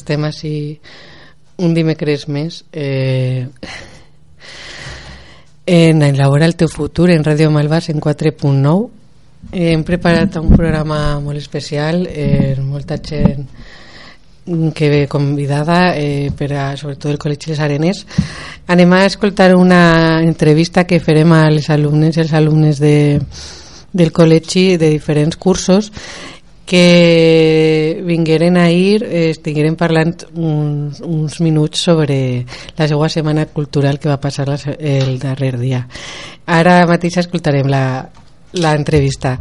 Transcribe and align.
estem 0.00 0.24
així 0.26 0.54
un 1.60 1.74
dimecres 1.76 2.26
més 2.32 2.62
eh, 2.72 3.46
en 5.70 6.02
Elabora 6.02 6.48
el 6.48 6.56
teu 6.56 6.72
futur 6.72 7.10
en 7.12 7.26
Ràdio 7.26 7.50
Malvas 7.52 7.90
en 7.92 8.00
4.9 8.00 8.88
hem 9.52 9.84
preparat 9.84 10.40
un 10.40 10.50
programa 10.52 11.20
molt 11.20 11.38
especial 11.40 12.06
eh, 12.08 12.56
molta 12.60 12.98
gent 12.98 13.46
que 14.74 14.88
ve 14.88 15.06
convidada 15.06 15.94
eh, 15.96 16.30
per 16.36 16.50
a, 16.56 16.64
sobretot 16.76 17.12
el 17.12 17.18
Col·legi 17.20 17.52
Les 17.52 17.60
Arenes. 17.62 18.00
Anem 18.72 18.92
a 18.96 19.04
escoltar 19.06 19.52
una 19.54 20.22
entrevista 20.24 20.86
que 20.88 20.98
farem 20.98 21.32
a 21.36 21.44
les 21.52 21.68
alumnes 21.70 22.16
i 22.16 22.24
els 22.24 22.32
alumnes 22.34 22.80
de, 22.82 23.20
del 23.92 24.12
col·legi 24.16 24.76
de 24.80 24.90
diferents 24.90 25.36
cursos 25.36 25.92
que 26.70 28.00
vingueren 28.06 28.56
a 28.56 28.70
ir 28.70 29.02
eh, 29.02 29.30
estigueren 29.34 29.74
parlant 29.74 30.22
uns, 30.38 31.00
uns 31.02 31.40
minuts 31.42 31.82
sobre 31.82 32.46
la 32.78 32.86
seva 32.86 33.08
setmana 33.10 33.48
cultural 33.50 33.98
que 33.98 34.06
va 34.06 34.20
passar 34.22 34.46
la, 34.46 34.54
el 34.78 35.18
darrer 35.18 35.56
dia. 35.58 35.80
Ara 36.46 36.84
mateix 36.86 37.16
escoltarem 37.24 37.66
la, 37.66 37.82
la 38.54 38.76
entrevista. 38.78 39.34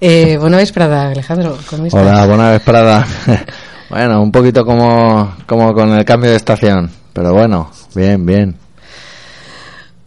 Eh, 0.00 0.34
bona 0.42 0.58
vesprada, 0.58 1.04
Alejandro. 1.12 1.54
Hola, 1.92 2.26
buena 2.26 2.50
vesprada. 2.50 3.06
bueno, 3.88 4.20
un 4.20 4.32
poquito 4.32 4.64
como, 4.66 5.36
como 5.46 5.72
con 5.74 5.92
el 5.92 6.04
cambio 6.04 6.30
de 6.30 6.36
estación, 6.36 6.90
pero 7.12 7.32
bueno, 7.32 7.70
bien, 7.94 8.26
bien. 8.26 8.56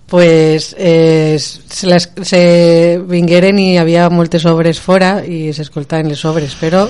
Pues 0.08 0.76
eh, 0.78 1.38
se, 1.40 1.88
les, 1.88 2.10
se 2.22 3.02
vingueren 3.10 3.60
i 3.60 3.72
hi 3.74 3.78
havia 3.82 4.10
moltes 4.14 4.46
obres 4.46 4.80
fora 4.80 5.20
i 5.26 5.50
s'escoltaven 5.54 6.12
les 6.14 6.26
obres, 6.26 6.56
però 6.60 6.86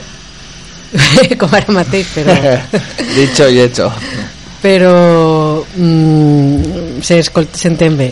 com 1.39 1.55
ara 1.55 1.73
mateix, 1.73 2.11
però 2.15 2.35
Dicho 3.15 3.49
y 3.49 3.59
hecho. 3.59 3.91
però 4.65 5.63
mm, 5.77 6.99
s'entén 7.01 7.97
bé. 7.97 8.07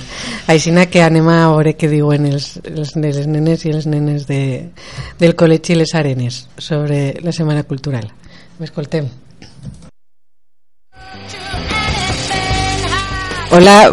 Així 0.48 0.70
que 0.92 1.02
anem 1.02 1.28
a 1.28 1.48
veure 1.50 1.74
què 1.74 1.90
diuen 1.90 2.28
els, 2.30 2.59
els, 2.64 2.94
les 2.96 3.26
nenes 3.26 3.66
i 3.66 3.74
els 3.74 3.88
nenes 3.90 4.28
de, 4.28 4.70
del 5.18 5.34
Col·legi 5.36 5.76
Les 5.76 5.96
Arenes 5.96 6.48
sobre 6.58 7.16
la 7.24 7.31
Setmana 7.31 7.64
Cultural. 7.64 8.06
Escoltem. 8.62 9.09
Hola, 13.50 13.92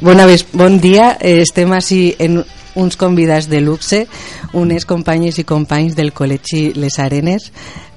bona 0.00 0.26
ves, 0.26 0.46
bon 0.52 0.80
dia. 0.80 1.16
Eh, 1.20 1.40
estem 1.42 1.72
així 1.72 2.14
en 2.18 2.42
uns 2.76 2.96
convidats 3.00 3.48
de 3.48 3.60
luxe, 3.60 4.04
unes 4.52 4.84
companyes 4.84 5.38
i 5.40 5.44
companys 5.48 5.96
del 5.96 6.12
Col·legi 6.12 6.74
Les 6.76 6.98
Arenes. 7.00 7.50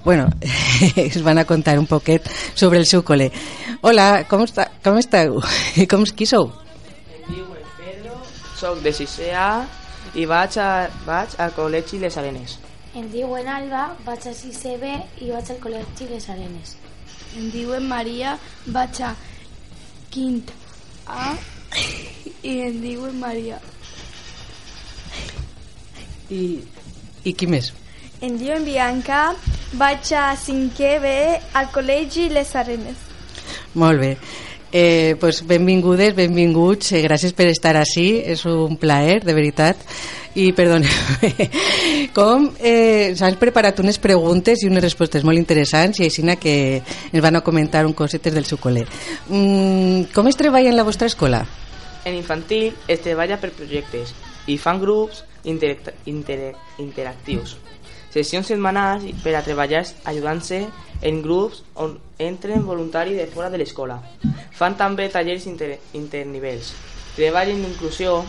Bueno, 0.05 0.29
es 0.95 1.21
van 1.23 1.37
a 1.37 1.45
contar 1.45 1.77
un 1.79 1.85
poquet 1.85 2.29
sobre 2.55 2.79
el 2.79 2.87
seu 2.87 3.03
col·le. 3.03 3.29
Hola, 3.81 4.23
com, 4.29 4.45
està, 4.47 4.69
com 4.83 4.97
esteu? 4.97 5.41
Com, 5.91 6.07
qui 6.15 6.25
sou? 6.25 6.49
Soc 8.59 8.81
de 8.83 8.91
6A 8.91 9.49
i 10.19 10.25
vaig, 10.27 10.57
a, 10.59 10.89
vaig 11.05 11.35
al 11.39 11.53
col·legi 11.55 11.99
Les 11.99 12.17
Arenes. 12.19 12.57
Em 12.97 13.05
diuen 13.11 13.47
Alba, 13.47 13.93
vaig 14.07 14.25
a 14.27 14.33
6B 14.35 14.95
i 15.23 15.29
vaig 15.31 15.51
al 15.53 15.61
col·legi 15.63 16.09
Les 16.09 16.27
Arenes. 16.31 16.75
Em 17.37 17.51
diuen 17.53 17.85
Maria, 17.87 18.39
vaig 18.65 19.03
a 19.05 19.13
quint 20.09 20.49
A 21.05 21.35
i 22.43 22.59
em 22.65 22.79
diuen 22.81 23.17
Maria. 23.19 23.59
I, 26.29 26.59
i 27.25 27.33
qui 27.33 27.49
més? 27.49 27.71
Em 28.21 28.35
diuen 28.37 28.65
Bianca, 28.67 29.29
vaig 29.79 30.11
a 30.17 30.33
5è 30.37 30.93
B 31.01 31.15
al 31.55 31.69
col·legi 31.73 32.27
Les 32.33 32.51
Arenes. 32.59 33.07
Molt 33.79 34.01
bé. 34.01 34.13
Eh, 34.71 35.15
pues 35.19 35.41
benvingudes, 35.47 36.13
benvinguts, 36.13 36.91
eh, 36.91 37.01
gràcies 37.01 37.33
per 37.33 37.47
estar 37.49 37.73
així, 37.77 38.21
és 38.21 38.45
un 38.45 38.77
plaer, 38.77 39.23
de 39.25 39.33
veritat. 39.33 39.81
I 40.35 40.51
perdoneu, 40.53 40.89
com 42.17 42.51
eh, 42.61 43.15
s'han 43.17 43.39
preparat 43.41 43.79
unes 43.81 43.97
preguntes 44.01 44.61
i 44.61 44.69
unes 44.69 44.83
respostes 44.83 45.25
molt 45.25 45.41
interessants 45.41 45.99
i 45.99 46.05
així 46.05 46.21
que 46.37 46.53
ens 46.83 47.23
van 47.23 47.39
a 47.39 47.41
comentar 47.41 47.85
un 47.85 47.93
cosetes 47.93 48.33
del 48.33 48.45
seu 48.45 48.59
col·le. 48.61 48.85
Mm, 49.29 50.11
com 50.13 50.27
es 50.27 50.37
treballa 50.37 50.69
en 50.69 50.77
la 50.77 50.85
vostra 50.85 51.07
escola? 51.07 51.45
En 52.05 52.13
infantil 52.13 52.75
es 52.87 53.01
treballa 53.01 53.39
per 53.41 53.51
projectes 53.51 54.13
i 54.47 54.57
fan 54.57 54.79
grups 54.79 55.23
inter 55.43 55.77
inter 56.05 56.53
interactius. 56.77 57.57
Sessions 58.09 58.47
setmanals 58.49 59.05
per 59.23 59.35
a 59.37 59.43
treballar 59.45 59.83
ajudant-se 60.09 60.63
en 61.05 61.21
grups 61.21 61.63
on 61.75 61.97
entren 62.17 62.65
voluntaris 62.65 63.17
de 63.17 63.27
fora 63.29 63.49
de 63.49 63.59
l'escola. 63.61 63.99
Fan 64.57 64.77
també 64.77 65.09
tallers 65.13 65.45
inter 65.47 65.77
internivels. 65.93 66.73
Treballen 67.15 67.61
inclusió 67.65 68.23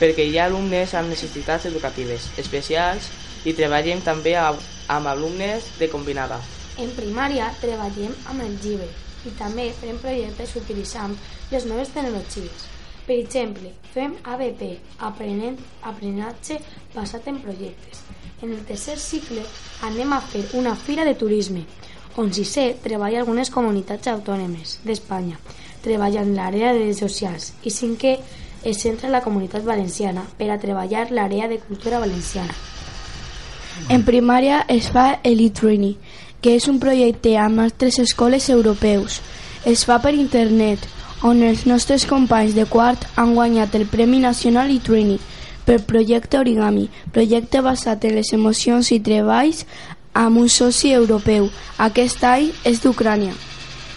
perquè 0.00 0.26
hi 0.26 0.38
ha 0.38 0.48
alumnes 0.48 0.94
amb 0.98 1.12
necessitats 1.12 1.68
educatives 1.70 2.28
especials 2.40 3.10
i 3.44 3.54
treballen 3.54 4.02
també 4.04 4.34
amb, 4.40 4.60
alumnes 4.88 5.70
de 5.78 5.88
combinada. 5.92 6.40
En 6.80 6.90
primària 6.96 7.52
treballem 7.60 8.14
amb 8.30 8.42
el 8.44 8.56
llibre 8.62 8.90
i 9.24 9.32
també 9.38 9.70
fem 9.80 9.98
projectes 10.02 10.56
utilitzant 10.60 11.14
les 11.52 11.66
noves 11.70 11.92
tecnologies. 11.94 12.68
Per 13.04 13.16
exemple, 13.20 13.70
fem 13.92 14.14
ABP, 14.24 14.62
aprenent, 15.04 15.58
aprenentatge 15.82 16.58
basat 16.94 17.28
en 17.28 17.40
projectes. 17.44 18.00
En 18.42 18.52
el 18.52 18.64
tercer 18.68 18.96
cicle 19.00 19.44
anem 19.84 20.12
a 20.12 20.20
fer 20.24 20.46
una 20.60 20.74
fira 20.76 21.04
de 21.04 21.14
turisme, 21.20 21.64
on 22.16 22.32
sisè 22.32 22.70
treballa 22.82 23.20
algunes 23.20 23.50
comunitats 23.50 24.08
autònomes 24.12 24.78
d'Espanya, 24.86 25.36
treballa 25.84 26.22
en 26.22 26.32
l'àrea 26.36 26.72
de 26.76 26.92
socials 26.96 27.52
i 27.64 27.72
cinquè 27.74 28.14
es 28.64 28.80
centra 28.82 29.08
en 29.08 29.12
la 29.12 29.22
comunitat 29.22 29.64
valenciana 29.64 30.24
per 30.38 30.50
a 30.50 30.58
treballar 30.58 31.10
l'àrea 31.10 31.48
de 31.48 31.58
cultura 31.58 32.00
valenciana. 32.00 32.54
En 33.88 34.04
primària 34.06 34.64
es 34.68 34.88
fa 34.90 35.18
el 35.22 35.40
e-training, 35.44 35.96
que 36.40 36.54
és 36.56 36.68
un 36.68 36.78
projecte 36.80 37.36
amb 37.40 37.60
altres 37.64 37.98
escoles 37.98 38.48
europeus. 38.48 39.20
Es 39.64 39.84
fa 39.88 39.98
per 40.00 40.14
internet, 40.14 40.84
on 41.24 41.42
els 41.42 41.64
nostres 41.66 42.04
companys 42.06 42.54
de 42.54 42.66
quart 42.68 43.06
han 43.16 43.34
guanyat 43.34 43.74
el 43.74 43.86
Premi 43.88 44.20
Nacional 44.20 44.70
e-training 44.70 45.20
per 45.64 45.80
projecte 45.88 46.38
origami, 46.38 46.90
projecte 47.12 47.62
basat 47.64 48.04
en 48.04 48.18
les 48.18 48.32
emocions 48.36 48.92
i 48.92 49.00
treballs 49.00 49.64
amb 50.12 50.38
un 50.38 50.48
soci 50.48 50.92
europeu. 50.92 51.48
Aquest 51.78 52.22
any 52.28 52.52
és 52.64 52.82
d'Ucrània. 52.84 53.32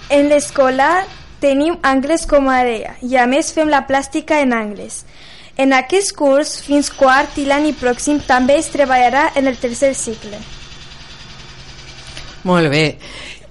En 0.09 0.29
l'escola 0.31 1.03
tenim 1.41 1.77
anglès 1.83 2.25
com 2.29 2.49
a 2.49 2.59
àrea 2.63 2.95
i 3.01 3.17
a 3.17 3.27
més 3.29 3.53
fem 3.53 3.69
la 3.69 3.85
plàstica 3.89 4.41
en 4.41 4.53
anglès. 4.53 5.03
En 5.57 5.73
aquest 5.73 6.13
curs, 6.13 6.59
fins 6.61 6.91
quart 6.93 7.37
i 7.41 7.47
l'any 7.49 7.71
pròxim, 7.79 8.19
també 8.27 8.59
es 8.61 8.69
treballarà 8.69 9.31
en 9.35 9.47
el 9.49 9.57
tercer 9.57 9.95
cicle. 9.97 10.37
Molt 12.45 12.69
bé. 12.69 12.85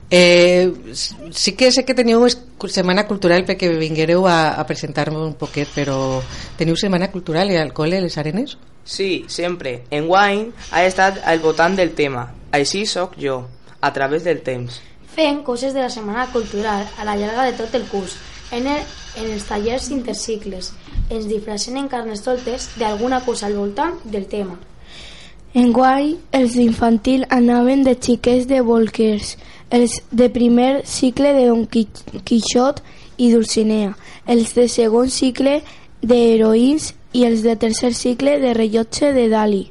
Eh, 0.08 0.70
sí 0.94 1.56
que 1.58 1.72
sé 1.74 1.82
que 1.84 1.96
teniu 1.98 2.22
setmana 2.70 3.08
cultural 3.08 3.42
perquè 3.44 3.72
vinguereu 3.74 4.28
a, 4.30 4.54
a 4.54 4.62
presentar-me 4.66 5.18
un 5.18 5.34
poquet, 5.34 5.68
però 5.74 6.22
teniu 6.56 6.78
setmana 6.78 7.10
cultural 7.10 7.50
al 7.58 7.74
col·le 7.74 8.00
Les 8.04 8.16
Arenes? 8.22 8.54
Sí, 8.86 9.24
sempre. 9.26 9.80
En 9.90 10.06
Wine 10.06 10.52
ha 10.70 10.84
estat 10.86 11.18
al 11.26 11.42
voltant 11.42 11.74
del 11.74 11.90
tema. 11.98 12.28
Així 12.54 12.86
sóc 12.86 13.18
jo, 13.18 13.42
a 13.80 13.92
través 13.92 14.22
del 14.22 14.44
temps. 14.46 14.78
Fem 15.16 15.42
coses 15.42 15.72
de 15.72 15.80
la 15.80 15.88
Setmana 15.88 16.26
Cultural 16.28 16.84
a 16.98 17.04
la 17.08 17.16
llarga 17.16 17.44
de 17.48 17.54
tot 17.56 17.74
el 17.74 17.86
curs, 17.88 18.18
en, 18.52 18.66
el, 18.68 18.82
en 19.16 19.30
els 19.32 19.46
tallers 19.48 19.88
intercicles. 19.90 20.74
Ens 21.08 21.24
disfressem 21.24 21.78
en 21.80 21.88
carnestoltes 21.88 22.68
d'alguna 22.76 23.22
cosa 23.24 23.46
al 23.48 23.56
voltant 23.56 23.94
del 24.04 24.26
tema. 24.28 24.58
En 25.56 25.72
guai, 25.72 26.18
els 26.36 26.52
d'infantil 26.58 27.24
anaven 27.32 27.84
de 27.86 27.94
xiquets 27.96 28.44
de 28.50 28.60
bolquers, 28.60 29.38
els 29.70 30.02
de 30.12 30.28
primer 30.28 30.82
cicle 30.84 31.32
de 31.32 31.46
Don 31.48 31.64
Qui- 31.64 31.88
Quixot 32.28 32.82
i 33.16 33.30
Dulcinea, 33.32 33.94
els 34.28 34.52
de 34.54 34.66
segon 34.68 35.08
cicle 35.08 35.62
d'heroïns 36.02 36.92
i 37.16 37.24
els 37.24 37.40
de 37.40 37.56
tercer 37.56 37.94
cicle 37.96 38.36
de 38.42 38.52
rellotge 38.52 39.14
de 39.16 39.30
Dali. 39.32 39.62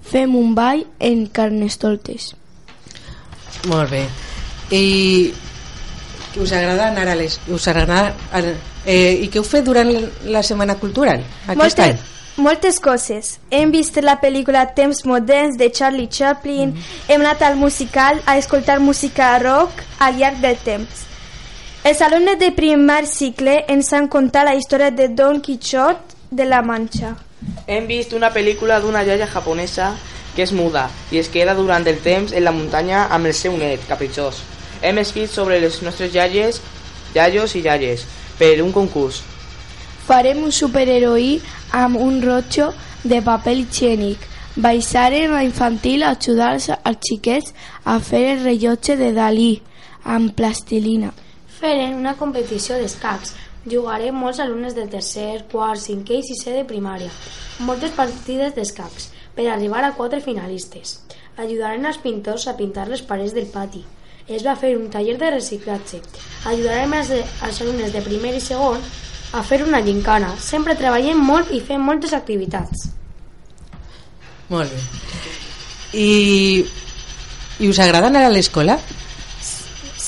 Fem 0.00 0.32
un 0.34 0.54
ball 0.56 0.86
en 0.98 1.26
carnestoltes. 1.26 2.32
Molt 3.68 3.92
bé. 3.92 4.06
I 4.70 5.32
us 6.38 6.52
agrada 6.52 6.88
anar 6.88 7.08
a 7.08 7.16
les... 7.16 7.40
Us 7.48 7.68
agrada, 7.68 8.14
eh, 8.84 9.18
I 9.24 9.28
què 9.32 9.40
heu 9.40 9.46
fet 9.46 9.64
durant 9.64 9.90
la 10.28 10.42
setmana 10.42 10.76
cultural 10.80 11.24
aquest 11.48 11.84
any? 11.84 11.98
moltes 12.38 12.78
coses. 12.80 13.38
Hem 13.50 13.72
vist 13.74 13.98
la 14.02 14.16
pel·lícula 14.22 14.62
Temps 14.74 15.04
moderns 15.04 15.58
de 15.58 15.68
Charlie 15.74 16.08
Chaplin, 16.08 16.72
hem 17.08 17.20
anat 17.20 17.42
al 17.42 17.56
musical 17.56 18.22
a 18.26 18.38
escoltar 18.38 18.78
música 18.80 19.36
rock 19.42 19.82
al 19.98 20.16
llarg 20.18 20.40
del 20.40 20.56
temps. 20.64 21.04
Els 21.84 22.02
alumnes 22.02 22.38
de 22.38 22.50
primer 22.52 23.04
cicle 23.06 23.64
ens 23.68 23.92
han 23.92 24.08
contat 24.08 24.46
la 24.48 24.54
història 24.58 24.90
de 24.90 25.08
Don 25.08 25.40
Quixot 25.40 26.14
de 26.30 26.44
la 26.44 26.62
Manxa. 26.62 27.14
Hem 27.66 27.86
vist 27.86 28.12
una 28.12 28.32
pel·lícula 28.34 28.80
d'una 28.82 29.04
iaia 29.06 29.28
japonesa 29.30 29.92
que 30.34 30.44
és 30.44 30.52
muda 30.52 30.88
i 31.10 31.18
es 31.18 31.30
queda 31.32 31.54
durant 31.54 31.86
el 31.86 31.98
temps 32.02 32.32
en 32.32 32.44
la 32.44 32.54
muntanya 32.54 33.06
amb 33.10 33.26
el 33.26 33.34
seu 33.34 33.56
net, 33.58 33.82
capritxós. 33.88 34.42
Hem 34.82 34.98
escrit 35.02 35.30
sobre 35.30 35.58
les 35.60 35.80
nostres 35.82 36.14
iaies, 36.14 36.60
iaios 37.14 37.54
i 37.56 37.62
iaies 37.64 38.04
per 38.38 38.56
un 38.62 38.72
concurs. 38.72 39.22
Farem 40.08 40.44
un 40.46 40.52
superheroi 40.54 41.38
amb 41.74 41.98
un 42.00 42.22
rotxo 42.22 42.70
de 43.04 43.20
paper 43.22 43.56
higiènic. 43.58 44.22
Baixarem 44.58 45.34
a 45.34 45.42
infantil 45.46 46.02
a 46.02 46.14
ajudar 46.16 46.54
els 46.56 47.02
xiquets 47.06 47.52
a 47.84 47.98
fer 48.00 48.24
el 48.32 48.44
rellotge 48.44 48.96
de 48.98 49.12
Dalí 49.14 49.50
amb 50.04 50.32
plastilina. 50.34 51.12
Farem 51.58 51.98
una 51.98 52.14
competició 52.16 52.78
d'escacs. 52.78 53.34
Jugarem 53.68 54.16
molts 54.16 54.40
alumnes 54.40 54.74
de 54.74 54.86
tercer, 54.88 55.44
quart, 55.52 55.82
cinquè 55.82 56.22
i 56.22 56.24
sisè 56.24 56.54
de 56.56 56.64
primària. 56.64 57.10
Moltes 57.66 57.92
partides 57.92 58.54
d'escacs 58.56 59.10
per 59.34 59.50
arribar 59.50 59.84
a 59.84 59.92
quatre 59.98 60.22
finalistes. 60.24 61.00
Ajudarem 61.36 61.84
els 61.86 62.00
pintors 62.02 62.48
a 62.48 62.56
pintar 62.56 62.88
les 62.88 63.02
parets 63.02 63.34
del 63.34 63.50
pati. 63.52 63.84
Es 64.28 64.42
va 64.44 64.54
fer 64.60 64.74
un 64.76 64.90
taller 64.92 65.16
de 65.20 65.30
reciclatge. 65.32 66.00
Ajudarem 66.50 66.92
els, 66.98 67.10
els 67.16 67.60
alumnes 67.64 67.92
de 67.94 68.02
primer 68.04 68.34
i 68.36 68.40
segon 68.44 68.82
a 69.32 69.42
fer 69.44 69.62
una 69.64 69.80
gincana. 69.84 70.34
Sempre 70.40 70.76
treballem 70.76 71.20
molt 71.24 71.50
i 71.56 71.60
fem 71.64 71.80
moltes 71.84 72.12
activitats. 72.16 72.88
Molt 74.52 74.72
bé. 74.72 74.80
I, 75.98 76.64
i 77.64 77.68
us 77.72 77.80
agrada 77.80 78.08
anar 78.12 78.26
a 78.26 78.32
l'escola? 78.32 78.78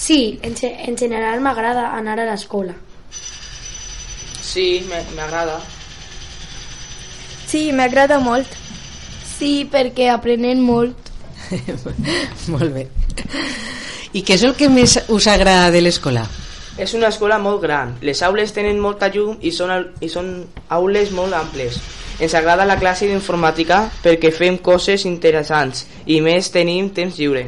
Sí, 0.01 0.39
en, 0.43 0.55
en 0.61 0.97
general 0.99 1.41
m'agrada 1.45 1.91
anar 1.97 2.19
a 2.21 2.27
l'escola. 2.29 2.75
Sí, 4.43 4.83
me- 4.89 5.05
m'agrada. 5.17 5.61
Sí, 7.47 7.71
m'agrada 7.73 8.19
molt. 8.21 8.49
Sí, 9.39 9.65
perquè 9.73 10.11
aprenem 10.13 10.61
molt. 10.61 11.09
molt 12.53 12.75
bé. 12.77 12.87
I 14.13 14.23
què 14.27 14.35
és 14.35 14.43
el 14.43 14.55
que 14.59 14.69
més 14.69 14.97
us 15.09 15.27
agrada 15.31 15.71
de 15.71 15.81
l'escola? 15.85 16.25
És 16.81 16.95
una 16.97 17.09
escola 17.13 17.39
molt 17.39 17.61
gran. 17.63 17.97
Les 18.03 18.23
aules 18.27 18.53
tenen 18.57 18.79
molta 18.81 19.11
llum 19.13 19.37
i 19.45 19.53
són, 19.53 19.73
i 20.01 20.09
són 20.09 20.31
aules 20.69 21.11
molt 21.13 21.35
amples. 21.37 21.77
Ens 22.21 22.35
agrada 22.35 22.67
la 22.69 22.77
classe 22.81 23.07
d'informàtica 23.09 23.85
perquè 24.05 24.33
fem 24.33 24.59
coses 24.59 25.05
interessants 25.09 25.87
i 26.07 26.21
més 26.21 26.51
tenim 26.53 26.91
temps 26.97 27.17
lliure. 27.19 27.47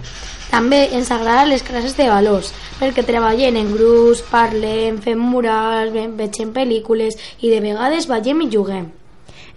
També 0.53 0.83
ens 0.93 1.11
agraden 1.11 1.49
les 1.49 1.63
classes 1.65 1.97
de 1.97 2.07
valors, 2.11 2.51
perquè 2.81 3.05
treballem 3.09 3.57
en 3.57 3.71
grups, 3.73 4.21
parlem, 4.31 4.99
fem 5.01 5.19
murals, 5.19 5.93
ve- 5.95 6.11
vegem 6.19 6.53
pel·lícules 6.53 7.17
i 7.41 7.49
de 7.51 7.61
vegades 7.65 8.07
ballem 8.07 8.43
i 8.45 8.51
juguem. 8.53 8.91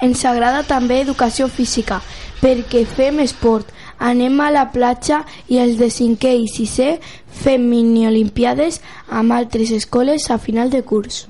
Ens 0.01 0.23
agrada 0.27 0.63
també 0.67 1.01
educació 1.01 1.47
física, 1.47 2.01
perquè 2.41 2.85
fem 2.87 3.19
esport, 3.23 3.67
anem 3.99 4.39
a 4.41 4.51
la 4.51 4.69
platja 4.71 5.23
i 5.47 5.59
els 5.61 5.79
de 5.79 5.89
cinquè 5.91 6.33
i 6.37 6.47
sisè 6.51 6.95
fem 7.43 7.65
mini-olimpiades 7.69 8.81
amb 9.09 9.35
altres 9.35 9.71
escoles 9.71 10.29
a 10.29 10.37
final 10.37 10.69
de 10.69 10.83
curs. 10.83 11.25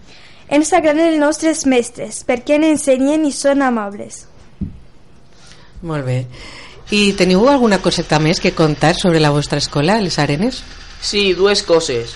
Ens 0.50 0.74
agraden 0.74 1.14
els 1.14 1.22
nostres 1.22 1.66
mestres 1.66 2.24
perquè 2.28 2.60
ens 2.60 2.70
ensenyen 2.74 3.26
i 3.26 3.34
són 3.34 3.66
amables. 3.66 4.26
Molt 5.82 6.06
bé. 6.06 6.26
I 6.94 7.16
teniu 7.18 7.48
alguna 7.50 7.82
coseta 7.82 8.20
més 8.22 8.40
que 8.40 8.54
contar 8.54 8.94
sobre 8.94 9.20
la 9.20 9.32
vostra 9.34 9.58
escola, 9.58 9.98
les 10.02 10.20
Arenes? 10.22 10.62
Sí, 11.02 11.34
dues 11.34 11.64
coses. 11.66 12.14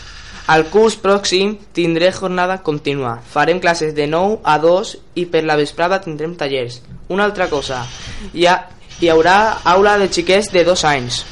Al 0.50 0.66
curs 0.69 0.95
pròxim 0.98 1.56
tindré 1.78 2.12
jornada 2.13 2.60
contínua. 2.66 3.19
Farem 3.22 3.60
classes 3.62 3.95
de 3.98 4.07
9 4.10 4.40
a 4.44 4.57
2 4.62 4.95
i 5.22 5.25
per 5.30 5.44
la 5.45 5.57
vesprada 5.57 6.02
tindrem 6.02 6.34
tallers. 6.38 6.80
Una 7.10 7.25
altra 7.25 7.50
cosa, 7.50 7.84
hi, 8.34 8.45
ha, 8.45 8.56
hi 9.00 9.10
haurà 9.10 9.60
aula 9.63 9.98
de 9.98 10.10
xiquets 10.12 10.51
de 10.54 10.63
dos 10.68 10.84
anys. 10.86 11.24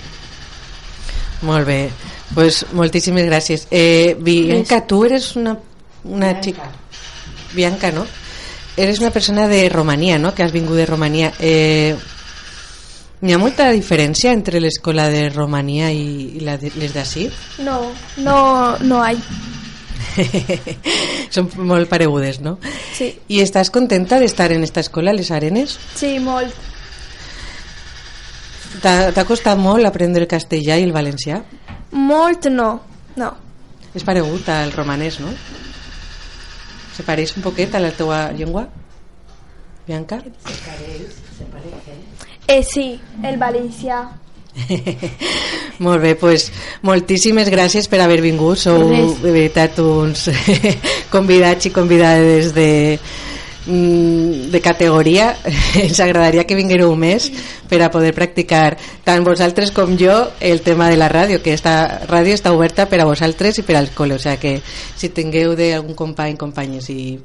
Molt 1.41 1.67
bé. 1.67 1.89
Pues 2.33 2.65
moltíssimes 2.73 3.25
gràcies. 3.27 3.67
Eh, 3.71 4.15
Bianca, 4.19 4.81
tu 4.87 5.03
eres 5.05 5.35
una, 5.35 5.57
una 6.03 6.33
xica... 6.41 6.71
Bianca, 7.53 7.91
no? 7.91 8.05
Eres 8.75 8.99
una 8.99 9.09
persona 9.11 9.47
de 9.47 9.69
Romania, 9.69 10.19
no? 10.19 10.33
Que 10.35 10.43
has 10.43 10.51
vingut 10.51 10.75
de 10.77 10.85
Romania. 10.85 11.31
Eh, 11.39 11.95
N'hi 13.17 13.33
ha 13.33 13.39
molta 13.41 13.71
diferència 13.73 14.29
entre 14.29 14.59
l'escola 14.61 15.07
de 15.09 15.23
Romania 15.33 15.87
i, 15.89 16.37
la 16.45 16.53
de, 16.61 16.69
les 16.77 16.91
d'ací? 16.93 17.23
No, 17.65 17.79
no, 18.21 18.77
no 18.85 18.99
hay. 19.01 19.17
Són 21.33 21.49
molt 21.65 21.89
paregudes, 21.89 22.37
no? 22.45 22.59
Sí, 22.93 23.09
I 23.33 23.41
estàs 23.41 23.71
contenta 23.73 24.19
d'estar 24.21 24.51
en 24.53 24.61
esta 24.67 24.83
escola, 24.85 25.15
les 25.17 25.31
Arenes? 25.33 25.79
sí, 25.97 26.19
molt. 26.21 26.53
T'ha 28.81 29.25
costat 29.27 29.57
molt 29.59 29.87
aprendre 29.87 30.25
el 30.25 30.29
castellà 30.31 30.77
i 30.77 30.85
el 30.87 30.93
valencià? 30.95 31.41
Molt 31.91 32.49
no, 32.53 32.69
no. 33.17 33.31
És 33.95 34.05
paregut 34.05 34.49
al 34.53 34.73
romanès, 34.75 35.19
no? 35.23 35.31
Se 36.97 37.05
pareix 37.05 37.35
un 37.37 37.45
poquet 37.45 37.75
a 37.75 37.81
la 37.81 37.91
teua 37.95 38.27
llengua? 38.37 38.67
Bianca? 39.87 40.19
Eh, 42.47 42.63
sí, 42.63 42.87
el 43.23 43.37
valencià. 43.37 44.01
Molt 45.85 46.01
bé, 46.01 46.15
pues, 46.17 46.47
moltíssimes 46.81 47.49
gràcies 47.53 47.87
per 47.89 48.01
haver 48.01 48.19
vingut. 48.23 48.59
Sou 48.59 48.89
de 49.21 49.31
veritat 49.31 49.77
uns 49.83 50.27
convidats 51.15 51.69
i 51.69 51.73
convidades 51.75 52.53
de, 52.57 52.97
de 53.67 54.61
categoria. 54.61 55.35
Ens 55.75 55.99
agradaria 55.99 56.45
que 56.47 56.57
vinguéreu 56.57 56.93
més 56.95 57.29
per 57.67 57.81
a 57.83 57.91
poder 57.91 58.13
practicar 58.15 58.77
tant 59.05 59.25
vosaltres 59.27 59.73
com 59.75 59.97
jo 59.99 60.15
el 60.39 60.61
tema 60.65 60.89
de 60.89 60.97
la 60.97 61.09
ràdio, 61.11 61.41
que 61.43 61.53
esta 61.53 62.05
ràdio 62.07 62.37
està 62.37 62.53
oberta 62.55 62.87
per 62.87 63.01
a 63.03 63.07
vosaltres 63.09 63.59
i 63.59 63.65
per 63.67 63.77
al 63.77 63.91
col·le. 63.95 64.17
O 64.17 64.23
sigui 64.23 64.37
que 64.41 64.53
si 64.97 65.11
tingueu 65.13 65.55
d'algun 65.59 65.95
company, 65.95 66.37
companyes 66.39 66.89
i 66.93 67.17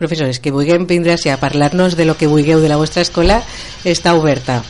professores 0.00 0.40
que 0.40 0.52
vulguem 0.54 0.86
vindre 0.88 1.14
a 1.14 1.40
parlar-nos 1.40 1.96
de 1.96 2.04
lo 2.04 2.16
que 2.16 2.30
vulgueu 2.30 2.60
de 2.60 2.68
la 2.68 2.80
vostra 2.80 3.02
escola, 3.02 3.42
està 3.84 4.14
oberta. 4.14 4.62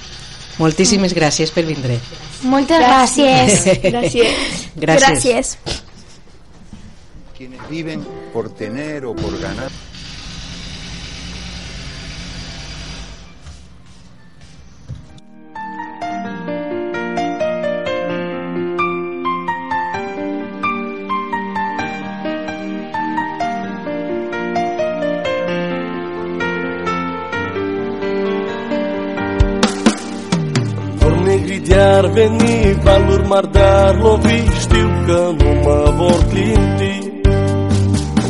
Moltíssimes 0.59 1.15
gràcies 1.17 1.55
per 1.55 1.65
vindre. 1.65 2.01
Moltes 2.43 2.83
gràcies. 2.83 3.63
Gràcies. 3.81 4.67
Gràcies. 4.81 5.57
Gràcies. 5.57 5.57
quienes 7.41 7.71
viven 7.71 8.07
por 8.35 8.51
tener 8.51 9.07
o 9.07 9.17
por 9.17 9.41
ganar. 9.41 9.71
Vorne 31.61 31.71
gridiar 31.71 32.07
veni, 32.07 32.75
valor 32.83 33.23
mardar 33.27 33.97
lovi, 34.03 34.43
știu 34.61 34.89
că 35.07 35.33
nu 35.39 35.51
mă 35.65 35.93
vor 35.97 36.25
clinti. 36.31 37.11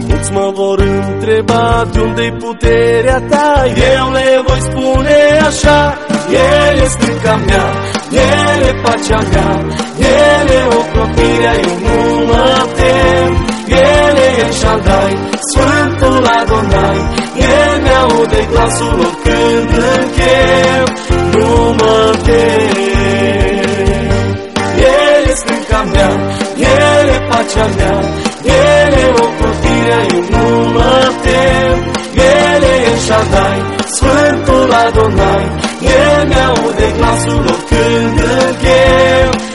Mulți 0.08 0.32
mă 0.32 0.52
vor 0.54 0.78
întreba 0.78 1.84
de 1.92 2.00
unde-i 2.00 2.32
puterea 2.32 3.20
ta, 3.30 3.64
eu 3.66 4.10
le 4.12 4.42
voi 4.46 4.60
spune 4.60 5.18
așa, 5.46 5.99
el 6.30 6.78
e 6.78 6.87
stânca 6.87 7.40
mea, 7.46 7.66
el 8.10 8.62
e 8.68 8.72
pacea 8.82 9.20
mea, 9.32 9.52
el 9.99 10.49
e 10.58 10.60
ocrotirea, 10.78 11.54
eu 11.64 11.76
nu 11.84 12.25
mă 12.26 12.66
tem, 12.76 13.32
el 13.68 14.16
e 14.26 14.30
El 14.44 14.52
Shaddai, 14.52 15.12
Sfântul 15.50 16.25
Adonai, 16.40 17.00
el 17.52 17.72
mi-aude 17.82 18.49
glasul 18.50 18.99
oricând 18.99 19.70
închem, 19.94 20.69
marcha 27.60 27.84
atrás. 27.84 28.06
Viene 28.42 29.06
Ocotina 29.10 29.98
y 30.04 30.16
un 30.16 30.74
tem. 31.22 31.92
Viene 32.14 32.84
El 32.86 32.98
Shaddai, 32.98 33.60
Sfântul 33.94 34.72
Adonai. 34.72 35.46
Viene 35.80 36.40
Aude 36.40 36.92
glasul 36.96 37.46
o 37.46 37.56
cântăghem. 37.68 39.50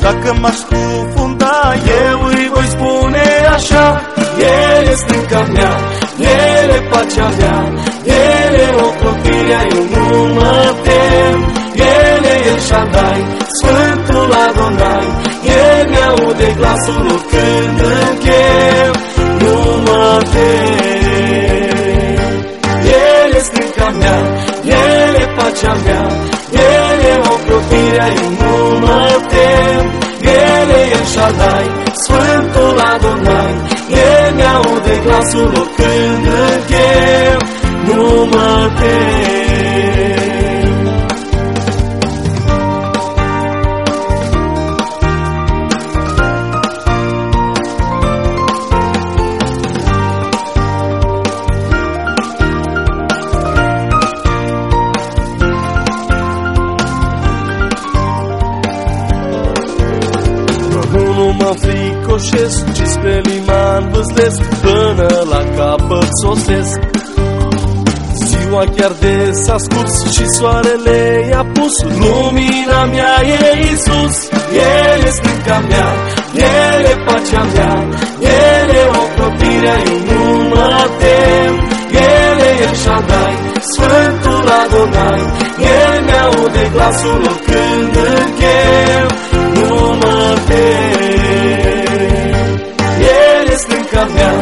Dacă 0.00 0.36
m-aș 0.40 0.56
scufunda 0.64 1.74
Eu 1.86 2.18
îi 2.26 2.50
voi 2.54 2.66
spune 2.74 3.24
așa. 3.54 3.86
El 4.38 4.86
este 4.90 5.14
încă 5.14 5.50
mea 5.52 5.72
El 6.18 6.68
e 6.76 6.80
pacea 6.90 7.28
mea 7.38 7.60
El 8.04 8.54
e 8.64 8.68
ocrotirea 8.86 9.62
Eu 9.74 9.84
nu 9.94 10.34
mă 10.34 10.74
tem. 10.86 11.38
El 11.74 12.24
e 12.32 12.34
El 12.50 12.58
Shaddai 12.68 13.20
Sfântul 13.58 14.32
Adonai. 14.46 15.06
El 15.44 15.88
mi-aude 15.90 16.54
glasul 16.58 17.06
când 17.30 17.78
îmi 17.80 18.18
chem. 18.24 18.92
Nu 19.40 19.56
mă 19.86 20.22
tem. 20.32 20.92
El 23.00 23.32
e 23.36 23.40
stânca 23.48 23.88
mea 23.98 24.18
El 24.64 25.14
e 25.22 25.26
pacea 25.36 25.74
mea 25.84 26.06
El 26.52 26.98
e 27.10 27.14
ocrotirea 27.34 28.08
Eu 28.22 28.30
nu 28.38 28.41
glasul 35.22 35.70
când 35.76 36.26
îmi 36.26 36.64
chem 36.66 37.38
Nu 37.86 38.28
mă 38.30 38.70
tem 38.80 39.41
Până 65.02 65.24
la 65.30 65.42
capăt 65.56 66.08
sosesc. 66.22 66.78
Ziua 68.24 68.64
chiar 68.76 68.92
de 69.00 69.30
s-a 69.32 69.56
scurs 69.58 70.12
și 70.14 70.24
soarele 70.36 71.26
i-a 71.30 71.44
pus. 71.54 71.74
Lumina 71.82 72.84
mea 72.84 73.16
e 73.22 73.72
Isus, 73.72 74.16
El 74.52 75.02
e 75.06 75.10
stânca 75.10 75.58
mea 75.68 75.90
El 76.34 76.82
e 76.92 76.94
pacea 77.06 77.42
mea, 77.54 77.76
El 78.20 78.68
e 78.80 78.82
ocrotirea, 79.02 79.76
eu 79.90 79.98
nu 80.08 80.48
mă 80.48 80.88
tem. 81.00 81.52
El 82.10 82.38
e 82.48 82.50
El 82.66 82.74
Shaddai, 82.74 83.34
Sfântul 83.72 84.48
Adonai 84.62 85.22
El 85.78 86.04
mi-aude 86.06 86.70
glasul 86.72 87.24
când 87.46 87.94
îmi 88.16 88.32
chem 88.38 89.08
Nu 89.54 89.74
mă 90.00 90.36
tem. 90.48 91.52
El 92.98 93.46
e 93.52 93.56
stânca 93.56 94.04
mea, 94.14 94.32
El 94.32 94.40
e 94.40 94.41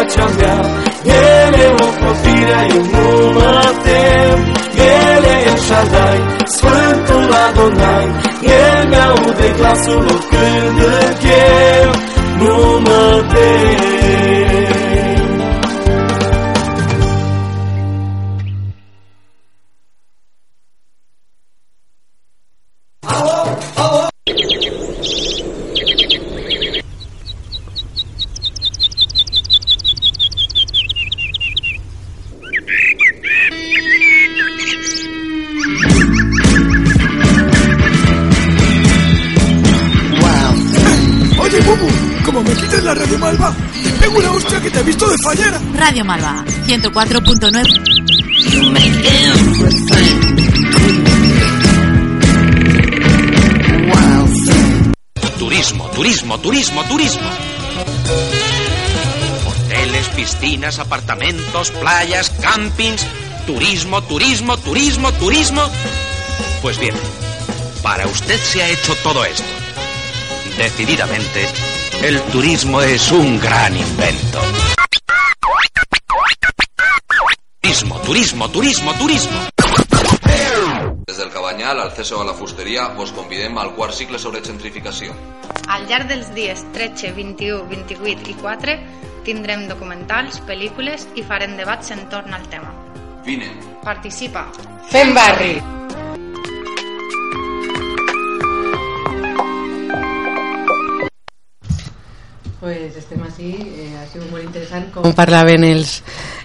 pacea 0.00 0.28
mea 0.36 0.60
El 1.04 1.54
e 1.64 1.68
ocrotirea, 1.86 2.66
eu 2.74 2.82
nu 2.92 3.32
mă 3.36 3.74
tem. 3.84 4.38
El 4.74 5.24
e 5.32 5.36
El 5.50 5.58
Shaddai, 5.66 6.20
Sfântul 6.44 7.30
Adonai 7.48 8.06
El 8.42 8.88
mi-aude 8.88 9.54
glasul 9.56 10.06
când 10.30 10.78
îmi 10.92 11.16
chem. 11.22 11.90
Nu 12.38 12.80
mă 12.84 13.24
tem 13.32 13.89
Radio 45.80 46.04
Malva, 46.04 46.44
104.9. 46.66 47.64
Turismo, 55.38 55.88
turismo, 55.88 56.38
turismo, 56.38 56.84
turismo. 56.84 57.30
Hoteles, 59.48 60.08
piscinas, 60.08 60.78
apartamentos, 60.78 61.70
playas, 61.70 62.28
campings, 62.42 63.06
turismo, 63.46 64.02
turismo, 64.02 64.58
turismo, 64.58 65.10
turismo. 65.12 65.62
Pues 66.60 66.78
bien, 66.78 66.94
para 67.82 68.06
usted 68.06 68.38
se 68.38 68.62
ha 68.62 68.68
hecho 68.68 68.94
todo 68.96 69.24
esto. 69.24 69.48
Decididamente, 70.58 71.48
el 72.02 72.20
turismo 72.24 72.82
es 72.82 73.10
un 73.10 73.40
gran 73.40 73.74
invento. 73.74 74.42
Turismo, 78.10 78.48
turismo, 78.50 78.92
turismo. 78.94 79.38
Des 81.06 81.16
del 81.16 81.30
Cabanyal, 81.30 81.78
al 81.78 81.92
CESO 81.92 82.20
a 82.20 82.24
la 82.24 82.34
fusteria, 82.34 82.88
vos 82.88 83.12
convidem 83.12 83.56
al 83.62 83.70
quart 83.76 83.94
cicle 83.94 84.18
sobre 84.18 84.42
gentrificació. 84.42 85.14
Al 85.70 85.86
llarg 85.86 86.10
dels 86.10 86.34
dies 86.34 86.66
13, 86.74 87.14
21, 87.14 87.62
28 87.70 88.34
i 88.34 88.38
4 88.42 88.78
tindrem 89.22 89.68
documentals, 89.70 90.42
pel·lícules 90.42 91.06
i 91.14 91.22
farem 91.22 91.54
debats 91.54 91.94
entorn 91.94 92.34
al 92.34 92.50
tema. 92.50 92.74
Vine. 93.22 93.54
Participa! 93.86 94.48
Fem 94.90 95.14
barri! 95.14 95.60
Pues 102.60 102.92
estem 102.92 103.22
així, 103.24 103.54
eh, 103.56 103.94
ha 103.96 104.02
sigut 104.04 104.28
molt 104.28 104.44
interessant 104.44 104.90
com 104.92 105.14
parlaven 105.16 105.62
els 105.64 106.02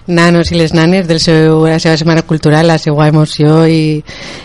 nanos 0.08 0.48
i 0.48 0.56
les 0.56 0.72
nanes 0.72 1.04
de 1.04 1.18
la 1.18 1.76
seva 1.76 1.96
setmana 2.00 2.22
cultural, 2.24 2.64
la 2.70 2.78
seva 2.80 3.10
emoció 3.10 3.66
i, 3.68 4.00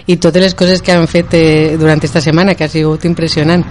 i 0.05 0.17
totes 0.17 0.43
les 0.43 0.55
coses 0.59 0.83
que 0.83 0.91
han 0.91 1.07
fet 1.07 1.31
eh, 1.39 1.77
durant 1.79 2.03
esta 2.03 2.19
setmana, 2.19 2.57
que 2.59 2.67
ha 2.67 2.73
sigut 2.73 3.07
impressionant. 3.07 3.63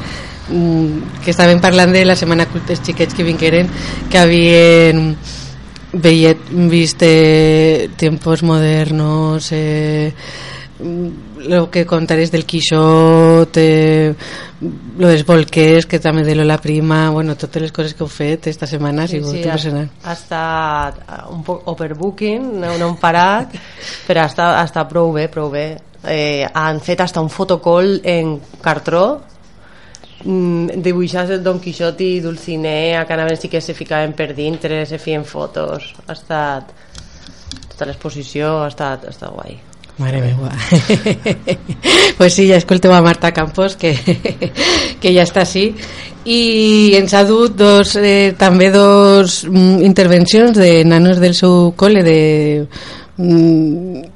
Mm, 0.49 1.21
que 1.23 1.30
estaven 1.30 1.61
parlant 1.61 1.92
de 1.92 2.07
la 2.09 2.16
setmana 2.16 2.49
culta, 2.49 2.73
els 2.73 2.80
xiquets 2.88 3.14
que 3.14 3.26
vingueren, 3.26 3.69
que 4.09 4.19
havien 4.19 5.12
veiet, 5.92 6.49
vist 6.73 7.04
eh, 7.04 7.90
tiempos 8.00 8.42
modernos, 8.42 9.52
eh, 9.52 10.14
lo 11.47 11.70
que 11.70 11.87
contares 11.87 12.30
del 12.30 12.44
Quixot, 12.44 13.56
eh, 13.56 14.14
lo 14.99 15.09
dels 15.09 15.25
bolquers, 15.25 15.87
que 15.87 16.00
també 16.00 16.25
de 16.25 16.35
Lola 16.35 16.59
Prima, 16.61 17.09
bueno, 17.11 17.37
totes 17.37 17.62
les 17.62 17.73
coses 17.73 17.94
que 17.94 18.04
heu 18.04 18.11
fet 18.12 18.50
esta 18.50 18.68
setmana 18.68 19.04
ha 19.04 19.11
sigut 19.11 19.32
ha, 19.35 19.38
impressionant. 19.38 19.88
ha 20.04 20.16
estat 20.16 21.00
un 21.32 21.42
poc 21.47 21.68
overbooking, 21.73 22.50
no, 22.61 22.76
no 22.76 22.90
hem 22.90 22.99
parat, 23.00 23.56
però 24.06 24.25
ha 24.25 24.30
estat, 24.32 24.59
ha 24.59 24.66
estat 24.68 24.90
prou 24.90 25.14
bé, 25.16 25.28
prou 25.32 25.50
bé. 25.52 25.66
Eh, 26.04 26.44
han 26.44 26.80
fet 26.80 27.00
hasta 27.04 27.20
un 27.20 27.28
fotocall 27.28 27.99
en 28.09 28.38
cartró 28.64 29.20
mm, 30.25 30.80
dibuixats 30.80 31.37
el 31.37 31.42
Don 31.44 31.61
Quixote 31.61 32.06
i 32.16 32.23
Dulcinea 32.25 33.04
que 33.04 33.16
anaven 33.16 33.37
sí 33.37 33.52
que 33.52 33.61
se 33.61 33.76
ficaven 33.76 34.16
per 34.16 34.32
dintre 34.32 34.87
se 34.88 34.97
feien 34.97 35.28
fotos 35.28 35.92
ha 36.06 36.16
estat 36.16 36.73
tota 37.68 37.85
l'exposició 37.85 38.62
ha 38.62 38.70
estat, 38.73 39.04
ha 39.04 39.12
estat 39.12 39.37
guai 39.37 39.61
Mare 40.00 40.21
meva. 40.25 40.50
pues 42.19 42.33
sí, 42.33 42.47
ja 42.49 42.57
escolteu 42.57 42.95
a 42.97 43.02
Marta 43.04 43.33
Campos, 43.37 43.76
que, 43.76 43.92
que 45.00 45.12
ja 45.12 45.26
està 45.26 45.45
així. 45.45 45.69
I 46.25 46.97
ens 46.99 47.12
ha 47.16 47.23
dut 47.28 47.54
dos, 47.57 47.95
eh, 48.00 48.33
també 48.40 48.71
dos 48.73 49.42
mm, 49.49 49.83
intervencions 49.85 50.57
de 50.57 50.80
nanos 50.88 51.21
del 51.21 51.37
seu 51.37 51.75
col·le 51.76 52.04
de... 52.07 52.21
Mm, 53.21 54.09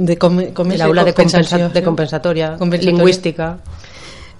de 0.00 0.16
com, 0.18 0.38
com 0.54 0.74
és 0.74 0.80
l'aula 0.80 1.04
de, 1.06 1.14
compensació? 1.14 1.66
compensa, 1.66 1.74
de 1.74 1.84
compensatòria, 1.84 2.50
Compensatòria. 2.58 2.90
lingüística 2.90 3.48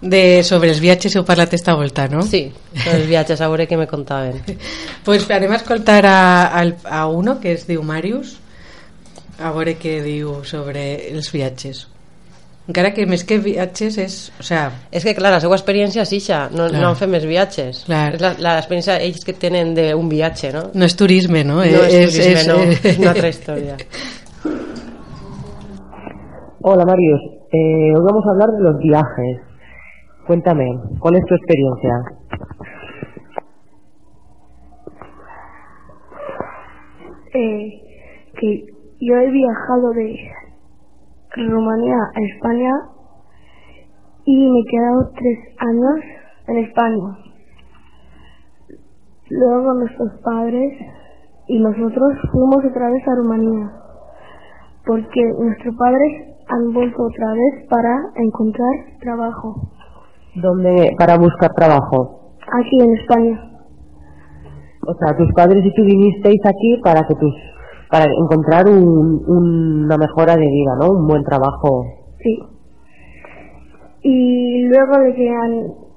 de, 0.00 0.42
sobre 0.46 0.70
els 0.72 0.80
viatges 0.80 1.14
heu 1.16 1.24
parlat 1.28 1.52
esta 1.54 1.74
volta, 1.76 2.06
no? 2.08 2.22
Sí, 2.24 2.46
sobre 2.72 3.02
els 3.02 3.08
viatges, 3.10 3.40
a 3.40 3.48
veure 3.52 3.66
què 3.68 3.78
me 3.78 3.86
contaven. 3.90 4.40
pues 5.06 5.26
anem 5.30 5.52
a 5.52 5.60
escoltar 5.60 6.02
a, 6.08 6.20
a, 6.50 6.64
a 7.02 7.06
uno 7.06 7.38
que 7.40 7.52
es 7.58 7.66
diu 7.68 7.82
Màrius, 7.86 8.38
a 9.40 9.50
veure 9.54 9.74
què 9.80 10.02
diu 10.04 10.42
sobre 10.44 10.82
els 11.10 11.30
viatges. 11.32 11.86
Encara 12.68 12.92
que 12.94 13.06
més 13.08 13.24
que 13.26 13.38
viatges 13.42 13.96
és... 13.98 14.16
O 14.38 14.44
sea, 14.46 14.68
és 14.94 15.02
que, 15.02 15.14
clar, 15.16 15.32
la 15.34 15.40
seva 15.42 15.56
experiència 15.56 16.02
és 16.04 16.12
ixa, 16.20 16.42
no, 16.52 16.68
Clar. 16.68 16.80
no 16.82 16.88
han 16.92 16.96
fet 17.00 17.08
més 17.10 17.24
viatges. 17.26 17.84
Clar. 17.88 18.14
És 18.14 18.20
la- 18.22 18.36
l'experiència 18.38 18.98
ells 19.02 19.24
que 19.26 19.32
tenen 19.32 19.72
d'un 19.74 20.08
viatge, 20.12 20.52
no? 20.54 20.62
no 20.74 20.84
és 20.86 20.94
turisme, 20.96 21.42
no? 21.42 21.56
No 21.56 21.62
Eh, 21.64 22.04
és 22.04 22.14
turisme, 22.14 22.44
no, 22.52 22.58
és 22.70 22.98
una 23.00 23.10
altra 23.14 23.28
historia. 23.32 23.74
Hola 26.62 26.84
Marius, 26.84 27.22
Eh, 27.52 27.90
hoy 27.96 28.02
vamos 28.06 28.22
a 28.26 28.30
hablar 28.30 28.50
de 28.54 28.60
los 28.62 28.78
viajes. 28.78 29.40
Cuéntame, 30.24 30.66
¿cuál 31.00 31.16
es 31.16 31.24
tu 31.26 31.34
experiencia? 31.34 31.94
Eh, 37.34 37.80
que 38.38 38.64
yo 39.00 39.16
he 39.16 39.30
viajado 39.30 39.90
de 39.92 40.16
Rumanía 41.36 41.96
a 41.96 42.20
España 42.34 42.72
y 44.24 44.50
me 44.50 44.60
he 44.60 44.64
quedado 44.70 45.10
tres 45.16 45.38
años 45.58 46.00
en 46.48 46.56
España. 46.58 47.18
Luego 49.30 49.74
nuestros 49.74 50.12
padres 50.24 50.72
y 51.46 51.58
nosotros 51.60 52.12
fuimos 52.32 52.64
otra 52.64 52.90
vez 52.90 53.02
a 53.08 53.14
Rumanía 53.16 53.70
porque 54.86 55.20
nuestros 55.38 55.74
padres 55.76 56.36
han 56.48 56.72
vuelto 56.72 57.02
otra 57.02 57.32
vez 57.32 57.68
para 57.68 57.94
encontrar 58.16 58.70
trabajo 59.00 59.54
¿Dónde 60.34 60.90
para 60.98 61.16
buscar 61.18 61.52
trabajo? 61.54 62.34
aquí 62.52 62.80
en 62.80 62.96
España. 62.96 63.50
O 64.86 64.94
sea, 64.94 65.16
tus 65.16 65.32
padres 65.34 65.64
y 65.64 65.74
tú 65.74 65.84
vinisteis 65.84 66.40
aquí 66.44 66.80
para 66.82 67.02
que 67.06 67.14
tus 67.14 67.34
para 67.90 68.04
encontrar 68.06 68.66
un- 68.68 69.22
una 69.26 69.96
mejora 69.96 70.34
de 70.36 70.46
vida, 70.46 70.72
¿no? 70.80 70.90
Un 70.92 71.06
buen 71.06 71.22
trabajo. 71.24 71.84
Sí. 72.22 72.38
Y 74.02 74.62
luego 74.68 74.98
de 75.04 75.14
que 75.14 75.28
han 75.28 75.52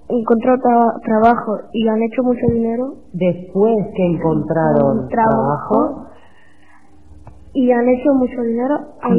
encontrado 0.10 0.58
tra- 0.58 1.02
trabajo 1.06 1.58
y 1.72 1.88
han 1.88 2.02
hecho 2.04 2.24
mucho 2.24 2.46
dinero, 2.52 2.94
Después 3.14 3.76
que 3.96 4.06
encontraron 4.06 5.08
trabajo. 5.10 6.08
y 7.54 7.72
han 7.72 7.88
hecho 7.88 8.14
mucho 8.16 8.42
dinero, 8.42 8.76
han, 9.02 9.18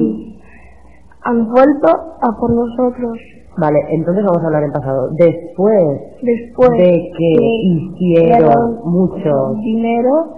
han 1.23 1.49
vuelto 1.51 1.89
a 1.89 2.37
por 2.41 2.51
nosotros. 2.53 3.17
Vale, 3.57 3.79
entonces 3.93 4.25
vamos 4.25 4.43
a 4.43 4.47
hablar 4.47 4.65
en 4.65 4.73
pasado. 4.73 5.09
Después 5.17 5.85
Después 6.21 6.71
de 6.73 7.11
que 7.17 7.37
hicieron 7.63 8.81
mucho 8.85 9.55
dinero, 9.63 10.35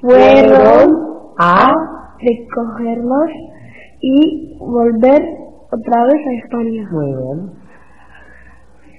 fueron 0.00 0.90
a 1.38 1.72
recogernos 2.18 3.30
y 4.00 4.58
volver 4.58 5.22
otra 5.72 6.04
vez 6.04 6.26
a 6.26 6.44
España 6.44 6.88
Muy 6.90 7.06
bien. 7.06 7.50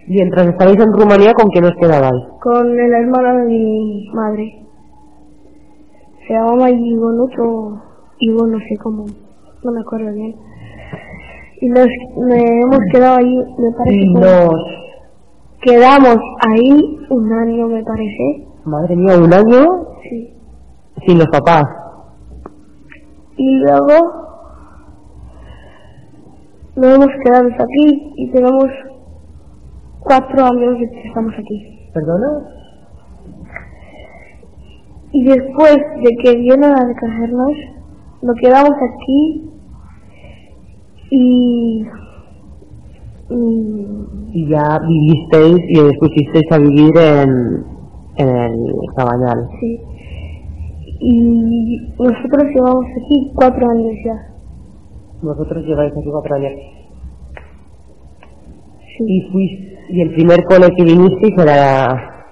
Mientras 0.09 0.47
estabais 0.47 0.77
en 0.77 0.93
Rumanía, 0.93 1.33
¿con 1.33 1.49
quién 1.49 1.65
os 1.65 1.75
quedabais? 1.79 2.37
con 2.41 2.79
el 2.79 2.93
hermano 2.93 3.39
de 3.39 3.45
mi 3.45 4.09
madre. 4.13 4.65
Se 6.25 6.33
llamaba 6.33 6.69
Ivonne 6.69 7.25
o 7.39 7.81
Ivo, 8.19 8.47
no 8.47 8.57
sé 8.57 8.77
cómo, 8.81 9.05
no 9.63 9.71
me 9.71 9.79
acuerdo 9.81 10.13
bien. 10.13 10.33
Y 11.59 11.67
nos 11.67 11.87
me 12.27 12.39
hemos 12.39 12.79
quedado 12.93 13.17
ahí, 13.17 13.35
me 13.35 13.71
parece. 13.77 13.99
Y 13.99 14.13
nos... 14.13 14.53
Quedamos 15.61 16.17
ahí 16.47 16.99
un 17.09 17.33
año, 17.33 17.67
me 17.67 17.83
parece. 17.83 18.47
Madre 18.63 18.95
mía, 18.95 19.17
un 19.17 19.33
año 19.33 19.65
Sí. 20.09 20.36
Sin 21.05 21.17
los 21.17 21.27
papás. 21.27 21.65
Y 23.37 23.59
luego 23.59 24.27
nos 26.75 26.95
hemos 26.95 27.09
quedado 27.23 27.47
aquí 27.47 28.13
y 28.15 28.31
tenemos 28.31 28.67
cuatro 29.99 30.45
años 30.45 30.79
de 30.79 30.89
que 30.89 31.07
estamos 31.07 31.33
aquí. 31.33 31.89
¿Perdona? 31.93 32.27
Y 35.11 35.23
después 35.25 35.77
de 36.03 36.15
que 36.23 36.37
vienen 36.37 36.71
a 36.71 36.85
recogernos, 36.85 37.51
nos 38.21 38.35
quedamos 38.39 38.71
aquí 38.71 39.51
y, 41.09 41.85
y 43.29 43.87
Y 44.33 44.49
ya 44.49 44.79
vivisteis 44.79 45.57
y 45.69 45.79
os 45.79 45.93
pusisteis 45.99 46.51
a 46.51 46.57
vivir 46.59 46.95
en, 46.97 47.29
en 48.17 48.53
el 48.53 48.93
Cabañal. 48.95 49.47
sí. 49.59 49.96
Y 50.99 51.93
nosotros 51.99 52.43
llevamos 52.53 52.85
aquí 52.85 53.31
cuatro 53.35 53.69
años 53.69 53.93
ya. 54.05 54.33
Vosotros 55.21 55.63
lleváis 55.65 55.91
aquí 55.91 56.09
cuatro 56.11 56.35
años. 56.35 56.51
Y 58.99 59.21
fuis, 59.31 59.51
y 59.89 60.01
el 60.01 60.13
primer 60.15 60.43
cole 60.45 60.69
que 60.75 60.83
vinisteis 60.83 61.33
era, 61.37 62.25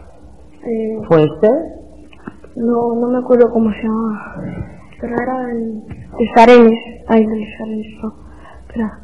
Eh, 0.65 0.99
fue 1.08 1.21
este. 1.23 1.47
no, 2.56 2.95
no 2.95 3.08
me 3.10 3.19
acuerdo 3.19 3.51
cómo 3.51 3.69
se 3.71 3.84
llamaba. 3.84 4.36
Pero 4.99 5.13
era 5.13 5.51
en 5.51 5.84
en 6.17 6.39
Arenes. 6.39 6.80
Ay, 7.08 7.28
no 7.28 7.36
es 7.36 7.62
Arenes, 7.62 7.88
no. 8.01 8.13
Espera. 8.62 8.99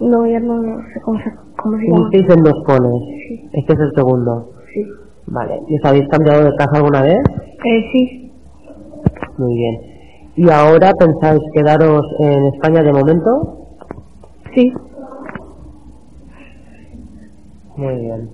No, 0.00 0.26
ya 0.26 0.38
no, 0.40 0.62
no 0.62 0.78
sé 0.94 1.00
cómo 1.00 1.18
se, 1.18 1.32
cómo 1.62 1.76
se 2.10 2.18
llama. 2.18 2.34
En 2.34 2.42
dos 2.42 2.64
coles. 2.66 3.02
Este 3.52 3.72
es 3.74 3.80
el 3.80 3.92
segundo. 3.94 4.50
Sí. 4.72 4.84
Vale. 5.26 5.60
¿Y 5.68 5.76
os 5.76 5.84
habéis 5.84 6.08
cambiado 6.08 6.44
de 6.44 6.54
casa 6.56 6.76
alguna 6.76 7.02
vez? 7.02 7.18
Eh, 7.64 7.84
sí, 7.92 8.32
Muy 9.38 9.54
bien. 9.54 9.80
¿Y 10.36 10.48
ahora 10.50 10.92
pensáis 10.98 11.40
quedaros 11.54 12.02
en 12.20 12.46
España 12.54 12.82
de 12.82 12.92
momento? 12.92 13.30
sí. 14.54 14.72
Muy 17.76 17.94
bien. 17.96 18.28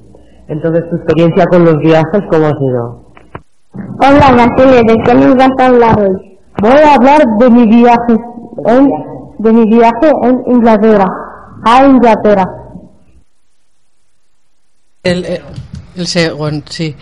Entonces, 0.49 0.89
¿tu 0.89 0.97
experiencia 0.97 1.45
con 1.51 1.65
los 1.65 1.77
viajes 1.79 2.23
cómo 2.31 2.47
ha 2.47 2.59
sido? 2.59 3.05
Hola, 3.99 4.37
Natalia, 4.37 4.81
¿de 4.87 4.97
qué 5.05 5.15
nos 5.15 5.37
vas 5.37 5.51
a 5.59 5.67
hablar 5.67 6.01
hoy? 6.01 6.39
Voy 6.63 6.71
a 6.83 6.95
hablar 6.95 7.21
de 7.39 7.51
mi 7.51 7.67
viaje 7.69 8.15
en, 8.67 8.89
de 9.39 9.53
mi 9.53 9.65
viaje 9.67 10.11
en 10.23 10.43
Inglaterra, 10.55 11.07
a 11.65 11.87
Inglaterra. 11.87 12.45
El, 15.05 15.25
el, 15.25 15.41
el 15.97 16.07
segon, 16.09 16.63
sí. 16.71 16.95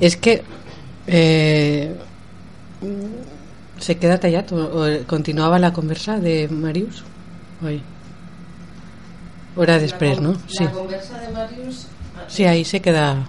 És 0.00 0.16
que 0.16 0.42
eh, 1.06 1.92
se 3.78 3.96
queda 4.00 4.18
tallat 4.20 4.52
o, 4.56 4.66
o 4.82 4.86
continuava 5.06 5.60
la 5.62 5.72
conversa 5.72 6.18
de 6.20 6.48
Marius? 6.50 7.04
Oi. 7.62 7.80
O 9.54 9.64
era 9.66 9.78
després, 9.78 10.20
no? 10.24 10.34
Sí. 10.48 10.64
La 10.64 10.72
conversa 10.72 11.20
de 11.20 11.32
Marius 11.36 11.86
Sí, 12.28 12.44
ahí 12.44 12.64
se 12.64 12.80
queda... 12.80 13.26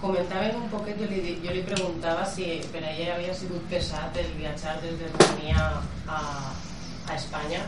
Comentaven 0.00 0.56
un 0.56 0.68
poquet, 0.68 0.98
jo 0.98 1.06
li, 1.06 1.36
jo 1.44 1.52
li 1.54 1.62
preguntava 1.62 2.24
si 2.26 2.58
per 2.72 2.80
a 2.82 2.90
ella 2.90 3.14
havia 3.14 3.34
sigut 3.38 3.62
pesat 3.70 4.16
el 4.18 4.32
viatjar 4.34 4.80
des 4.82 4.96
de 4.98 5.10
Romania 5.12 5.68
a, 6.10 6.18
a 7.06 7.14
Espanya 7.14 7.62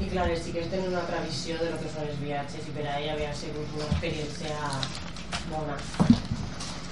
i 0.00 0.08
clar, 0.08 0.24
les 0.30 0.40
xiques 0.40 0.70
tenen 0.72 0.88
una 0.88 1.02
altra 1.02 1.20
visió 1.26 1.58
de 1.60 1.68
lo 1.68 1.76
que 1.82 1.90
són 1.92 2.08
els 2.08 2.16
viatges 2.22 2.70
i 2.70 2.72
per 2.72 2.86
a 2.86 2.96
ella 3.02 3.12
havia 3.18 3.34
sigut 3.36 3.76
una 3.76 3.90
experiència 3.90 4.56
bona. 5.50 5.76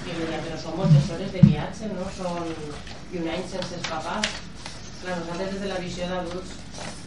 I 0.06 0.14
jo 0.14 0.26
però 0.30 0.58
són 0.62 0.76
moltes 0.78 1.08
hores 1.10 1.32
de 1.34 1.42
viatge, 1.46 1.88
no? 1.94 2.04
Són 2.16 2.52
i 3.12 3.22
un 3.22 3.28
any 3.32 3.42
sense 3.50 3.74
els 3.78 3.88
papàs. 3.88 4.28
Clar, 5.02 5.16
nosaltres 5.20 5.52
des 5.54 5.60
de 5.64 5.72
la 5.72 5.80
visió 5.82 6.06
d'adults 6.10 6.54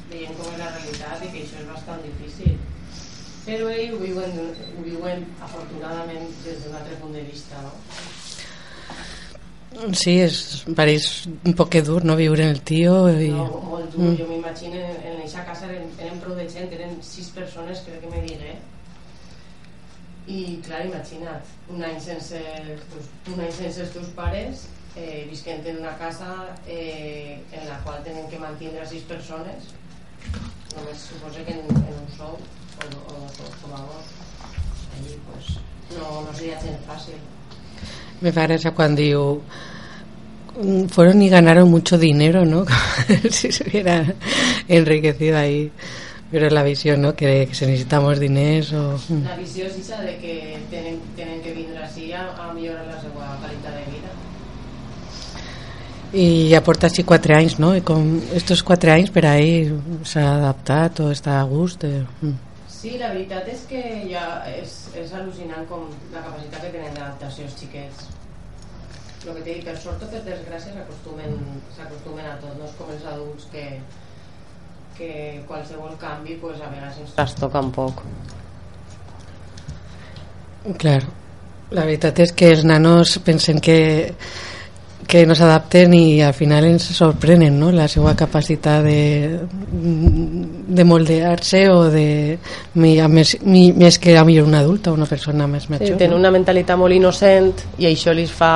veiem 0.09 0.35
com 0.37 0.51
és 0.53 0.59
la 0.59 0.71
realitat 0.75 1.23
i 1.23 1.31
que 1.33 1.43
això 1.45 1.61
és 1.61 1.69
bastant 1.69 2.01
difícil. 2.05 2.57
Però 3.45 3.69
ells 3.71 3.93
ho 3.95 3.99
viuen, 4.03 4.31
ho 4.77 4.83
viuen 4.85 5.23
afortunadament 5.41 6.27
des 6.43 6.63
d'un 6.63 6.75
altre 6.75 6.97
punt 7.01 7.15
de 7.15 7.23
vista, 7.29 7.61
no? 7.65 7.71
Sí, 9.95 10.15
és, 10.19 10.65
pareix 10.75 11.05
un 11.29 11.53
poc 11.57 11.77
dur, 11.85 12.01
no?, 12.03 12.17
viure 12.19 12.43
en 12.43 12.55
el 12.55 12.61
tio 12.65 13.07
i... 13.13 13.29
No, 13.31 13.45
molt 13.69 13.93
dur, 13.93 13.99
Mm. 13.99 14.15
jo 14.17 14.25
m'imagino 14.29 14.79
en, 14.79 15.17
aquesta 15.17 15.45
casa 15.45 15.65
eren, 15.67 15.89
eren 15.99 16.19
prou 16.23 16.35
de 16.37 16.45
gent, 16.49 16.71
eren 16.73 16.97
sis 17.03 17.29
persones, 17.35 17.81
crec 17.85 18.01
que 18.01 18.11
me 18.11 18.21
diré. 18.25 18.53
I 20.29 20.59
clar, 20.65 20.83
imagina't, 20.85 21.45
un 21.73 21.81
any 21.83 21.99
sense, 21.99 22.37
teus, 22.91 23.07
un 23.33 23.39
any 23.41 23.51
sense 23.51 23.81
els 23.81 23.93
teus 23.95 24.11
pares, 24.13 24.67
eh, 24.95 25.25
en 25.71 25.77
una 25.79 25.95
casa 25.97 26.55
eh, 26.67 27.41
en 27.51 27.67
la 27.67 27.79
qual 27.83 28.03
tenen 28.03 28.27
que 28.29 28.37
mantenir 28.37 28.85
sis 28.85 29.01
persones, 29.09 29.71
només 30.75 31.01
suposo 31.01 31.41
que 31.47 31.55
en, 31.57 31.65
un 31.73 32.07
sou 32.17 32.37
o, 32.37 32.85
o, 33.09 33.49
vos, 33.89 34.13
allí 34.99 35.17
pues, 35.31 35.57
no, 35.97 36.21
no 36.25 36.33
seria 36.37 36.59
gent 36.61 36.77
fàcil. 36.85 37.17
Me 38.21 38.31
fa 38.35 38.45
gràcia 38.45 38.73
quan 38.75 38.95
diu 38.95 39.41
"Mm, 40.59 40.85
fueron 40.93 41.21
y 41.21 41.29
ganaron 41.29 41.69
mucho 41.71 41.97
dinero, 41.97 42.45
¿no? 42.45 42.65
Si 43.31 43.51
se 43.51 43.63
hubiera 43.67 44.03
enriquecido 44.67 45.37
ahí. 45.37 45.71
Pero 46.31 46.45
es 46.45 46.53
la 46.53 46.63
visión, 46.63 47.01
¿no? 47.01 47.15
Que, 47.15 47.47
que 47.47 47.55
se 47.55 47.65
necesitamos 47.65 48.19
diners 48.19 48.71
o... 48.73 48.99
La 49.25 49.35
visió 49.39 49.65
és 49.65 49.73
aquesta 49.73 50.01
de 50.05 50.17
que 50.21 50.33
tenen, 50.69 50.99
tenen 51.17 51.39
que 51.41 51.53
vindre 51.55 51.81
així 51.81 52.11
a, 52.13 52.27
a 52.37 52.51
millorar 52.53 52.85
la 52.85 52.99
seva 53.01 53.31
qualitat 53.41 53.79
de 53.79 53.85
vida. 53.89 54.11
I 56.13 56.27
ja 56.51 56.61
porta 56.65 56.85
així 56.89 57.03
quatre 57.05 57.33
anys, 57.37 57.57
no? 57.61 57.71
I 57.77 57.81
com 57.85 58.05
estos 58.37 58.61
quatre 58.65 58.93
anys 58.93 59.09
per 59.13 59.25
a 59.29 59.35
ell 59.41 59.73
s'ha 60.05 60.27
adaptat 60.35 61.01
o 61.01 61.09
està 61.13 61.39
a 61.39 61.47
gust. 61.49 61.85
Eh? 61.89 62.05
mm. 62.21 62.37
Sí, 62.79 62.93
la 63.01 63.09
veritat 63.11 63.49
és 63.51 63.65
que 63.67 63.81
ja 64.07 64.23
és, 64.53 64.75
és 65.01 65.09
al·lucinant 65.17 65.65
com 65.67 65.89
la 66.13 66.21
capacitat 66.23 66.61
que 66.61 66.71
tenen 66.77 66.93
d'adaptació 66.93 67.49
els 67.49 67.57
xiquets. 67.59 68.05
El 69.25 69.33
que 69.33 69.41
t'he 69.41 69.55
dit, 69.57 69.65
per 69.65 69.75
sort 69.81 70.05
o 70.05 70.07
per 70.13 70.21
desgràcia 70.23 70.77
s'acostumen 70.77 72.29
a 72.29 72.37
tot, 72.39 72.53
no 72.55 72.69
és 72.69 72.77
com 72.77 72.93
els 72.93 73.09
adults 73.11 73.49
que, 73.51 73.65
que 74.99 75.39
qualsevol 75.47 75.95
canvi 76.01 76.35
pues, 76.41 76.59
a 76.59 76.67
vegades 76.67 76.99
ens 77.05 77.15
trastoca 77.15 77.63
un 77.63 77.71
poc. 77.71 78.03
Clar, 80.77 81.01
la 81.71 81.87
veritat 81.87 82.19
és 82.25 82.35
que 82.35 82.51
els 82.51 82.67
nanos 82.67 83.15
pensen 83.23 83.63
que 83.63 83.79
que 85.09 85.25
no 85.25 85.33
s'adapten 85.33 85.93
i 85.97 86.21
al 86.21 86.35
final 86.37 86.67
ens 86.67 86.83
sorprenen 86.93 87.55
no? 87.57 87.71
la 87.73 87.87
seva 87.89 88.11
capacitat 88.13 88.83
de, 88.85 89.39
de 90.69 90.85
moldear-se 90.85 91.63
o 91.73 91.87
de 91.89 92.37
més, 92.77 93.31
més 93.41 93.97
que 93.97 94.13
a 94.19 94.25
millor 94.27 94.45
un 94.45 94.59
adult 94.59 94.91
o 94.91 94.93
una 94.93 95.09
persona 95.09 95.47
més 95.49 95.65
Sí, 95.65 95.73
major 95.73 95.97
tenen 95.97 96.13
no? 96.13 96.19
una 96.21 96.29
mentalitat 96.35 96.77
molt 96.77 96.93
innocent 96.93 97.49
i 97.81 97.89
això 97.89 98.13
li 98.13 98.27
fa 98.29 98.53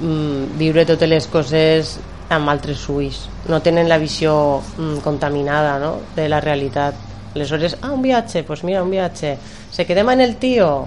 mm, 0.00 0.56
viure 0.56 0.86
totes 0.88 1.12
les 1.12 1.28
coses 1.28 1.98
amb 2.28 2.50
altres 2.50 2.88
ulls. 2.90 3.26
No 3.48 3.60
tenen 3.62 3.88
la 3.88 3.98
visió 4.02 4.60
mm, 4.60 5.02
contaminada 5.04 5.78
no? 5.78 5.96
de 6.16 6.28
la 6.28 6.40
realitat. 6.40 6.94
Aleshores, 7.36 7.78
ah, 7.82 7.92
un 7.92 8.02
viatge, 8.02 8.40
doncs 8.40 8.46
pues 8.48 8.64
mira, 8.64 8.82
un 8.82 8.90
viatge. 8.90 9.36
Se 9.70 9.84
quedem 9.86 10.08
en 10.10 10.20
el 10.22 10.36
tio? 10.36 10.86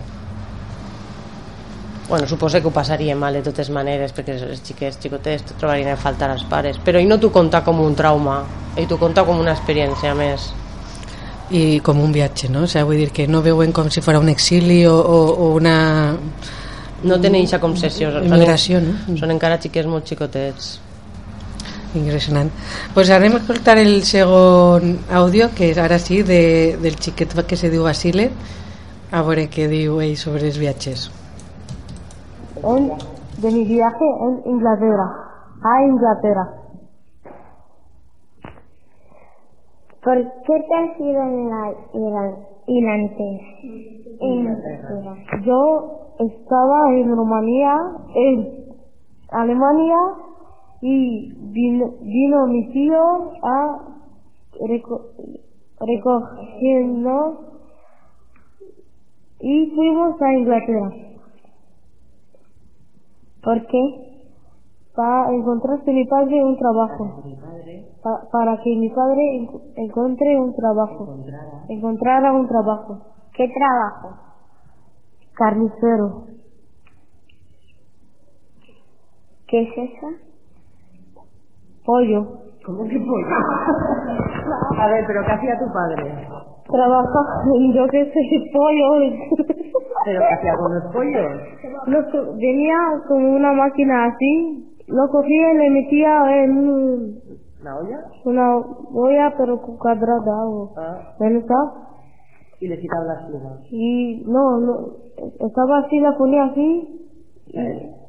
Bueno, 2.10 2.26
suposo 2.28 2.60
que 2.60 2.68
ho 2.68 2.72
passaria 2.72 3.16
mal 3.16 3.36
de 3.38 3.44
totes 3.46 3.70
maneres 3.70 4.16
perquè 4.18 4.34
els 4.34 4.64
xiquets, 4.66 4.98
xicotets 4.98 5.54
trobarien 5.62 5.92
a 5.94 5.98
faltar 5.98 6.32
els 6.34 6.42
pares 6.50 6.80
però 6.82 6.98
ell 6.98 7.06
no 7.06 7.20
t'ho 7.22 7.30
conta 7.30 7.62
com 7.62 7.84
un 7.86 7.94
trauma 7.94 8.40
ell 8.74 8.88
t'ho 8.90 8.98
conta 8.98 9.22
com 9.28 9.38
una 9.38 9.54
experiència 9.54 10.16
més 10.18 10.48
i 11.54 11.78
com 11.86 12.02
un 12.02 12.10
viatge 12.12 12.50
no? 12.50 12.66
o 12.66 12.68
sea, 12.68 12.82
vull 12.82 12.98
dir 12.98 13.12
que 13.14 13.28
no 13.30 13.44
veuen 13.46 13.70
com 13.72 13.94
si 13.94 14.02
fos 14.02 14.18
un 14.18 14.34
exili 14.34 14.82
o, 14.90 14.96
o, 14.98 15.20
o 15.38 15.54
una 15.62 15.78
no 17.06 17.22
tenen 17.22 17.44
eixa 17.44 17.62
concessió 17.62 18.10
immigració 18.24 18.82
no? 18.82 18.98
són 19.14 19.38
encara 19.38 19.62
xiquets 19.62 19.94
molt 19.94 20.10
xicotets 20.10 20.80
Impressionant. 21.96 22.52
Pues 22.94 23.10
anem 23.10 23.34
a 23.34 23.38
escoltar 23.42 23.78
el 23.80 24.04
segon 24.04 25.00
àudio, 25.12 25.50
que 25.56 25.72
és 25.72 25.78
ara 25.82 25.98
sí, 26.00 26.22
de, 26.24 26.78
del 26.82 26.96
xiquet 27.02 27.34
que 27.48 27.56
se 27.58 27.70
diu 27.70 27.84
Basile, 27.84 28.30
a 29.12 29.22
veure 29.26 29.48
què 29.50 29.68
diu 29.68 30.00
ell 30.02 30.16
sobre 30.18 30.46
els 30.48 30.58
viatges. 30.60 31.10
en- 32.62 32.92
de 33.42 33.52
mi 33.52 33.64
viaje 33.66 34.06
en 34.22 34.42
Inglaterra, 34.52 35.08
a 35.64 35.82
Inglaterra. 35.84 36.46
¿Por 40.04 40.18
qué 40.46 40.54
te 40.68 40.76
has 40.76 41.00
ido 41.00 41.22
en 41.24 41.50
la 41.50 41.72
Irán-? 41.94 42.36
Inglaterra. 42.68 43.40
Yo 45.46 46.16
estaba 46.20 46.92
en 46.94 47.16
Rumanía, 47.16 47.76
en 48.16 48.66
Alemania 49.32 49.98
y 50.82 51.34
vino, 51.52 51.94
vino 52.02 52.48
mi 52.48 52.70
tío 52.72 53.32
a 53.44 53.80
reco- 54.62 55.08
recogernos 55.80 57.38
y 59.42 59.72
fuimos 59.76 60.22
a 60.22 60.34
Inglaterra. 60.34 60.90
¿Por 63.44 63.68
qué? 63.68 64.06
Para 64.96 65.34
encontrar 65.34 65.80
a 65.80 65.92
mi 65.92 66.06
padre 66.06 66.44
un 66.44 66.58
trabajo. 66.58 67.24
Pa- 68.04 68.28
para 68.32 68.58
que 68.62 68.76
mi 68.76 68.90
padre 68.90 69.22
en- 69.38 69.50
encuentre 69.86 70.40
un 70.40 70.54
trabajo. 70.56 71.06
Encontrara 71.70 72.34
un 72.34 72.48
trabajo. 72.48 72.98
¿Qué 73.34 73.48
trabajo? 73.48 74.18
Carnicero. 75.34 76.26
¿Qué 79.48 79.62
es 79.62 79.70
eso? 79.78 80.29
Pollo. 81.90 82.22
¿Cómo 82.64 82.84
que 82.88 83.00
pollo? 83.00 83.36
A 84.80 84.88
ver, 84.90 85.04
pero 85.08 85.26
¿qué 85.26 85.32
hacía 85.32 85.58
tu 85.58 85.74
padre? 85.74 86.28
Trabaja, 86.70 87.20
yo 87.74 87.88
qué 87.88 88.06
sé, 88.06 88.52
pollo. 88.54 89.16
¿Pero 90.06 90.20
qué 90.22 90.34
hacía 90.36 90.54
con 90.54 90.76
los 90.76 90.84
pollos? 90.94 91.42
Lo 91.88 92.36
venía 92.36 92.78
con 93.08 93.26
una 93.26 93.54
máquina 93.54 94.06
así, 94.06 94.84
lo 94.88 95.08
cogía 95.10 95.54
y 95.54 95.58
le 95.58 95.70
metía 95.72 96.44
en 96.44 97.16
¿La 97.64 97.76
olla? 97.76 98.00
una 98.26 98.58
olla 98.58 99.34
pero 99.36 99.60
cuadrada 99.60 100.46
o 100.46 100.72
Ah, 100.78 101.16
y 102.60 102.68
le 102.68 102.78
quitaba 102.80 103.04
las 103.06 103.24
plumas. 103.26 103.62
Y 103.72 104.24
no, 104.28 104.60
no, 104.60 104.76
estaba 105.40 105.80
así, 105.80 106.00
la 106.00 106.16
ponía 106.16 106.44
así 106.44 107.10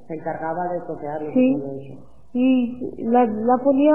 Se 0.06 0.14
encargaba 0.14 0.68
de 0.68 0.80
toquearlo 0.86 1.30
Sí. 1.32 1.52
y 1.52 1.58
todo 1.58 1.72
eso. 1.80 2.09
Y 2.32 3.02
la, 3.04 3.26
la 3.26 3.56
ponía 3.58 3.94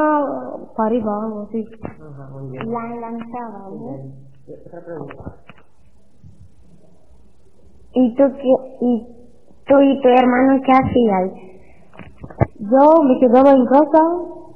para 0.75 0.87
arriba, 0.89 1.23
algo 1.23 1.41
así. 1.43 1.65
Ajá, 1.83 2.29
muy 2.31 2.51
bien. 2.51 2.71
La 2.71 2.95
lanzaba, 2.95 3.69
¿no? 3.69 4.25
Otra 4.65 4.85
pregunta. 4.85 5.35
¿Y 7.93 8.15
tú, 8.15 8.23
qué, 8.23 8.53
y 8.81 9.07
tú 9.65 9.79
y 9.79 10.01
tu 10.01 10.07
hermano 10.09 10.61
qué 10.65 10.71
hacíais? 10.73 11.33
Yo 12.59 13.03
me 13.03 13.19
quedaba 13.19 13.51
en 13.51 13.65
casa 13.65 14.03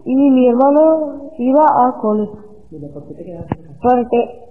y 0.03 0.15
mi 0.15 0.49
hermano 0.49 1.31
iba 1.37 1.63
a 1.63 1.97
cole. 2.01 2.29
Mira, 2.71 2.89
¿por 2.93 3.07
qué 3.07 3.13
te 3.13 3.23
quedaste 3.23 3.55
en 3.55 3.63
casa? 3.63 3.79
Porque 3.81 4.49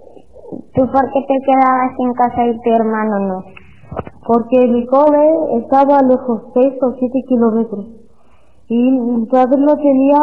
tú 0.73 0.81
por 0.91 1.11
qué 1.13 1.21
te 1.27 1.39
quedabas 1.45 1.99
en 1.99 2.13
casa 2.13 2.47
y 2.47 2.61
tu 2.61 2.69
hermano 2.71 3.19
no. 3.27 3.43
Porque 4.25 4.67
mi 4.67 4.85
cole 4.87 5.61
estaba 5.61 6.01
lejos, 6.01 6.41
6 6.53 6.73
o 6.81 6.93
7 6.97 7.19
kilómetros. 7.27 7.98
Y 8.69 8.91
mi 8.91 9.25
padre 9.25 9.57
no 9.59 9.75
tenía 9.75 10.19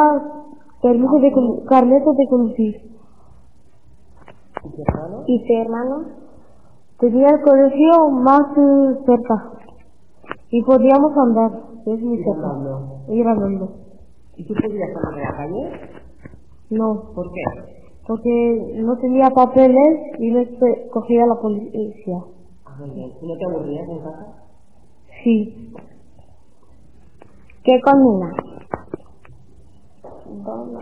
permiso 0.81 1.19
de 1.19 1.65
carnet 1.67 2.05
de 2.05 2.29
conducir. 2.29 2.77
¿Y 4.65 4.69
tu 4.71 4.83
hermano? 4.83 5.25
¿Y 5.27 5.47
tu 5.47 5.53
hermano? 5.63 6.05
Tenía 6.99 7.29
el 7.29 7.43
colegio 7.43 8.11
más 8.11 8.41
eh, 8.57 8.99
cerca. 9.05 9.53
Y 10.51 10.63
podíamos 10.63 11.13
andar, 11.17 11.51
es 11.87 12.01
muy 12.01 12.19
cerca. 12.23 12.57
Ir 13.09 13.27
andando. 13.27 13.69
¿Y 14.37 14.45
tú 14.47 14.55
podías 14.55 14.93
salir 14.93 15.17
de 15.17 15.23
la 15.23 15.37
calle? 15.37 15.71
No, 16.71 17.13
¿Por 17.15 17.31
qué? 17.33 17.77
porque 18.07 18.73
no 18.77 18.97
tenía 18.99 19.29
papeles 19.31 20.21
y 20.21 20.31
me 20.31 20.47
cogía 20.91 21.27
la 21.27 21.35
policía. 21.41 22.23
Ah, 22.65 22.77
muy 22.79 22.91
bien. 22.91 23.13
¿Y 23.21 23.27
no 23.27 23.37
te 23.37 23.45
aburrías 23.45 23.89
en 23.89 23.99
casa? 23.99 24.27
Sí. 25.25 25.73
¿Qué 27.67 27.81
comida? 27.81 28.31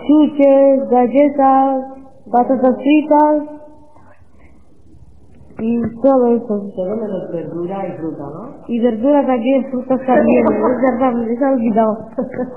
Chuches, 0.06 0.90
galletas, 0.90 1.84
patatas 2.30 2.76
fritas 2.76 3.42
y 5.60 5.80
todo 6.02 6.26
eso. 6.36 6.68
Todo 6.76 6.96
menos 6.96 7.32
verdura 7.32 7.88
y 7.88 7.92
fruta, 7.96 8.24
¿no? 8.24 8.64
Y 8.68 8.80
verduras 8.80 9.26
también, 9.26 9.64
frutas 9.70 9.98
también, 10.06 10.44
es 10.44 10.82
verdad, 10.82 11.14
me 11.14 11.32
he 11.32 11.52
olvidado. 11.54 12.08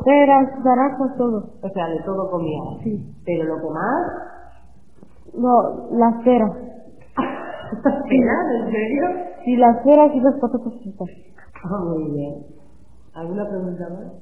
Peras, 0.04 0.60
naranjas, 0.62 1.18
todo. 1.18 1.38
O 1.62 1.70
sea, 1.70 1.88
de 1.88 2.02
todo 2.04 2.30
comía. 2.30 2.60
Sí. 2.84 3.02
Pero 3.26 3.46
lo 3.46 3.56
que 3.62 3.74
más... 3.74 4.08
No, 5.36 5.98
las 5.98 6.22
peras. 6.26 6.52
¿Peras? 7.82 8.46
¿En 8.60 8.72
serio? 8.72 9.26
Sí, 9.46 9.56
las 9.56 9.78
peras 9.86 10.14
y 10.14 10.20
las 10.20 10.36
patatas 10.36 10.74
fritas. 10.82 11.08
Ah, 11.64 11.84
muy 11.86 12.12
bien. 12.12 12.57
¿Alguna 13.18 13.44
pregunta 13.50 13.84
más? 13.90 14.14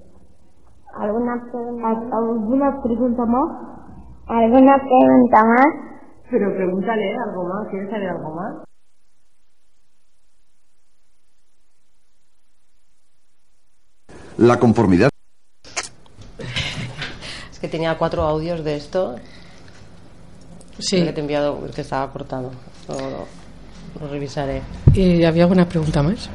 ¿Alguna 0.97 1.33
pregunta? 1.51 1.87
¿Al- 1.87 2.13
¿Alguna 2.13 2.81
pregunta 2.81 3.25
más? 3.25 3.49
¿Alguna 4.27 4.75
pregunta 4.77 5.43
más? 5.43 5.65
Pero 6.31 6.55
pregúntale 6.55 7.15
algo 7.27 7.43
más. 7.43 7.67
¿Quieres 7.69 7.89
saber 7.89 8.09
algo 8.09 8.33
más? 8.35 8.53
La 14.37 14.59
conformidad. 14.59 15.09
Es 17.51 17.59
que 17.59 17.67
tenía 17.67 17.97
cuatro 17.97 18.23
audios 18.23 18.63
de 18.63 18.75
esto. 18.75 19.15
Sí. 20.79 21.03
Que 21.05 21.13
te 21.13 21.19
he 21.19 21.23
enviado, 21.23 21.59
que 21.73 21.81
estaba 21.81 22.11
cortado. 22.11 22.51
Lo, 22.89 23.25
lo 23.99 24.07
revisaré. 24.07 24.61
¿Y 24.93 25.23
había 25.23 25.43
alguna 25.43 25.67
pregunta 25.67 26.01
más? 26.03 26.29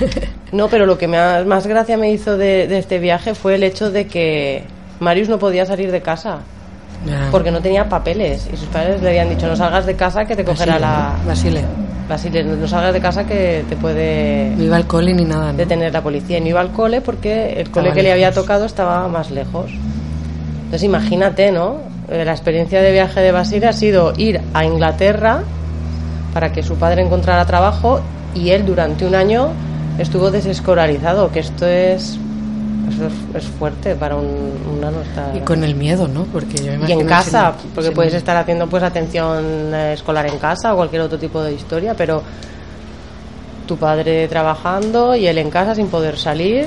No, 0.52 0.66
pero 0.66 0.84
lo 0.84 0.98
que 0.98 1.06
más, 1.06 1.46
más 1.46 1.64
gracia 1.68 1.96
me 1.96 2.10
hizo 2.10 2.36
de, 2.36 2.66
de 2.66 2.78
este 2.80 2.98
viaje 2.98 3.36
fue 3.36 3.54
el 3.54 3.62
hecho 3.62 3.92
de 3.92 4.08
que 4.08 4.64
Marius 4.98 5.28
no 5.28 5.38
podía 5.38 5.64
salir 5.64 5.92
de 5.92 6.02
casa. 6.02 6.40
Porque 7.30 7.52
no 7.52 7.60
tenía 7.60 7.88
papeles. 7.88 8.48
Y 8.52 8.56
sus 8.56 8.66
padres 8.66 9.00
le 9.00 9.10
habían 9.10 9.28
dicho, 9.30 9.46
no 9.46 9.54
salgas 9.54 9.86
de 9.86 9.94
casa 9.94 10.24
que 10.24 10.34
te 10.34 10.44
cogerá 10.44 10.76
la... 10.80 11.14
Basile. 11.24 11.62
Basile, 12.08 12.42
no 12.42 12.66
salgas 12.66 12.92
de 12.92 13.00
casa 13.00 13.24
que 13.28 13.64
te 13.68 13.76
puede 13.76 14.52
No 14.56 14.64
iba 14.64 14.74
al 14.76 14.88
cole 14.88 15.14
ni 15.14 15.24
nada, 15.24 15.52
¿no? 15.52 15.56
detener 15.58 15.92
la 15.92 16.02
policía. 16.02 16.38
Y 16.38 16.40
no 16.40 16.48
iba 16.48 16.60
al 16.60 16.72
cole 16.72 17.00
porque 17.00 17.52
el 17.52 17.58
Estaba 17.68 17.84
cole 17.86 17.92
que 17.94 18.02
le 18.02 18.10
había 18.12 18.30
lejos. 18.30 18.42
tocado 18.42 18.64
estaba 18.64 19.06
más 19.06 19.30
lejos. 19.30 19.70
Entonces 20.64 20.82
imagínate, 20.82 21.52
¿no? 21.52 21.76
Eh, 22.10 22.24
La 22.24 22.32
experiencia 22.32 22.82
de 22.82 22.90
viaje 22.90 23.20
de 23.20 23.30
Basile 23.30 23.68
ha 23.68 23.72
sido 23.72 24.14
ir 24.16 24.40
a 24.52 24.64
Inglaterra 24.64 25.44
para 26.32 26.52
que 26.52 26.62
su 26.62 26.76
padre 26.76 27.02
encontrara 27.02 27.44
trabajo 27.46 28.00
y 28.34 28.50
él 28.50 28.64
durante 28.66 29.06
un 29.06 29.14
año 29.14 29.48
estuvo 29.98 30.30
desescolarizado, 30.30 31.30
que 31.32 31.40
esto 31.40 31.66
es 31.66 32.18
eso 32.88 33.06
es, 33.36 33.44
fuerte 33.44 33.94
para 33.94 34.16
un, 34.16 34.26
un 34.68 34.80
nano 34.80 35.00
estar... 35.02 35.36
Y 35.36 35.40
con 35.40 35.62
el 35.62 35.76
miedo, 35.76 36.08
¿no? 36.08 36.24
Porque 36.24 36.56
yo 36.58 36.76
me 36.76 36.88
Y 36.88 36.92
en 36.92 37.06
casa, 37.06 37.54
si 37.60 37.66
no- 37.68 37.72
porque 37.74 37.88
si 37.90 37.94
puedes 37.94 38.12
no- 38.12 38.18
estar 38.18 38.36
haciendo 38.36 38.66
pues 38.66 38.82
atención 38.82 39.72
eh, 39.72 39.92
escolar 39.94 40.26
en 40.26 40.38
casa 40.38 40.72
o 40.72 40.76
cualquier 40.76 41.02
otro 41.02 41.16
tipo 41.18 41.40
de 41.42 41.52
historia, 41.54 41.94
pero 41.96 42.22
tu 43.66 43.76
padre 43.76 44.26
trabajando 44.28 45.14
y 45.14 45.26
él 45.26 45.38
en 45.38 45.50
casa 45.50 45.74
sin 45.76 45.86
poder 45.88 46.18
salir 46.18 46.66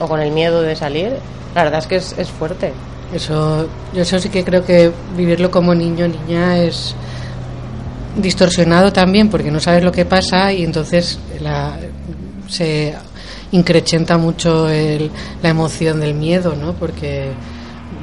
o 0.00 0.06
con 0.06 0.20
el 0.20 0.30
miedo 0.30 0.62
de 0.62 0.76
salir, 0.76 1.12
la 1.54 1.64
verdad 1.64 1.80
es 1.80 1.86
que 1.88 1.96
es, 1.96 2.14
es 2.18 2.28
fuerte. 2.28 2.72
Eso, 3.12 3.66
yo 3.92 4.02
eso 4.02 4.18
sí 4.20 4.28
que 4.28 4.44
creo 4.44 4.64
que 4.64 4.92
vivirlo 5.16 5.50
como 5.50 5.74
niño 5.74 6.06
niña 6.08 6.58
es 6.58 6.94
distorsionado 8.16 8.92
también 8.92 9.28
porque 9.30 9.50
no 9.50 9.60
sabes 9.60 9.82
lo 9.84 9.92
que 9.92 10.04
pasa 10.04 10.52
y 10.52 10.64
entonces 10.64 11.18
la, 11.40 11.76
se 12.48 12.94
increchenta 13.52 14.18
mucho 14.18 14.68
el- 14.68 15.10
la 15.42 15.48
emoción 15.48 16.00
del 16.00 16.14
miedo, 16.14 16.54
¿no? 16.54 16.72
Porque 16.74 17.30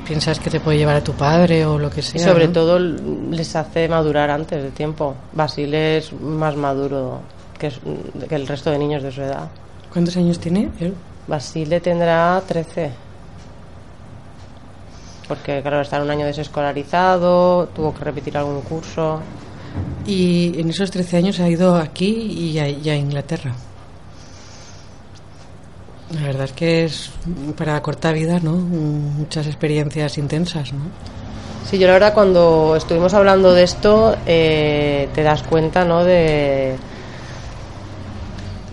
piensas 0.07 0.39
que 0.39 0.49
te 0.49 0.59
puede 0.59 0.77
llevar 0.77 0.95
a 0.95 1.03
tu 1.03 1.13
padre 1.13 1.65
o 1.65 1.77
lo 1.77 1.89
que 1.89 1.99
Y 1.99 2.03
sea. 2.03 2.27
sobre 2.27 2.47
¿no? 2.47 2.53
todo 2.53 2.79
les 2.79 3.55
hace 3.55 3.87
madurar 3.87 4.29
antes 4.31 4.63
de 4.63 4.71
tiempo. 4.71 5.15
Basile 5.33 5.97
es 5.97 6.13
más 6.13 6.55
maduro 6.55 7.19
que, 7.57 7.71
que 8.27 8.35
el 8.35 8.47
resto 8.47 8.71
de 8.71 8.79
niños 8.79 9.03
de 9.03 9.11
su 9.11 9.21
edad. 9.21 9.49
¿Cuántos 9.93 10.15
años 10.17 10.39
tiene 10.39 10.69
él? 10.79 10.93
Basile 11.27 11.79
tendrá 11.81 12.41
13. 12.47 12.91
Porque, 15.27 15.61
claro, 15.61 15.81
está 15.81 15.97
en 15.97 16.03
un 16.03 16.09
año 16.11 16.25
desescolarizado, 16.25 17.67
tuvo 17.75 17.93
que 17.93 18.03
repetir 18.03 18.35
algún 18.37 18.61
curso. 18.61 19.19
Y 20.05 20.59
en 20.59 20.69
esos 20.69 20.91
13 20.91 21.17
años 21.17 21.39
ha 21.39 21.49
ido 21.49 21.75
aquí 21.75 22.07
y 22.07 22.59
a, 22.59 22.63
a 22.63 22.95
Inglaterra. 22.95 23.53
La 26.13 26.23
verdad 26.23 26.45
es 26.45 26.53
que 26.53 26.85
es 26.85 27.11
para 27.55 27.79
corta 27.83 28.11
vida, 28.11 28.39
¿no? 28.41 28.53
Muchas 28.53 29.45
experiencias 29.45 30.17
intensas, 30.17 30.73
¿no? 30.73 30.79
Sí, 31.69 31.77
yo 31.77 31.85
la 31.85 31.93
verdad 31.93 32.15
cuando 32.15 32.75
estuvimos 32.75 33.13
hablando 33.13 33.53
de 33.53 33.61
esto 33.61 34.15
eh, 34.25 35.07
te 35.13 35.21
das 35.21 35.43
cuenta, 35.43 35.85
¿no? 35.85 36.03
De 36.03 36.77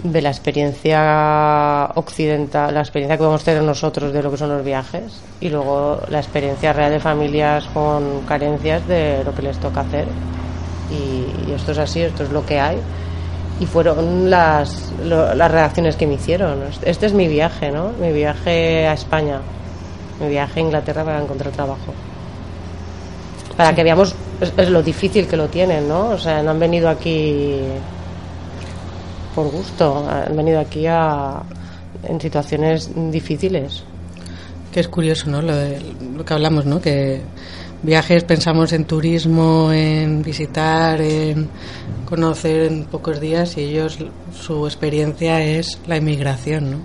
la 0.02 0.30
experiencia 0.30 1.90
occidental, 1.94 2.72
la 2.72 2.80
experiencia 2.80 3.16
que 3.16 3.18
podemos 3.18 3.44
tener 3.44 3.62
nosotros 3.62 4.14
de 4.14 4.22
lo 4.22 4.30
que 4.30 4.38
son 4.38 4.48
los 4.48 4.64
viajes 4.64 5.20
y 5.40 5.50
luego 5.50 6.00
la 6.08 6.20
experiencia 6.20 6.72
real 6.72 6.92
de 6.92 7.00
familias 7.00 7.66
con 7.74 8.22
carencias 8.22 8.86
de 8.88 9.22
lo 9.24 9.34
que 9.34 9.42
les 9.42 9.58
toca 9.58 9.80
hacer. 9.80 10.06
Y, 10.90 11.52
esto 11.52 11.72
es 11.72 11.78
así, 11.78 12.00
esto 12.02 12.22
es 12.24 12.30
lo 12.30 12.44
que 12.46 12.60
hay. 12.60 12.78
Y 13.60 13.66
fueron 13.66 14.28
las, 14.30 14.92
lo- 15.04 15.34
las 15.34 15.50
reacciones 15.50 15.96
que 15.96 16.06
me 16.06 16.14
hicieron. 16.14 16.58
Este 16.82 17.06
es 17.06 17.12
mi 17.12 17.26
viaje, 17.28 17.70
¿no? 17.70 17.90
Mi 18.00 18.12
viaje 18.12 18.86
a 18.86 18.92
España, 18.92 19.40
mi 20.20 20.28
viaje 20.28 20.60
a 20.60 20.62
Inglaterra 20.62 21.04
para 21.04 21.22
encontrar 21.22 21.52
trabajo 21.52 21.92
para 23.56 23.74
que 23.74 23.82
veamos 23.82 24.14
es 24.58 24.68
lo 24.68 24.82
difícil 24.82 25.26
que 25.26 25.34
lo 25.38 25.46
tienen, 25.48 25.88
¿no? 25.88 26.08
O 26.10 26.18
sea, 26.18 26.42
no 26.42 26.50
han 26.50 26.58
venido 26.58 26.90
aquí 26.90 27.56
por 29.34 29.50
gusto, 29.50 30.06
han 30.08 30.36
venido 30.36 30.60
aquí 30.60 30.86
a, 30.86 31.40
en 32.06 32.20
situaciones 32.20 32.90
difíciles. 33.10 33.82
Que 34.72 34.80
es 34.80 34.88
curioso, 34.88 35.30
¿no? 35.30 35.40
Lo, 35.40 35.54
de- 35.54 35.80
lo 36.14 36.22
que 36.22 36.34
hablamos, 36.34 36.66
¿no? 36.66 36.82
Que 36.82 37.22
viajes 37.86 38.24
pensamos 38.24 38.72
en 38.72 38.84
turismo, 38.84 39.72
en 39.72 40.20
visitar, 40.22 41.00
en 41.00 41.48
conocer 42.04 42.64
en 42.64 42.84
pocos 42.84 43.20
días 43.20 43.56
y 43.56 43.60
ellos, 43.62 43.98
su 44.34 44.66
experiencia 44.66 45.40
es 45.40 45.78
la 45.86 45.96
inmigración, 45.96 46.70
¿no? 46.72 46.78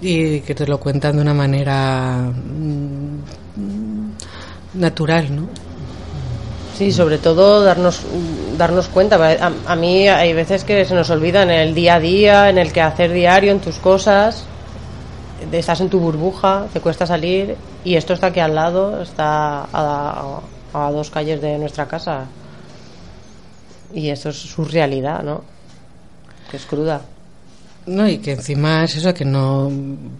Y 0.00 0.40
que 0.42 0.54
te 0.54 0.66
lo 0.66 0.78
cuentan 0.78 1.16
de 1.16 1.22
una 1.22 1.34
manera 1.34 2.32
mm, 2.32 3.18
natural, 4.74 5.34
¿no? 5.34 5.48
Sí, 6.78 6.92
sobre 6.92 7.18
todo 7.18 7.62
darnos 7.64 8.00
darnos 8.56 8.86
cuenta. 8.88 9.16
A, 9.16 9.52
a 9.66 9.76
mí 9.76 10.08
hay 10.08 10.32
veces 10.32 10.62
que 10.64 10.84
se 10.84 10.94
nos 10.94 11.10
olvida 11.10 11.42
en 11.42 11.50
el 11.50 11.74
día 11.74 11.96
a 11.96 12.00
día, 12.00 12.48
en 12.48 12.58
el 12.58 12.72
que 12.72 12.80
hacer 12.80 13.12
diario, 13.12 13.50
en 13.50 13.58
tus 13.58 13.78
cosas. 13.78 14.46
Estás 15.52 15.80
en 15.80 15.88
tu 15.88 15.98
burbuja, 16.00 16.66
te 16.72 16.80
cuesta 16.80 17.06
salir 17.06 17.56
y 17.84 17.96
esto 17.96 18.12
está 18.12 18.28
aquí 18.28 18.40
al 18.40 18.54
lado, 18.54 19.00
está 19.02 19.62
a, 19.64 20.40
a- 20.72 20.86
a 20.86 20.90
dos 20.92 21.10
calles 21.10 21.40
de 21.40 21.58
nuestra 21.58 21.86
casa. 21.88 22.26
Y 23.92 24.08
esto 24.10 24.28
es 24.28 24.36
su 24.36 24.64
realidad, 24.64 25.22
¿no? 25.22 25.42
Que 26.50 26.56
es 26.58 26.66
cruda. 26.66 27.02
No, 27.86 28.06
y 28.06 28.18
que 28.18 28.32
encima 28.32 28.84
es 28.84 28.94
eso, 28.96 29.12
que 29.14 29.24
no 29.24 29.68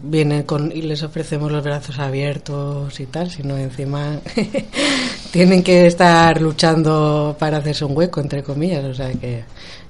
vienen 0.02 0.42
con 0.44 0.72
y 0.72 0.82
les 0.82 1.02
ofrecemos 1.02 1.52
los 1.52 1.62
brazos 1.62 1.98
abiertos 1.98 2.98
y 2.98 3.06
tal, 3.06 3.30
sino 3.30 3.56
encima 3.58 4.18
tienen 5.30 5.62
que 5.62 5.86
estar 5.86 6.40
luchando 6.40 7.36
para 7.38 7.58
hacerse 7.58 7.84
un 7.84 7.96
hueco, 7.96 8.20
entre 8.20 8.42
comillas, 8.42 8.84
o 8.84 8.94
sea 8.94 9.12
que 9.12 9.44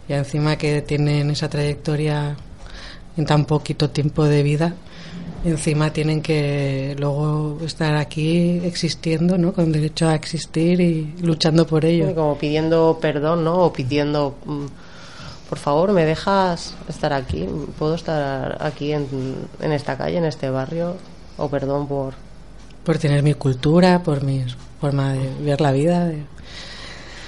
ya 0.08 0.18
encima 0.18 0.56
que 0.56 0.82
tienen 0.82 1.30
esa 1.30 1.48
trayectoria 1.48 2.36
en 3.16 3.24
tan 3.24 3.44
poquito 3.44 3.88
tiempo 3.90 4.24
de 4.24 4.42
vida, 4.42 4.74
encima 5.44 5.92
tienen 5.92 6.20
que 6.22 6.94
luego 6.98 7.58
estar 7.64 7.96
aquí 7.96 8.60
existiendo, 8.64 9.38
¿no? 9.38 9.52
Con 9.52 9.72
derecho 9.72 10.08
a 10.08 10.14
existir 10.14 10.80
y 10.80 11.14
luchando 11.22 11.66
por 11.66 11.84
ello. 11.84 12.14
Como 12.14 12.36
pidiendo 12.38 12.98
perdón, 13.00 13.44
¿no? 13.44 13.58
O 13.64 13.72
pidiendo, 13.72 14.36
mm, 14.44 14.66
por 15.48 15.58
favor, 15.58 15.92
¿me 15.92 16.04
dejas 16.04 16.74
estar 16.88 17.12
aquí? 17.12 17.46
¿Puedo 17.78 17.94
estar 17.94 18.58
aquí 18.60 18.92
en, 18.92 19.06
en 19.60 19.72
esta 19.72 19.96
calle, 19.96 20.18
en 20.18 20.24
este 20.24 20.50
barrio? 20.50 20.96
O 21.38 21.48
perdón 21.48 21.86
por... 21.88 22.14
por 22.84 22.98
tener 22.98 23.22
mi 23.22 23.34
cultura, 23.34 24.02
por 24.02 24.22
mi 24.22 24.44
forma 24.80 25.12
de 25.14 25.30
ver 25.42 25.60
la 25.60 25.72
vida. 25.72 26.06
de- 26.06 26.24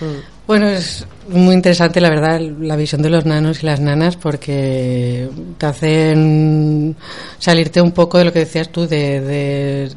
Mm. 0.00 0.31
Bueno, 0.46 0.68
es 0.68 1.06
muy 1.28 1.54
interesante, 1.54 2.00
la 2.00 2.10
verdad, 2.10 2.40
la 2.40 2.74
visión 2.74 3.00
de 3.00 3.10
los 3.10 3.24
nanos 3.24 3.62
y 3.62 3.66
las 3.66 3.78
nanas 3.78 4.16
porque 4.16 5.28
te 5.56 5.66
hacen 5.66 6.96
salirte 7.38 7.80
un 7.80 7.92
poco 7.92 8.18
de 8.18 8.24
lo 8.24 8.32
que 8.32 8.40
decías 8.40 8.68
tú, 8.70 8.88
de, 8.88 9.20
de 9.20 9.92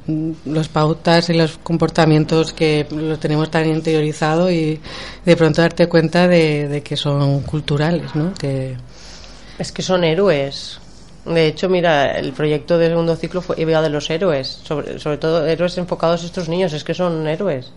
los 0.46 0.70
pautas 0.70 1.30
y 1.30 1.34
los 1.34 1.58
comportamientos 1.58 2.54
que 2.54 2.86
los 2.92 3.20
tenemos 3.20 3.50
tan 3.50 3.66
interiorizado 3.68 4.52
y 4.52 4.80
de 5.26 5.36
pronto 5.36 5.64
darte 5.64 5.88
cuenta 5.88 6.28
de, 6.28 6.82
que 6.86 6.96
son 6.96 7.42
culturales, 7.42 8.14
¿no? 8.14 8.32
Que, 8.36 8.76
Es 9.58 9.72
que 9.72 9.82
son 9.82 10.04
héroes. 10.04 10.80
De 11.26 11.48
hecho, 11.48 11.70
mira, 11.70 12.20
el 12.20 12.34
proyecto 12.34 12.78
de 12.78 12.90
segundo 12.90 13.16
ciclo 13.16 13.42
fue 13.42 13.60
iba 13.60 13.82
de 13.82 13.90
los 13.90 14.12
héroes, 14.12 14.62
sobre, 14.64 15.00
sobre 15.00 15.18
todo 15.18 15.44
héroes 15.48 15.76
enfocados 15.80 16.22
a 16.22 16.28
estos 16.28 16.50
niños, 16.50 16.72
es 16.74 16.84
que 16.84 16.94
son 16.94 17.28
héroes. 17.28 17.72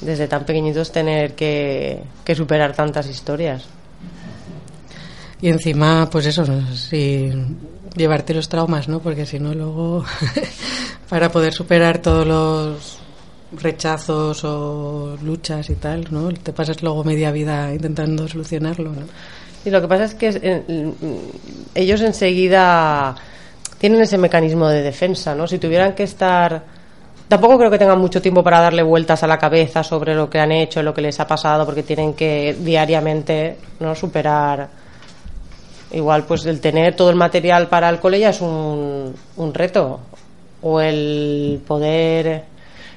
Desde 0.00 0.28
tan 0.28 0.44
pequeñitos 0.44 0.92
tener 0.92 1.34
que, 1.34 2.02
que 2.24 2.34
superar 2.34 2.74
tantas 2.74 3.08
historias. 3.08 3.64
Y 5.40 5.48
encima, 5.48 6.08
pues 6.10 6.26
eso, 6.26 6.44
si 6.74 7.32
llevarte 7.96 8.34
los 8.34 8.48
traumas, 8.48 8.88
¿no? 8.88 9.00
Porque 9.00 9.26
si 9.26 9.38
no, 9.38 9.54
luego, 9.54 10.04
para 11.08 11.30
poder 11.30 11.52
superar 11.52 11.98
todos 11.98 12.26
los 12.26 12.98
rechazos 13.52 14.44
o 14.44 15.16
luchas 15.22 15.70
y 15.70 15.74
tal, 15.74 16.06
¿no? 16.10 16.30
Te 16.32 16.52
pasas 16.52 16.82
luego 16.82 17.04
media 17.04 17.30
vida 17.30 17.72
intentando 17.72 18.26
solucionarlo, 18.28 18.92
¿no? 18.92 19.06
Y 19.64 19.70
lo 19.70 19.80
que 19.80 19.88
pasa 19.88 20.04
es 20.04 20.14
que 20.14 20.28
eh, 20.42 20.92
ellos 21.74 22.00
enseguida 22.00 23.14
tienen 23.78 24.00
ese 24.00 24.18
mecanismo 24.18 24.68
de 24.68 24.82
defensa, 24.82 25.34
¿no? 25.34 25.46
Si 25.46 25.58
tuvieran 25.58 25.94
que 25.94 26.04
estar... 26.04 26.77
Tampoco 27.28 27.58
creo 27.58 27.70
que 27.70 27.78
tengan 27.78 27.98
mucho 27.98 28.22
tiempo 28.22 28.42
para 28.42 28.58
darle 28.58 28.82
vueltas 28.82 29.22
a 29.22 29.26
la 29.26 29.36
cabeza 29.36 29.84
sobre 29.84 30.14
lo 30.14 30.30
que 30.30 30.38
han 30.38 30.50
hecho, 30.50 30.82
lo 30.82 30.94
que 30.94 31.02
les 31.02 31.20
ha 31.20 31.26
pasado, 31.26 31.66
porque 31.66 31.82
tienen 31.82 32.14
que 32.14 32.56
diariamente 32.58 33.58
no 33.80 33.94
superar. 33.94 34.68
Igual, 35.90 36.24
pues 36.24 36.46
el 36.46 36.60
tener 36.60 36.96
todo 36.96 37.10
el 37.10 37.16
material 37.16 37.68
para 37.68 37.90
el 37.90 38.00
cole 38.00 38.18
ya 38.18 38.30
es 38.30 38.40
un, 38.40 39.14
reto. 39.52 40.00
O 40.62 40.80
el 40.80 41.60
poder 41.66 42.44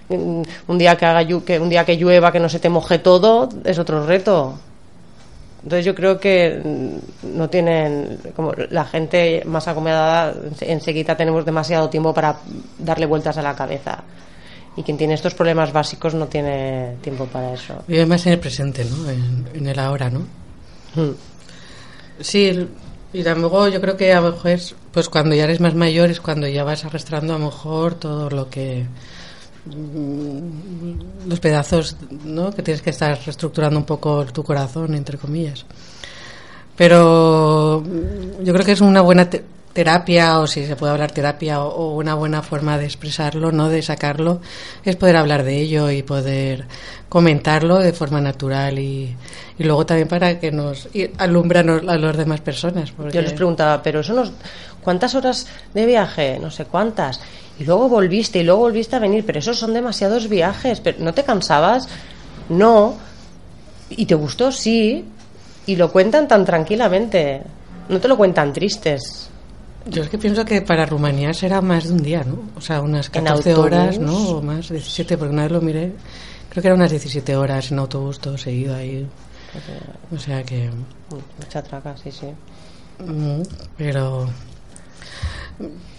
mm, 0.10 0.42
un 0.68 0.78
día 0.78 0.96
que 0.96 1.06
haga 1.06 1.26
que 1.46 1.60
un 1.60 1.70
día 1.70 1.86
que 1.86 1.98
llueva 1.98 2.32
que 2.32 2.40
no 2.40 2.50
se 2.50 2.60
te 2.60 2.70
moje 2.70 3.00
todo 3.00 3.50
es 3.66 3.78
otro 3.80 4.06
reto. 4.06 4.56
Entonces 5.64 5.86
yo 5.86 5.94
creo 5.94 6.20
que 6.20 6.60
mm, 6.64 7.38
no 7.38 7.50
tienen, 7.50 8.18
como 8.36 8.54
la 8.72 8.86
gente 8.86 9.44
más 9.46 9.68
acomodada, 9.68 10.34
ense- 10.34 10.66
enseguida 10.70 11.16
tenemos 11.16 11.46
demasiado 11.46 11.90
tiempo 11.90 12.14
para 12.14 12.38
darle 12.80 13.06
vueltas 13.06 13.38
a 13.38 13.42
la 13.42 13.56
cabeza. 13.56 14.04
Y 14.76 14.84
quien 14.84 14.98
tiene 14.98 15.14
estos 15.16 15.34
problemas 15.36 15.74
básicos 15.74 16.14
no 16.16 16.28
tiene 16.28 16.96
tiempo 17.02 17.26
para 17.26 17.54
eso. 17.54 17.84
Vive 17.88 18.06
más 18.06 18.26
en 18.26 18.34
el 18.34 18.40
presente, 18.40 18.86
¿no? 18.86 19.10
En, 19.10 19.46
en 19.54 19.68
el 19.68 19.78
ahora, 19.80 20.10
¿no? 20.10 20.22
Hmm. 20.96 21.12
Sí, 22.20 22.68
y 23.14 23.24
luego 23.24 23.68
yo 23.68 23.82
creo 23.82 23.98
que 23.98 24.14
a 24.14 24.22
lo 24.22 24.32
mejor 24.32 24.52
es, 24.52 24.76
pues 24.92 25.10
cuando 25.10 25.36
ya 25.36 25.44
eres 25.44 25.60
más 25.60 25.76
mayor 25.76 26.10
es 26.10 26.22
cuando 26.22 26.48
ya 26.48 26.64
vas 26.64 26.86
arrastrando 26.86 27.36
a 27.36 27.40
lo 27.40 27.46
mejor 27.46 27.96
todo 27.96 28.30
lo 28.30 28.50
que 28.50 28.86
los 31.28 31.40
pedazos, 31.40 31.96
¿no? 32.26 32.52
Que 32.52 32.64
tienes 32.64 32.82
que 32.82 32.90
estar 32.90 33.20
reestructurando 33.24 33.78
un 33.78 33.86
poco 33.86 34.26
tu 34.26 34.44
corazón, 34.44 34.94
entre 34.96 35.18
comillas. 35.18 35.66
Pero 36.76 37.84
mm, 37.86 38.44
yo 38.44 38.54
creo 38.54 38.66
que 38.66 38.72
es 38.72 38.82
una 38.82 39.02
buena 39.02 39.30
terapia 39.74 40.40
o 40.40 40.48
si 40.48 40.66
se 40.66 40.76
puede 40.76 40.92
hablar 40.94 41.12
terapia 41.12 41.62
o, 41.62 41.96
una 41.96 42.14
buena 42.16 42.42
forma 42.42 42.78
de 42.78 42.86
expresarlo, 42.86 43.52
no 43.52 43.70
de 43.70 43.82
sacarlo, 43.82 44.42
es 44.84 44.96
poder 44.96 45.16
hablar 45.16 45.44
de 45.44 45.58
ello 45.62 45.90
y 45.90 46.04
poder 46.04 46.66
comentarlo 47.10 47.80
de 47.80 47.94
forma 47.94 48.20
natural 48.22 48.80
y, 48.80 49.16
y 49.58 49.64
luego 49.64 49.86
también 49.86 50.08
para 50.08 50.40
que 50.40 50.52
nos 50.52 50.88
y 50.94 51.10
alumbra 51.18 51.64
nos- 51.64 51.88
a 51.88 51.98
las 51.98 52.18
demás 52.18 52.42
personas. 52.42 52.92
Yo 53.12 53.22
les 53.22 53.34
preguntaba, 53.34 53.82
pero 53.82 54.00
eso 54.02 54.14
nos, 54.14 54.32
¿cuántas 54.82 55.16
horas 55.16 55.48
de 55.74 55.86
viaje? 55.86 56.38
No 56.42 56.52
sé 56.52 56.66
cuántas. 56.66 57.20
Y 57.60 57.64
luego 57.66 57.88
volviste 57.90 58.40
y 58.40 58.44
luego 58.44 58.62
volviste 58.62 58.96
a 58.96 59.00
venir, 59.00 59.24
pero 59.26 59.40
esos 59.40 59.58
son 59.60 59.74
demasiados 59.74 60.28
viajes. 60.30 60.80
Pero 60.80 60.98
¿No 61.04 61.14
te 61.14 61.24
cansabas? 61.24 61.88
No. 62.50 62.96
¿Y 63.90 64.06
te 64.06 64.16
gustó? 64.16 64.52
Sí. 64.52 65.06
Y 65.68 65.76
lo 65.76 65.92
cuentan 65.92 66.28
tan 66.28 66.44
tranquilamente. 66.44 67.42
No 67.90 68.00
te 68.00 68.08
lo 68.08 68.18
cuentan 68.18 68.52
tristes. 68.54 69.30
Yo 69.88 70.04
es 70.04 70.10
que 70.10 70.18
pienso 70.18 70.46
que 70.46 70.62
para 70.62 70.86
Rumanía 70.86 71.34
será 71.34 71.62
más 71.62 71.86
de 71.88 71.94
un 71.94 72.04
día, 72.04 72.24
¿no? 72.24 72.40
O 72.56 72.62
sea, 72.62 72.82
unas 72.82 73.08
En 73.08 73.24
14 73.24 73.50
autobús. 73.52 73.66
horas, 73.66 74.00
¿no? 74.00 74.16
O 74.30 74.42
más, 74.42 74.70
17, 74.70 75.18
porque 75.18 75.34
una 75.34 75.44
vez 75.44 75.52
lo 75.52 75.62
miré. 75.62 75.92
Creo 76.50 76.62
que 76.62 76.68
eran 76.68 76.80
unas 76.80 76.92
17 76.92 77.36
horas 77.36 77.72
en 77.72 77.80
autobús 77.80 78.20
todo 78.20 78.38
seguido 78.38 78.76
ahí. 78.76 79.08
O 80.16 80.18
sea 80.20 80.44
que... 80.44 80.70
Mucha 81.40 81.62
traca, 81.64 81.96
sí, 81.98 82.12
sí. 82.12 82.28
Mm, 83.04 83.42
Pero 83.78 84.30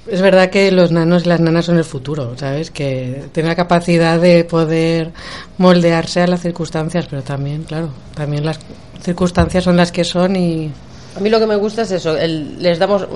es 0.06 0.20
verdad 0.20 0.50
que 0.50 0.70
los 0.72 0.90
nanos 0.90 1.24
y 1.24 1.28
las 1.28 1.40
nanas 1.40 1.64
son 1.66 1.78
el 1.78 1.84
futuro, 1.84 2.36
¿sabes? 2.36 2.70
Que 2.70 3.24
tienen 3.32 3.50
la 3.50 3.56
capacidad 3.56 4.20
de 4.20 4.44
poder 4.44 5.12
moldearse 5.58 6.20
a 6.22 6.26
las 6.26 6.40
circunstancias, 6.40 7.06
pero 7.08 7.22
también, 7.22 7.62
claro, 7.64 7.90
también 8.14 8.44
las 8.44 8.58
circunstancias 9.02 9.64
son 9.64 9.76
las 9.76 9.92
que 9.92 10.04
son 10.04 10.34
y 10.36 10.70
A 11.16 11.20
mí 11.20 11.28
lo 11.30 11.38
que 11.38 11.46
me 11.46 11.56
gusta 11.56 11.82
es 11.82 11.90
eso, 11.90 12.16
el- 12.16 12.62
les 12.62 12.78
damos, 12.78 13.06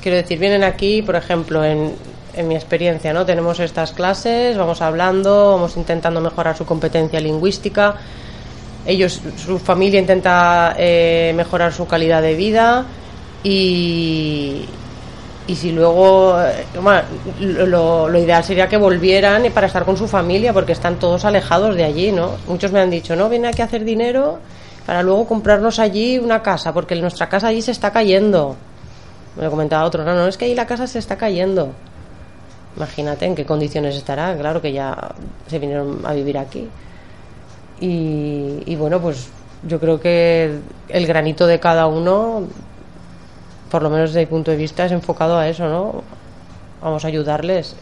quiero 0.00 0.16
decir, 0.16 0.38
vienen 0.38 0.62
aquí, 0.62 1.02
por 1.02 1.16
ejemplo, 1.16 1.64
en, 1.64 1.92
en 2.34 2.48
mi 2.48 2.54
experiencia, 2.54 3.12
¿no? 3.12 3.26
Tenemos 3.26 3.58
estas 3.60 3.92
clases, 3.92 4.56
vamos 4.56 4.80
hablando, 4.80 5.52
vamos 5.52 5.76
intentando 5.76 6.20
mejorar 6.20 6.56
su 6.56 6.64
competencia 6.64 7.20
lingüística, 7.20 7.96
ellos, 8.86 9.20
su 9.36 9.58
familia 9.58 9.98
intenta 10.00 10.74
eh, 10.78 11.32
mejorar 11.36 11.72
su 11.72 11.86
calidad 11.86 12.22
de 12.22 12.34
vida 12.34 12.84
y, 13.44 14.64
y 15.48 15.54
si 15.56 15.72
luego, 15.72 16.36
eh, 16.40 16.64
lo- 17.40 18.08
lo 18.08 18.18
ideal 18.18 18.44
sería 18.44 18.68
que 18.68 18.76
volvieran 18.76 19.44
para 19.52 19.66
estar 19.66 19.84
con 19.84 19.96
su 19.96 20.06
familia 20.06 20.52
porque 20.52 20.72
están 20.72 20.96
todos 20.96 21.24
alejados 21.24 21.74
de 21.74 21.84
allí, 21.84 22.12
¿no? 22.12 22.36
Muchos 22.46 22.70
me 22.72 22.80
han 22.80 22.90
dicho, 22.90 23.16
no, 23.16 23.28
viene 23.28 23.48
aquí 23.48 23.62
a 23.62 23.66
hacer 23.66 23.84
dinero 23.84 24.38
para 24.86 25.02
luego 25.02 25.26
comprarnos 25.26 25.78
allí 25.78 26.18
una 26.18 26.42
casa 26.42 26.72
porque 26.72 26.94
nuestra 26.96 27.28
casa 27.28 27.48
allí 27.48 27.62
se 27.62 27.70
está 27.70 27.92
cayendo. 27.92 28.56
Me 29.36 29.44
lo 29.44 29.50
comentaba 29.50 29.84
otro, 29.84 30.04
no, 30.04 30.14
no, 30.14 30.26
es 30.26 30.36
que 30.36 30.46
ahí 30.46 30.54
la 30.54 30.66
casa 30.66 30.86
se 30.86 30.98
está 30.98 31.16
cayendo. 31.16 31.72
Imagínate 32.76 33.26
en 33.26 33.34
qué 33.34 33.44
condiciones 33.44 33.96
estará, 33.96 34.36
claro 34.36 34.60
que 34.60 34.72
ya 34.72 34.96
se 35.46 35.58
vinieron 35.58 36.04
a 36.04 36.12
vivir 36.12 36.38
aquí. 36.38 36.68
Y, 37.80 38.62
y 38.66 38.76
bueno, 38.76 39.00
pues 39.00 39.28
yo 39.66 39.78
creo 39.78 40.00
que 40.00 40.58
el 40.88 41.06
granito 41.06 41.46
de 41.46 41.60
cada 41.60 41.86
uno, 41.86 42.44
por 43.70 43.82
lo 43.82 43.90
menos 43.90 44.10
desde 44.10 44.20
mi 44.20 44.26
punto 44.26 44.50
de 44.50 44.56
vista, 44.56 44.86
es 44.86 44.92
enfocado 44.92 45.38
a 45.38 45.48
eso, 45.48 45.68
¿no? 45.68 46.02
Vamos 46.82 47.04
a 47.04 47.08
ayudarles. 47.08 47.76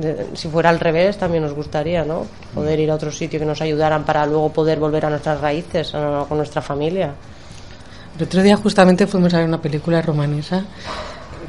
De- 0.00 0.26
si 0.34 0.48
fuera 0.48 0.70
al 0.70 0.80
revés, 0.80 1.16
también 1.18 1.42
nos 1.44 1.52
gustaría, 1.54 2.04
¿no? 2.04 2.26
Poder 2.54 2.78
ir 2.80 2.90
a 2.90 2.94
otro 2.94 3.10
sitio 3.12 3.38
que 3.38 3.46
nos 3.46 3.60
ayudaran 3.60 4.04
para 4.04 4.26
luego 4.26 4.52
poder 4.52 4.78
volver 4.78 5.06
a 5.06 5.10
nuestras 5.10 5.40
raíces, 5.40 5.94
a- 5.94 6.24
con 6.28 6.38
nuestra 6.38 6.62
familia. 6.62 7.12
El 8.16 8.24
otro 8.24 8.42
día 8.42 8.56
justamente 8.56 9.06
fuimos 9.06 9.34
a 9.34 9.38
ver 9.38 9.46
una 9.48 9.60
película 9.60 10.00
romanesa 10.02 10.64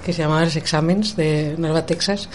que 0.04 0.14
se 0.14 0.22
llamaba 0.24 0.44
Los 0.46 0.56
Exámenes 0.56 1.16
de 1.16 1.56
Nueva 1.58 1.86
Texas 1.86 2.30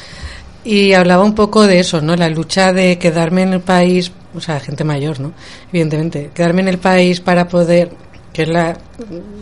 y 0.65 0.93
hablaba 0.93 1.25
un 1.25 1.35
poco 1.35 1.67
de 1.67 1.81
eso, 1.81 2.01
¿no? 2.01 2.15
La 2.17 2.29
lucha 2.29 2.73
de 2.73 2.99
quedarme 2.99 3.43
en 3.43 3.55
el 3.55 3.61
país, 3.61 4.13
o 4.35 4.41
sea, 4.41 4.61
gente 4.61 4.85
mayor, 4.85 5.19
¿no? 5.21 5.33
Evidentemente, 5.73 6.31
quedarme 6.35 6.63
en 6.63 6.69
el 6.69 6.79
país 6.79 7.21
para 7.21 7.49
poder, 7.49 7.91
que 8.33 8.43
es 8.43 8.49
la, 8.49 8.77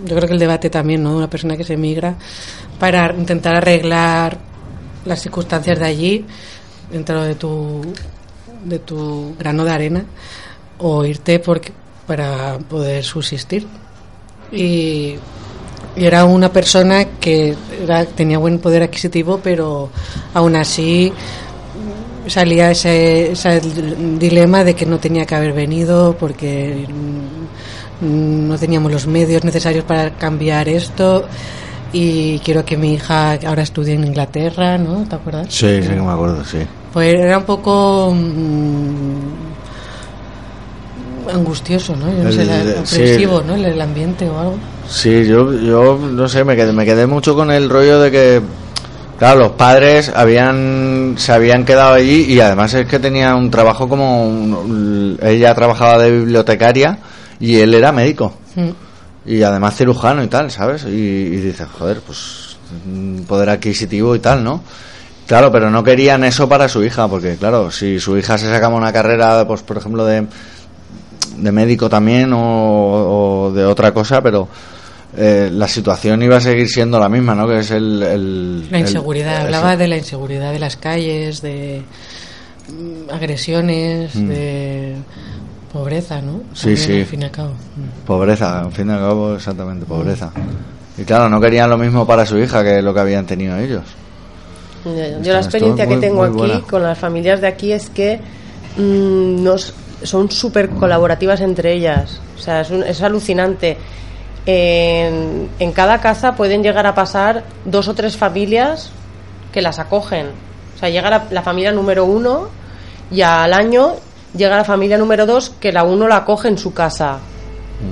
yo 0.05 0.15
creo 0.17 0.27
que 0.29 0.35
el 0.35 0.39
debate 0.39 0.71
también, 0.71 1.03
¿no? 1.03 1.11
De 1.11 1.17
una 1.17 1.31
persona 1.31 1.57
que 1.57 1.65
se 1.65 1.75
emigra 1.75 2.15
para 2.79 3.13
intentar 3.15 3.55
arreglar 3.57 4.39
las 5.05 5.21
circunstancias 5.23 5.79
de 5.79 5.85
allí 5.87 6.25
dentro 6.91 7.23
de 7.23 7.35
tu 7.35 7.83
de 8.65 8.79
tu 8.81 9.35
grano 9.39 9.65
de 9.65 9.71
arena 9.71 10.05
o 10.79 11.05
irte 11.05 11.39
porque 11.39 11.73
para 12.07 12.59
poder 12.59 13.05
subsistir 13.05 13.67
y, 14.53 15.17
era 15.97 16.25
una 16.25 16.53
persona 16.53 17.05
que 17.21 17.55
era- 17.83 18.05
tenía 18.05 18.39
buen 18.39 18.59
poder 18.59 18.83
adquisitivo, 18.85 19.41
pero 19.43 19.91
aún 20.35 20.55
así 20.57 21.13
salía 22.27 22.71
ese, 22.71 23.33
ese 23.33 23.61
dilema 24.19 24.63
de 24.65 24.75
que 24.75 24.87
no 24.87 24.99
tenía 24.99 25.25
que 25.27 25.35
haber 25.35 25.53
venido 25.53 26.17
porque 26.19 26.87
no 28.01 28.57
teníamos 28.59 28.93
los 28.93 29.07
medios 29.07 29.45
necesarios 29.45 29.85
para 29.85 30.11
cambiar 30.11 30.69
esto 30.69 31.27
y 31.93 32.39
quiero 32.41 32.65
que 32.65 32.77
mi 32.77 32.95
hija 32.95 33.39
ahora 33.47 33.63
estudie 33.63 33.95
en 33.95 34.05
Inglaterra, 34.05 34.79
¿no? 34.79 35.05
¿Te 35.09 35.17
acuerdas? 35.17 35.47
Sí, 35.51 35.83
sí 35.83 35.89
que 35.89 35.95
me 36.01 36.13
acuerdo, 36.13 36.45
sí. 36.45 36.59
Pues 36.93 37.15
era 37.21 37.39
un 37.39 37.45
poco 37.45 38.13
mm, 38.15 39.19
angustioso, 41.35 41.95
¿no? 41.97 42.11
Yo 42.11 42.25
no 42.25 42.33
sé, 42.33 42.45
la- 42.45 42.63
el- 42.63 42.87
sí. 42.87 42.97
opresivo, 42.97 43.43
¿no? 43.43 43.55
El, 43.55 43.65
el 43.67 43.81
ambiente 43.81 44.29
o 44.29 44.39
algo. 44.39 44.59
Sí, 44.89 45.27
yo, 45.27 45.53
yo 45.53 45.99
no 45.99 46.29
sé, 46.29 46.45
me 46.45 46.57
quedé, 46.57 46.73
me 46.73 46.85
quedé 46.87 47.07
mucho 47.07 47.35
con 47.35 47.51
el 47.51 47.69
rollo 47.69 48.01
de 48.01 48.11
que, 48.11 48.41
claro, 49.19 49.41
los 49.41 49.53
padres 49.53 50.11
habían, 50.15 51.15
se 51.19 51.33
habían 51.33 51.67
quedado 51.67 51.93
allí 51.95 52.23
y 52.33 52.41
además 52.41 52.73
es 52.73 52.87
que 52.87 52.99
tenía 52.99 53.35
un 53.35 53.51
trabajo 53.51 53.87
como, 53.89 54.27
un- 54.27 55.19
ella 55.23 55.55
trabajaba 55.55 55.99
de 55.99 56.11
bibliotecaria 56.13 56.99
y 57.39 57.57
él 57.57 57.75
era 57.75 57.93
médico 57.93 58.33
Mm. 58.57 58.71
y 59.31 59.43
además 59.43 59.77
cirujano 59.77 60.25
y 60.25 60.29
tal, 60.29 60.51
¿sabes? 60.51 60.85
Y, 60.85 60.89
y 60.89 61.37
dices, 61.37 61.69
joder, 61.79 62.01
pues 62.01 62.57
un 62.87 63.25
poder 63.29 63.51
adquisitivo 63.51 64.17
y 64.17 64.21
tal, 64.21 64.43
¿no? 64.43 64.63
Claro, 65.29 65.53
pero 65.53 65.71
no 65.71 65.85
querían 65.85 66.25
eso 66.25 66.49
para 66.49 66.69
su 66.69 66.83
hija, 66.83 67.07
porque 67.07 67.37
claro, 67.37 67.71
si 67.71 68.01
su 68.01 68.17
hija 68.19 68.37
se 68.39 68.47
sacaba 68.49 68.75
una 68.75 68.93
carrera, 68.93 69.47
pues 69.47 69.63
por 69.63 69.77
ejemplo 69.77 70.05
de, 70.07 70.27
de 71.37 71.53
médico 71.53 71.89
también 71.91 72.33
o, 72.33 72.41
o 73.47 73.53
de 73.53 73.65
otra 73.65 73.93
cosa, 73.93 74.23
pero 74.23 74.49
eh, 75.17 75.51
la 75.53 75.69
situación 75.69 76.23
iba 76.23 76.39
a 76.39 76.41
seguir 76.41 76.67
siendo 76.69 76.99
la 76.99 77.09
misma, 77.11 77.35
¿no? 77.35 77.47
Que 77.47 77.59
es 77.59 77.71
el... 77.71 78.03
el- 78.03 78.71
La 78.73 78.79
inseguridad, 78.79 79.37
el- 79.41 79.45
hablaba 79.47 79.77
de 79.77 79.87
la 79.89 79.97
inseguridad 79.99 80.51
de 80.53 80.59
las 80.61 80.77
calles, 80.77 81.43
de 81.43 81.83
mm, 82.69 83.11
agresiones, 83.13 84.15
Mm. 84.17 84.29
de 84.29 84.95
pobreza, 85.73 86.23
¿no? 86.23 86.41
Sí, 86.55 86.75
También, 86.75 86.79
sí. 86.87 87.01
Al 87.01 87.07
fin 87.07 87.21
y 87.21 87.25
al 87.27 87.31
cabo. 87.31 87.51
Mm. 87.51 88.07
Pobreza, 88.07 88.61
al 88.61 88.73
fin 88.73 88.89
y 88.89 88.93
al 88.93 88.99
cabo, 89.01 89.35
exactamente, 89.35 89.85
pobreza. 89.85 90.31
Y 90.97 91.03
claro, 91.03 91.29
no 91.29 91.39
querían 91.39 91.69
lo 91.69 91.77
mismo 91.77 92.07
para 92.07 92.25
su 92.25 92.39
hija 92.39 92.65
que 92.65 92.81
lo 92.81 92.95
que 92.95 93.01
habían 93.01 93.27
tenido 93.27 93.59
ellos. 93.59 93.83
Yo 95.23 95.33
la 95.33 95.39
experiencia 95.39 95.87
que 95.87 95.97
tengo 96.01 96.23
aquí 96.25 96.37
buena. 96.37 96.61
con 96.63 96.83
las 96.83 96.99
familias 96.99 97.41
de 97.41 97.47
aquí 97.47 97.73
es 97.73 97.91
que 97.91 98.21
mm, 98.77 99.43
nos, 99.43 99.75
son 100.03 100.31
súper 100.31 100.71
colaborativas 100.71 101.41
entre 101.41 101.73
ellas. 101.73 102.21
O 102.37 102.41
sea, 102.41 102.61
es, 102.63 102.71
un- 102.71 102.83
es 102.85 103.03
alucinante. 103.03 103.77
En, 104.47 105.49
en 105.59 105.73
cada 105.73 106.01
casa 106.01 106.35
pueden 106.35 106.63
llegar 106.63 106.87
a 106.87 106.95
pasar 106.95 107.45
dos 107.65 107.87
o 107.89 107.95
tres 107.95 108.17
familias 108.17 108.91
que 109.53 109.61
las 109.61 109.79
acogen. 109.79 110.29
O 110.77 110.79
sea, 110.79 110.89
llega 110.89 111.11
la, 111.11 111.25
la 111.31 111.43
familia 111.43 111.73
número 111.73 112.05
uno 112.05 112.49
y 113.11 113.21
al 113.23 113.53
año 113.53 113.95
llega 114.35 114.57
la 114.57 114.65
familia 114.65 114.97
número 114.97 115.27
dos 115.27 115.51
que 115.61 115.73
la 115.73 115.83
uno 115.85 116.09
la 116.09 116.19
acoge 116.19 116.49
en 116.49 116.57
su 116.59 116.73
casa. 116.73 117.19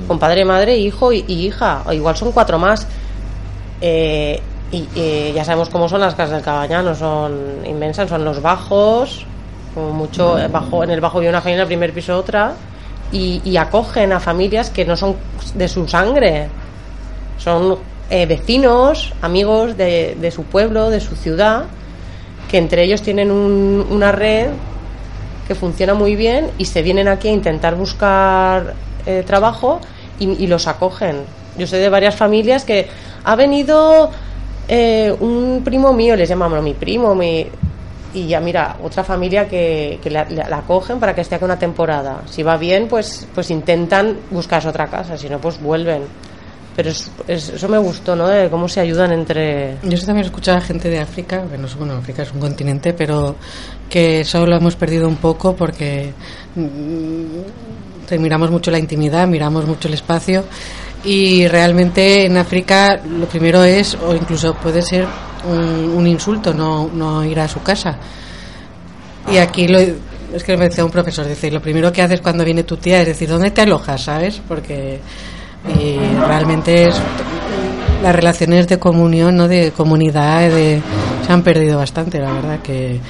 Con 0.09 0.19
padre, 0.19 0.45
madre, 0.45 0.77
hijo 0.77 1.13
y, 1.13 1.25
y 1.29 1.47
hija. 1.47 1.83
O 1.87 1.93
igual 1.93 2.17
son 2.17 2.33
cuatro 2.33 2.59
más. 2.59 2.87
Eh, 3.81 4.41
y 4.73 4.89
eh, 4.97 5.33
ya 5.35 5.45
sabemos 5.45 5.69
cómo 5.69 5.89
son 5.89 6.01
las 6.01 6.15
casas 6.15 6.33
del 6.33 6.43
Cabañano, 6.43 6.95
son 6.95 7.65
inmensas, 7.67 8.09
son 8.09 8.25
los 8.25 8.43
bajos, 8.43 9.25
como 9.75 9.93
mucho, 9.93 10.39
eh, 10.39 10.49
bajo, 10.49 10.83
en 10.83 10.91
el 10.91 11.01
bajo 11.01 11.19
vive 11.21 11.31
una 11.31 11.41
familia, 11.41 11.57
en 11.59 11.61
el 11.63 11.67
primer 11.69 11.93
piso 11.93 12.17
otra, 12.19 12.55
y, 13.13 13.41
y 13.45 13.57
acogen 13.57 14.13
a 14.13 14.19
familias 14.21 14.71
que 14.71 14.85
no 14.85 14.97
son 14.97 15.15
de 15.55 15.69
su 15.69 15.87
sangre, 15.87 16.49
son 17.39 17.79
eh, 18.11 18.27
vecinos, 18.27 19.13
amigos 19.23 19.77
de, 19.77 20.17
de 20.21 20.31
su 20.31 20.45
pueblo, 20.45 20.91
de 20.91 21.01
su 21.01 21.15
ciudad, 21.17 21.65
que 22.51 22.59
entre 22.59 22.83
ellos 22.85 23.03
tienen 23.03 23.31
un- 23.31 23.87
una 23.91 24.13
red 24.13 24.49
que 25.47 25.55
funciona 25.55 25.95
muy 25.95 26.17
bien 26.17 26.51
y 26.59 26.65
se 26.65 26.83
vienen 26.83 27.07
aquí 27.09 27.29
a 27.29 27.33
intentar 27.33 27.77
buscar 27.77 28.75
eh, 29.07 29.23
trabajo 29.25 29.81
y, 30.19 30.31
y 30.43 30.47
los 30.49 30.67
acogen. 30.67 31.23
Yo 31.57 31.67
sé 31.69 31.77
de 31.79 31.89
varias 31.89 32.17
familias 32.17 32.65
que 32.65 32.89
ha 33.25 33.37
venido 33.37 34.11
eh, 34.69 35.15
un 35.21 35.63
primo 35.65 35.93
mío, 35.93 36.17
les 36.17 36.29
llamamos 36.29 36.63
mi 36.63 36.75
primo, 36.75 37.15
mi, 37.15 37.47
y 38.15 38.27
ya 38.27 38.41
mira, 38.41 38.77
otra 38.83 39.05
familia 39.05 39.47
que, 39.49 39.99
que 40.03 40.11
la, 40.11 40.27
la- 40.31 40.57
acogen 40.59 40.99
para 40.99 41.15
que 41.15 41.21
esté 41.21 41.35
aquí 41.35 41.45
una 41.45 41.59
temporada. 41.59 42.23
Si 42.27 42.43
va 42.43 42.57
bien, 42.57 42.89
pues, 42.89 43.27
pues 43.35 43.51
intentan 43.51 44.17
buscarse 44.31 44.69
otra 44.69 44.87
casa, 44.89 45.17
si 45.17 45.29
no, 45.29 45.39
pues 45.39 45.61
vuelven. 45.61 46.03
Pero 46.75 46.91
es- 46.91 47.11
es- 47.27 47.49
eso 47.51 47.69
me 47.69 47.79
gustó, 47.79 48.15
¿no? 48.17 48.27
De 48.29 48.51
cómo 48.51 48.69
se 48.69 48.81
ayudan 48.81 49.13
entre... 49.13 49.77
Yo 49.83 49.93
eso 49.93 50.07
también 50.07 50.25
he 50.25 50.29
escuchado 50.29 50.59
a 50.59 50.61
gente 50.61 50.91
de 50.91 50.99
África, 50.99 51.43
bueno, 51.49 51.95
África 51.95 52.23
es 52.23 52.33
un 52.33 52.41
continente, 52.41 52.93
pero 52.93 53.37
que 53.89 54.21
eso 54.21 54.47
lo 54.47 54.57
hemos 54.57 54.77
perdido 54.77 55.09
un 55.09 55.17
poco 55.17 55.55
porque 55.57 56.13
mm, 56.55 58.19
miramos 58.19 58.51
mucho 58.51 58.71
la 58.71 58.79
intimidad, 58.79 59.27
miramos 59.27 59.67
mucho 59.67 59.89
el 59.89 59.95
espacio 59.95 60.45
y 61.07 61.47
realmente 61.47 62.27
en 62.27 62.37
África 62.37 62.97
lo 62.97 63.27
primero 63.27 63.63
es, 63.63 63.95
o 63.95 64.15
incluso 64.15 64.55
puede 64.55 64.83
ser 64.83 65.07
un, 65.49 65.91
un 65.95 66.07
insulto, 66.07 66.53
no, 66.53 66.91
no 66.93 67.25
ir 67.25 67.39
a 67.39 67.49
su 67.49 67.63
casa. 67.63 67.97
Y 69.33 69.39
aquí 69.39 69.69
lo, 69.69 69.79
es 69.79 70.45
que 70.45 70.57
me 70.57 70.69
decía 70.69 70.85
un 70.85 70.91
profesor, 70.91 71.27
dice, 71.27 71.51
lo 71.51 71.63
primero 71.63 71.93
que 71.93 72.03
haces 72.03 72.21
cuando 72.21 72.45
viene 72.45 72.65
tu 72.65 72.77
tía 72.77 73.01
es 73.01 73.07
decir, 73.07 73.29
¿dónde 73.29 73.53
te 73.53 73.63
alojas? 73.63 74.03
¿Sabes? 74.03 74.41
Porque 74.47 75.01
y 75.81 75.97
realmente 76.27 76.89
es, 76.89 77.01
las 78.03 78.15
relaciones 78.15 78.69
de 78.69 78.79
comunión, 78.79 79.37
¿no? 79.37 79.49
de 79.49 79.73
comunidad, 79.73 80.51
de, 80.51 80.81
se 81.25 81.33
han 81.33 81.43
perdido 81.43 81.79
bastante, 81.79 82.21
la 82.21 82.33
verdad, 82.33 82.61
que, 82.61 83.01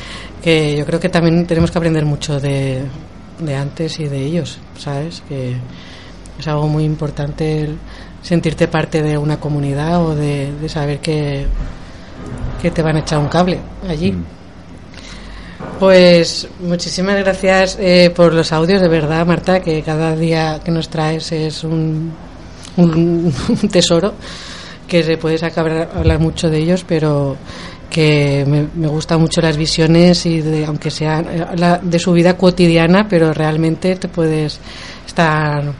que 0.42 0.76
yo 0.76 0.86
creo 0.86 1.00
que 1.00 1.08
también 1.08 1.46
tenemos 1.46 1.70
que 1.70 1.78
aprender 1.78 2.04
mucho 2.04 2.40
de, 2.40 2.82
de 3.38 3.54
antes 3.56 3.98
y 4.00 4.08
de 4.08 4.18
ellos, 4.18 4.58
¿sabes? 4.78 5.22
Que 5.28 5.56
es 6.38 6.46
algo 6.48 6.68
muy 6.68 6.84
importante 6.84 7.62
el 7.62 7.76
sentirte 8.22 8.68
parte 8.68 9.02
de 9.02 9.16
una 9.18 9.38
comunidad 9.38 10.04
o 10.04 10.14
de, 10.14 10.52
de 10.60 10.68
saber 10.68 10.98
que, 11.00 11.46
que 12.60 12.70
te 12.70 12.82
van 12.82 12.96
a 12.96 13.00
echar 13.00 13.18
un 13.18 13.28
cable 13.28 13.58
allí. 13.88 14.14
Pues 15.78 16.48
muchísimas 16.60 17.18
gracias 17.18 17.76
eh, 17.80 18.10
por 18.14 18.32
los 18.34 18.52
audios, 18.52 18.80
de 18.80 18.88
verdad, 18.88 19.26
Marta, 19.26 19.60
que 19.60 19.82
cada 19.82 20.14
día 20.16 20.60
que 20.64 20.70
nos 20.70 20.88
traes 20.88 21.32
es 21.32 21.64
un, 21.64 22.12
un, 22.76 23.32
un 23.48 23.68
tesoro, 23.68 24.14
que 24.86 25.02
se 25.02 25.16
puede 25.18 25.38
sacar 25.38 25.90
hablar 25.94 26.18
mucho 26.18 26.48
de 26.50 26.58
ellos, 26.58 26.84
pero 26.86 27.36
que 27.90 28.44
me, 28.46 28.66
me 28.74 28.88
gustan 28.88 29.20
mucho 29.20 29.40
las 29.40 29.56
visiones 29.56 30.26
y 30.26 30.40
de, 30.40 30.66
aunque 30.66 30.90
sea 30.90 31.20
eh, 31.20 31.46
la- 31.56 31.78
de 31.78 31.98
su 31.98 32.12
vida 32.12 32.36
cotidiana, 32.36 33.06
pero 33.08 33.32
realmente 33.32 33.96
te 33.96 34.08
puedes 34.08 34.58
estar 35.06 35.64
mm, 35.64 35.74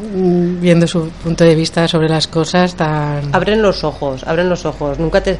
viendo 0.00 0.86
su 0.86 1.08
punto 1.08 1.44
de 1.44 1.54
vista 1.54 1.88
sobre 1.88 2.08
las 2.08 2.26
cosas 2.26 2.74
tan 2.74 3.34
Abren 3.34 3.62
los 3.62 3.84
ojos, 3.84 4.24
abren 4.26 4.48
los 4.48 4.64
ojos. 4.64 4.98
Nunca 4.98 5.20
te... 5.20 5.38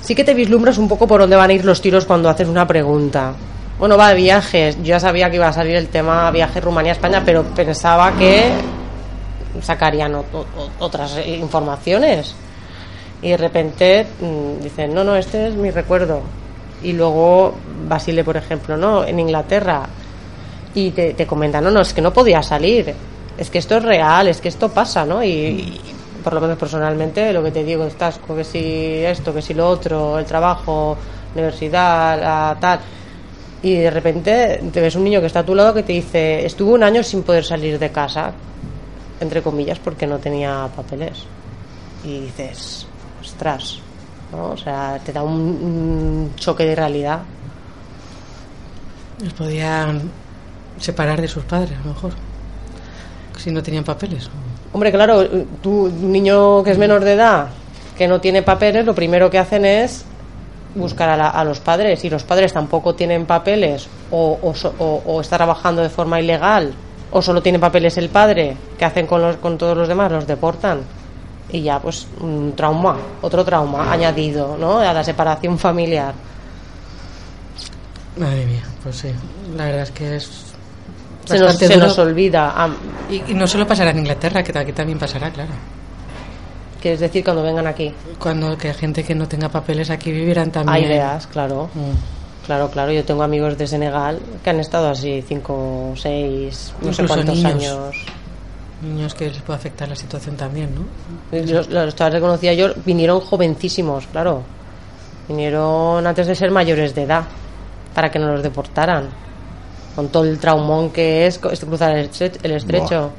Sí 0.00 0.14
que 0.14 0.24
te 0.24 0.34
vislumbras 0.34 0.78
un 0.78 0.88
poco 0.88 1.06
por 1.06 1.20
dónde 1.20 1.36
van 1.36 1.50
a 1.50 1.52
ir 1.52 1.64
los 1.64 1.80
tiros 1.80 2.04
cuando 2.04 2.28
haces 2.28 2.48
una 2.48 2.66
pregunta. 2.66 3.34
Bueno, 3.78 3.96
va 3.96 4.10
de 4.10 4.16
viajes. 4.16 4.76
Yo 4.78 4.84
ya 4.84 5.00
sabía 5.00 5.30
que 5.30 5.36
iba 5.36 5.48
a 5.48 5.52
salir 5.52 5.76
el 5.76 5.88
tema 5.88 6.30
viaje 6.30 6.60
Rumanía-España, 6.60 7.22
pero 7.24 7.44
pensaba 7.44 8.12
que 8.12 8.50
sacarían 9.60 10.16
otras 10.78 11.18
informaciones. 11.26 12.34
Y 13.22 13.30
de 13.30 13.36
repente 13.36 14.06
mm, 14.20 14.62
dicen, 14.62 14.92
no, 14.92 15.04
no, 15.04 15.14
este 15.14 15.48
es 15.48 15.54
mi 15.54 15.70
recuerdo. 15.70 16.22
Y 16.82 16.92
luego 16.92 17.54
Basile, 17.88 18.24
por 18.24 18.36
ejemplo, 18.36 18.76
no, 18.76 19.04
en 19.04 19.20
Inglaterra. 19.20 19.82
Y 20.74 20.90
te, 20.90 21.14
te 21.14 21.26
comentan, 21.26 21.62
no, 21.62 21.70
no, 21.70 21.80
es 21.80 21.92
que 21.92 22.02
no 22.02 22.12
podía 22.12 22.42
salir. 22.42 22.92
Es 23.38 23.50
que 23.50 23.58
esto 23.58 23.76
es 23.76 23.82
real, 23.82 24.28
es 24.28 24.40
que 24.40 24.48
esto 24.48 24.68
pasa, 24.68 25.04
¿no? 25.04 25.22
Y, 25.22 25.28
y 25.28 25.80
por 26.22 26.34
lo 26.34 26.40
menos 26.40 26.58
personalmente, 26.58 27.32
lo 27.32 27.42
que 27.42 27.50
te 27.50 27.64
digo, 27.64 27.84
estás 27.84 28.18
con 28.18 28.36
que 28.36 28.44
si 28.44 29.04
esto, 29.04 29.34
que 29.34 29.42
si 29.42 29.54
lo 29.54 29.68
otro, 29.68 30.18
el 30.18 30.24
trabajo, 30.24 30.96
universidad, 31.34 32.20
la 32.20 32.56
tal. 32.60 32.80
Y 33.62 33.74
de 33.76 33.90
repente 33.90 34.62
te 34.72 34.80
ves 34.80 34.96
un 34.96 35.04
niño 35.04 35.20
que 35.20 35.26
está 35.26 35.40
a 35.40 35.44
tu 35.44 35.54
lado 35.54 35.74
que 35.74 35.82
te 35.82 35.92
dice, 35.92 36.44
estuve 36.44 36.72
un 36.72 36.82
año 36.82 37.02
sin 37.02 37.22
poder 37.22 37.44
salir 37.44 37.78
de 37.78 37.90
casa, 37.90 38.32
entre 39.20 39.42
comillas, 39.42 39.78
porque 39.78 40.06
no 40.06 40.18
tenía 40.18 40.68
papeles. 40.74 41.24
Y 42.04 42.20
dices, 42.20 42.86
ostras, 43.20 43.78
¿no? 44.32 44.50
O 44.50 44.56
sea, 44.56 44.98
te 45.04 45.12
da 45.12 45.22
un, 45.22 45.32
un 45.32 46.32
choque 46.36 46.64
de 46.64 46.74
realidad. 46.74 47.20
los 49.22 49.32
podían 49.34 50.10
separar 50.78 51.20
de 51.20 51.28
sus 51.28 51.44
padres, 51.44 51.78
a 51.78 51.86
lo 51.86 51.94
mejor, 51.94 52.12
si 53.42 53.50
no 53.50 53.62
tenían 53.62 53.84
papeles. 53.84 54.28
Hombre, 54.72 54.90
claro, 54.90 55.28
tú, 55.60 55.84
un 55.86 56.10
niño 56.12 56.62
que 56.62 56.70
es 56.70 56.78
menor 56.78 57.04
de 57.04 57.12
edad, 57.12 57.48
que 57.96 58.08
no 58.08 58.20
tiene 58.20 58.42
papeles, 58.42 58.86
lo 58.86 58.94
primero 58.94 59.28
que 59.30 59.38
hacen 59.38 59.64
es 59.66 60.04
buscar 60.74 61.10
a, 61.10 61.16
la- 61.16 61.28
a 61.28 61.44
los 61.44 61.60
padres 61.60 62.02
y 62.04 62.08
los 62.10 62.22
padres 62.24 62.52
tampoco 62.54 62.94
tienen 62.94 63.26
papeles 63.26 63.86
o, 64.10 64.38
o 64.42 65.02
o 65.04 65.20
está 65.20 65.36
trabajando 65.36 65.82
de 65.82 65.90
forma 65.90 66.18
ilegal 66.20 66.72
o 67.10 67.20
solo 67.20 67.42
tiene 67.42 67.58
papeles 67.58 67.98
el 67.98 68.08
padre, 68.08 68.56
¿qué 68.78 68.86
hacen 68.86 69.06
con, 69.06 69.20
los, 69.20 69.36
con 69.36 69.58
todos 69.58 69.76
los 69.76 69.86
demás? 69.88 70.10
Los 70.10 70.26
deportan. 70.26 70.80
Y 71.50 71.60
ya, 71.60 71.78
pues, 71.78 72.06
un 72.20 72.54
trauma, 72.56 72.96
otro 73.20 73.44
trauma 73.44 73.92
añadido, 73.92 74.56
¿no? 74.56 74.78
A 74.78 74.94
la 74.94 75.04
separación 75.04 75.58
familiar. 75.58 76.14
Madre 78.16 78.46
mía, 78.46 78.62
pues 78.82 78.96
sí, 78.96 79.08
la 79.56 79.66
verdad 79.66 79.82
es 79.82 79.90
que 79.90 80.16
es 80.16 80.51
Se 81.24 81.38
nos, 81.38 81.56
se 81.94 82.00
olvida. 82.00 82.52
ah, 82.54 82.68
Y, 83.10 83.30
y 83.30 83.34
no 83.34 83.46
solo 83.46 83.66
pasará 83.66 83.90
en 83.90 83.98
Inglaterra, 84.00 84.42
que 84.42 84.56
aquí 84.58 84.72
también 84.72 84.98
pasará, 84.98 85.30
claro. 85.30 85.50
que 86.80 86.94
es 86.94 87.00
decir, 87.00 87.22
cuando 87.24 87.42
vengan 87.42 87.66
aquí. 87.66 87.94
Cuando 88.18 88.56
que 88.58 88.74
gente 88.74 89.04
que 89.04 89.14
no 89.14 89.28
tenga 89.28 89.48
papeles 89.48 89.88
aquí 89.90 90.10
vivirán 90.10 90.50
también. 90.50 90.74
Hay 90.76 90.84
ideas, 90.84 91.26
claro. 91.28 91.70
Mm. 91.74 92.44
Claro, 92.46 92.68
claro. 92.70 92.90
Yo 92.90 93.04
tengo 93.04 93.22
amigos 93.22 93.56
de 93.56 93.68
Senegal 93.68 94.18
que 94.42 94.50
han 94.50 94.58
estado 94.58 94.88
así 94.90 95.22
cinco, 95.26 95.92
seis, 95.96 96.74
no 96.82 96.92
sé 96.92 97.06
cuántos 97.06 97.36
niños. 97.36 97.52
años. 97.54 97.96
Niños 98.82 99.14
que 99.14 99.30
les 99.30 99.40
puede 99.42 99.58
afectar 99.60 99.88
la 99.88 99.94
situación 99.94 100.36
también, 100.36 100.70
¿no? 100.74 101.38
Los, 101.38 101.68
los 101.68 101.94
chavales 101.94 102.16
que 102.16 102.20
conocía 102.20 102.52
yo 102.52 102.74
vinieron 102.84 103.20
jovencísimos, 103.20 104.08
claro. 104.08 104.42
Vinieron 105.28 106.04
antes 106.04 106.26
de 106.26 106.34
ser 106.34 106.50
mayores 106.50 106.92
de 106.96 107.02
edad 107.04 107.22
para 107.94 108.10
que 108.10 108.18
no 108.18 108.32
los 108.32 108.42
deportaran. 108.42 109.08
Con 109.94 110.08
todo 110.08 110.24
el 110.24 110.38
traumón 110.38 110.90
que 110.90 111.26
es 111.26 111.38
cruzar 111.38 111.96
el 111.96 112.10
estre- 112.10 112.38
el 112.42 112.52
estrecho. 112.52 113.10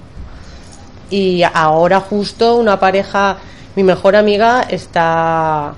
Y 1.09 1.43
ahora 1.43 1.99
justo 1.99 2.55
una 2.55 2.79
pareja, 2.79 3.37
mi 3.75 3.83
mejor 3.83 4.15
amiga 4.15 4.63
está 4.63 5.73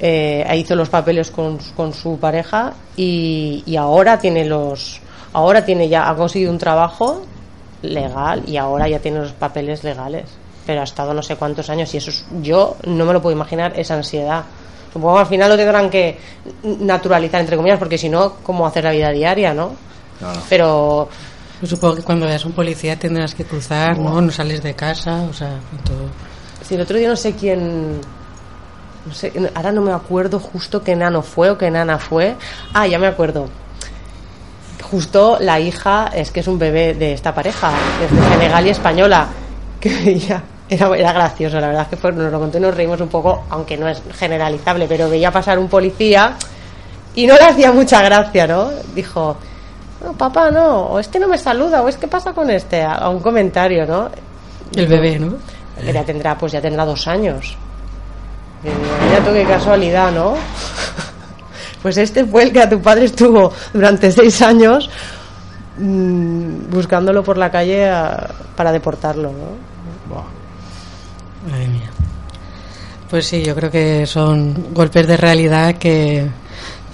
eh, 0.00 0.46
hizo 0.56 0.74
los 0.74 0.88
papeles 0.88 1.30
con, 1.30 1.58
con 1.76 1.92
su 1.94 2.18
pareja 2.18 2.72
y, 2.96 3.62
y 3.66 3.76
ahora 3.76 4.18
tiene 4.18 4.44
los 4.44 5.00
ahora 5.32 5.64
tiene 5.64 5.88
ya 5.88 6.08
ha 6.10 6.14
conseguido 6.16 6.50
un 6.50 6.58
trabajo 6.58 7.22
legal 7.82 8.42
y 8.46 8.56
ahora 8.56 8.88
ya 8.88 8.98
tiene 8.98 9.20
los 9.20 9.32
papeles 9.32 9.84
legales. 9.84 10.24
Pero 10.66 10.80
ha 10.80 10.84
estado 10.84 11.14
no 11.14 11.22
sé 11.22 11.36
cuántos 11.36 11.70
años 11.70 11.94
y 11.94 11.98
eso 11.98 12.10
es- 12.10 12.26
yo 12.42 12.76
no 12.86 13.04
me 13.04 13.12
lo 13.12 13.22
puedo 13.22 13.34
imaginar 13.36 13.78
esa 13.78 13.94
ansiedad 13.94 14.42
supongo 14.96 15.14
que 15.14 15.20
al 15.20 15.26
final 15.26 15.50
lo 15.50 15.56
tendrán 15.56 15.90
que 15.90 16.18
naturalizar 16.80 17.40
entre 17.40 17.56
comillas 17.56 17.78
porque 17.78 17.98
si 17.98 18.08
no 18.08 18.34
cómo 18.42 18.66
hacer 18.66 18.84
la 18.84 18.92
vida 18.92 19.10
diaria 19.10 19.52
no 19.52 19.86
pero 20.48 21.08
Yo 21.60 21.66
supongo 21.66 21.96
que 21.96 22.02
cuando 22.02 22.26
veas 22.26 22.44
un 22.44 22.52
policía 22.52 22.98
tendrás 22.98 23.34
que 23.34 23.44
cruzar, 23.44 23.98
¿no? 23.98 24.20
No 24.20 24.30
sales 24.32 24.62
de 24.62 24.74
casa, 24.74 25.22
o 25.28 25.32
sea, 25.32 25.58
con 25.70 25.78
todo. 25.84 26.08
Si 26.62 26.74
el 26.74 26.80
otro 26.80 26.98
día 26.98 27.08
no 27.08 27.16
sé 27.16 27.34
quién. 27.34 28.00
No 29.06 29.14
sé, 29.14 29.32
ahora 29.54 29.70
no 29.72 29.82
me 29.82 29.92
acuerdo 29.92 30.40
justo 30.40 30.82
qué 30.82 30.96
nano 30.96 31.22
fue 31.22 31.50
o 31.50 31.58
qué 31.58 31.70
nana 31.70 31.98
fue. 31.98 32.34
Ah, 32.72 32.86
ya 32.86 32.98
me 32.98 33.06
acuerdo. 33.06 33.48
Justo 34.82 35.38
la 35.40 35.60
hija, 35.60 36.10
es 36.14 36.30
que 36.30 36.40
es 36.40 36.48
un 36.48 36.58
bebé 36.58 36.94
de 36.94 37.12
esta 37.12 37.34
pareja, 37.34 37.72
desde 38.00 38.28
Senegal 38.28 38.66
y 38.66 38.70
española, 38.70 39.28
que 39.80 39.90
veía. 39.90 40.42
Era, 40.68 40.96
era 40.96 41.12
gracioso, 41.12 41.60
la 41.60 41.68
verdad 41.68 41.82
es 41.84 41.88
que 41.88 41.96
fue, 41.96 42.12
nos 42.12 42.32
lo 42.32 42.40
contó 42.40 42.58
y 42.58 42.60
nos 42.60 42.74
reímos 42.74 43.00
un 43.00 43.08
poco, 43.08 43.44
aunque 43.50 43.76
no 43.76 43.88
es 43.88 44.02
generalizable, 44.18 44.86
pero 44.88 45.08
veía 45.08 45.30
pasar 45.30 45.58
un 45.60 45.68
policía 45.68 46.34
y 47.14 47.26
no 47.26 47.34
le 47.36 47.44
hacía 47.44 47.70
mucha 47.72 48.02
gracia, 48.02 48.46
¿no? 48.48 48.70
Dijo, 48.94 49.36
no, 50.04 50.12
papá, 50.14 50.50
no, 50.50 50.86
o 50.86 50.98
este 50.98 51.20
no 51.20 51.28
me 51.28 51.38
saluda, 51.38 51.82
o 51.82 51.88
es 51.88 51.96
que 51.96 52.08
pasa 52.08 52.32
con 52.32 52.50
este, 52.50 52.82
a, 52.82 52.94
a 52.94 53.08
un 53.10 53.20
comentario, 53.20 53.86
¿no? 53.86 54.10
El 54.74 54.86
bebé, 54.88 55.18
¿no? 55.18 55.34
que 55.80 55.92
ya 55.92 56.04
tendrá 56.04 56.36
pues 56.38 56.52
ya 56.52 56.60
tendrá 56.62 56.86
dos 56.86 57.06
años 57.06 57.54
Y 58.64 58.68
mira 58.68 59.22
tú 59.22 59.30
qué 59.32 59.44
casualidad 59.44 60.10
no 60.10 60.32
pues 61.82 61.98
este 61.98 62.24
fue 62.24 62.44
el 62.44 62.52
que 62.52 62.62
a 62.62 62.68
tu 62.68 62.80
padre 62.80 63.04
estuvo 63.04 63.52
durante 63.74 64.10
seis 64.10 64.40
años 64.40 64.88
mm, 65.78 66.70
buscándolo 66.70 67.22
por 67.22 67.36
la 67.36 67.50
calle 67.50 67.88
a- 67.90 68.26
para 68.56 68.72
deportarlo 68.72 69.28
¿no? 69.32 70.14
Madre 71.46 71.68
mía. 71.68 71.90
Pues 73.10 73.26
sí, 73.26 73.42
yo 73.42 73.54
creo 73.54 73.70
que 73.70 74.06
son 74.06 74.74
golpes 74.74 75.06
de 75.06 75.16
realidad 75.16 75.76
que, 75.76 76.26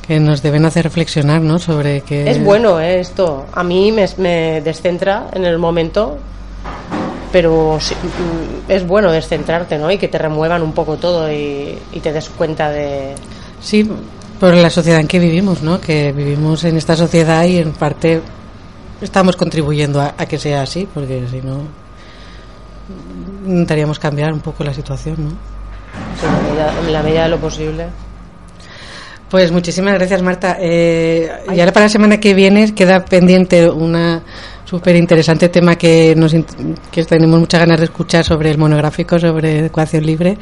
que 0.06 0.20
nos 0.20 0.42
deben 0.42 0.64
hacer 0.66 0.84
reflexionar, 0.84 1.40
¿no? 1.40 1.58
Sobre 1.58 2.02
que... 2.02 2.30
es 2.30 2.42
bueno 2.42 2.80
¿eh? 2.80 3.00
esto 3.00 3.46
a 3.52 3.62
mí 3.62 3.92
me, 3.92 4.06
me 4.18 4.60
descentra 4.60 5.28
en 5.32 5.44
el 5.44 5.58
momento 5.58 6.18
pero 7.30 7.78
sí, 7.80 7.94
mm, 7.94 8.70
es 8.70 8.86
bueno 8.86 9.10
descentrarte 9.10 9.78
no 9.78 9.90
y 9.90 9.96
que 9.96 10.08
te 10.08 10.18
remuevan 10.18 10.62
un 10.62 10.72
poco 10.72 10.98
todo 10.98 11.32
y, 11.32 11.78
y 11.92 12.00
te 12.00 12.12
des 12.12 12.28
cuenta 12.28 12.68
de 12.68 13.14
Sí, 13.62 13.88
por 14.38 14.54
la 14.54 14.70
sociedad 14.70 15.00
en 15.00 15.06
que 15.06 15.20
vivimos, 15.20 15.62
¿no? 15.62 15.80
Que 15.80 16.12
vivimos 16.12 16.64
en 16.64 16.76
esta 16.76 16.96
sociedad 16.96 17.44
y 17.44 17.58
en 17.58 17.72
parte 17.72 18.20
estamos 19.00 19.36
contribuyendo 19.36 20.00
a, 20.00 20.14
a 20.18 20.26
que 20.26 20.36
sea 20.36 20.62
así, 20.62 20.86
porque 20.92 21.22
si 21.30 21.40
no 21.40 21.60
intentaríamos 23.44 23.98
cambiar 23.98 24.32
un 24.32 24.40
poco 24.40 24.64
la 24.64 24.72
situación, 24.74 25.16
¿no? 25.18 25.30
Sí, 26.20 26.26
en 26.26 26.32
la 26.32 26.40
medida- 26.42 26.72
en 26.86 26.92
la 26.92 27.02
medida 27.02 27.22
de 27.24 27.28
lo 27.28 27.38
posible. 27.38 27.86
Pues 29.28 29.50
muchísimas 29.50 29.94
gracias, 29.94 30.20
Marta. 30.22 30.56
Eh, 30.60 31.30
y 31.54 31.60
ahora 31.60 31.72
para 31.72 31.86
la 31.86 31.90
semana 31.90 32.20
que 32.20 32.34
viene 32.34 32.74
queda 32.74 33.02
pendiente 33.04 33.68
una 33.68 34.20
súper 34.66 34.94
interesante 34.96 35.48
tema 35.48 35.76
que, 35.76 36.14
nos, 36.16 36.34
que 36.90 37.04
tenemos 37.04 37.40
muchas 37.40 37.60
ganas 37.60 37.78
de 37.78 37.84
escuchar 37.86 38.24
sobre 38.24 38.50
el 38.50 38.58
monográfico 38.58 39.18
sobre 39.18 39.58
educación 39.60 40.04
libre. 40.04 40.36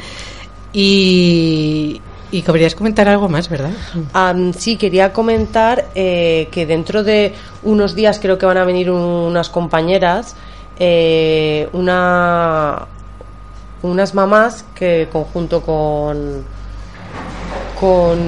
Y, 0.72 2.00
y 2.32 2.42
querías 2.42 2.74
comentar 2.74 3.08
algo 3.08 3.28
más, 3.28 3.48
¿verdad? 3.48 3.70
Sí, 4.56 4.76
quería 4.76 5.12
comentar 5.12 5.86
eh, 5.94 6.48
que 6.50 6.66
dentro 6.66 7.02
de 7.04 7.34
unos 7.62 7.94
días 7.94 8.18
creo 8.20 8.38
que 8.38 8.46
van 8.46 8.58
a 8.58 8.64
venir 8.64 8.90
un- 8.90 9.00
unas 9.00 9.48
compañeras, 9.50 10.34
eh, 10.82 11.68
una, 11.74 12.86
unas 13.82 14.14
mamás 14.14 14.64
que 14.74 15.08
conjunto 15.12 15.60
con, 15.62 16.42
con 17.78 18.18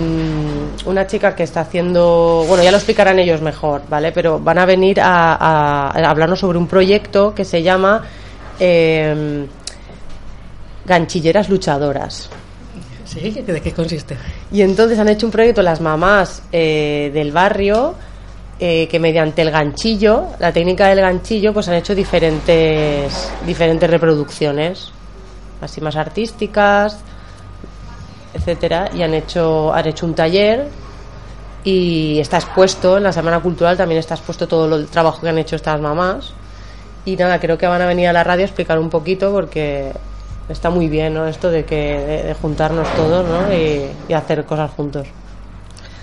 una 0.85 1.07
chica 1.07 1.35
que 1.35 1.43
está 1.45 1.61
haciendo, 1.63 2.45
bueno, 2.47 2.63
ya 2.63 2.71
lo 2.71 2.77
explicarán 2.77 3.19
ellos 3.19 3.41
mejor, 3.41 3.83
¿vale? 3.89 4.13
Pero 4.13 4.39
van 4.39 4.59
a 4.59 4.67
venir 4.67 5.01
a, 5.01 5.33
a- 5.35 5.89
a 5.89 6.11
hablarnos 6.11 6.41
sobre 6.41 6.59
un 6.59 6.67
proyecto 6.67 7.35
que 7.35 7.45
se 7.45 7.63
llama 7.63 8.03
em, 8.61 9.47
Ganchilleras 10.85 11.49
Luchadoras. 11.49 12.29
Sí, 13.05 13.31
¿de 13.31 13.61
qué 13.61 13.73
consiste? 13.73 14.17
Y 14.51 14.63
entonces 14.63 14.99
han 14.99 15.09
hecho 15.09 15.27
un 15.27 15.33
proyecto 15.33 15.61
las 15.63 15.81
mamás 15.81 16.43
eh, 16.51 17.11
del 17.13 17.31
barrio 17.33 17.95
eh, 18.65 18.87
que 18.87 19.01
mediante 19.01 19.43
el 19.43 19.51
ganchillo, 19.51 20.29
la 20.39 20.53
técnica 20.53 20.87
del 20.87 21.01
ganchillo, 21.01 21.53
pues 21.53 21.67
han 21.67 21.75
hecho 21.75 21.97
diferentes, 21.97 23.33
diferentes 23.45 23.91
reproducciones, 23.91 24.93
así 25.61 25.81
más 25.81 25.97
artísticas, 25.97 27.01
etcétera, 28.33 28.89
y 28.95 29.03
han 29.03 29.15
hecho, 29.15 29.75
han 29.75 29.89
hecho 29.89 30.07
un 30.07 30.15
taller 30.15 30.69
y 31.65 32.21
está 32.21 32.37
expuesto 32.37 32.99
en 32.99 33.03
la 33.03 33.13
Semana 33.13 33.41
Cultural 33.41 33.77
también 33.77 33.99
está 33.99 34.15
expuesto 34.15 34.47
todo 34.47 34.73
el 34.77 34.87
trabajo 34.87 35.23
que 35.23 35.29
han 35.31 35.39
hecho 35.39 35.57
estas 35.57 35.81
mamás. 35.81 36.33
Y 37.05 37.17
nada, 37.17 37.41
creo 37.41 37.59
que 37.59 37.67
van 37.67 37.83
a 37.83 37.87
venir 37.87 38.07
a 38.07 38.13
la 38.13 38.23
radio 38.23 38.45
a 38.45 38.47
explicar 38.47 38.79
un 38.79 38.91
poquito 38.91 39.33
porque 39.33 39.91
está 40.49 40.71
muy 40.71 40.87
bien, 40.87 41.15
¿no? 41.15 41.27
Esto 41.27 41.51
de 41.51 41.65
que 41.65 41.99
de, 41.99 42.23
de 42.23 42.35
juntarnos 42.35 42.87
todos, 42.95 43.27
¿no? 43.27 43.53
Y, 43.53 43.87
y 44.09 44.13
hacer 44.13 44.45
cosas 44.45 44.71
juntos. 44.71 45.09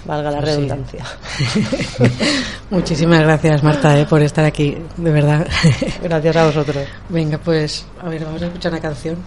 Valga 0.05 0.31
la 0.31 0.39
sí. 0.39 0.45
redundancia. 0.45 1.03
Muchísimas 2.69 3.21
gracias, 3.21 3.63
Marta, 3.63 3.99
eh, 3.99 4.05
por 4.05 4.21
estar 4.21 4.45
aquí, 4.45 4.77
de 4.97 5.11
verdad. 5.11 5.47
Gracias 6.03 6.35
a 6.35 6.45
vosotros. 6.45 6.87
Venga, 7.09 7.37
pues, 7.37 7.85
a 8.01 8.09
ver, 8.09 8.23
vamos 8.23 8.41
a 8.41 8.45
escuchar 8.45 8.71
una 8.71 8.81
canción. 8.81 9.17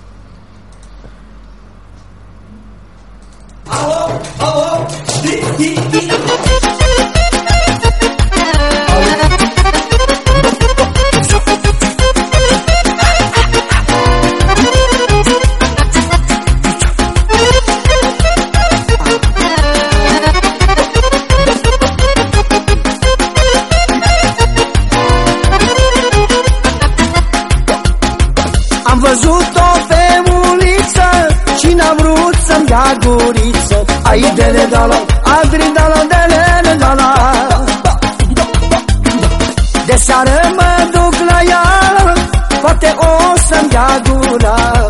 Am 6.45 6.72
Ai 34.13 34.21
dele 34.35 34.67
dala, 34.67 34.99
adri 35.37 35.73
dala, 35.77 36.01
dele 36.13 36.75
dala 36.83 37.09
De 39.87 39.97
seară 39.97 40.41
mă 40.57 40.89
duc 40.93 41.15
la 41.29 41.39
ea 41.49 41.65
Poate 42.61 42.95
o 42.97 43.39
să-mi 43.49 43.69
dea 43.69 44.01
gura. 44.07 44.82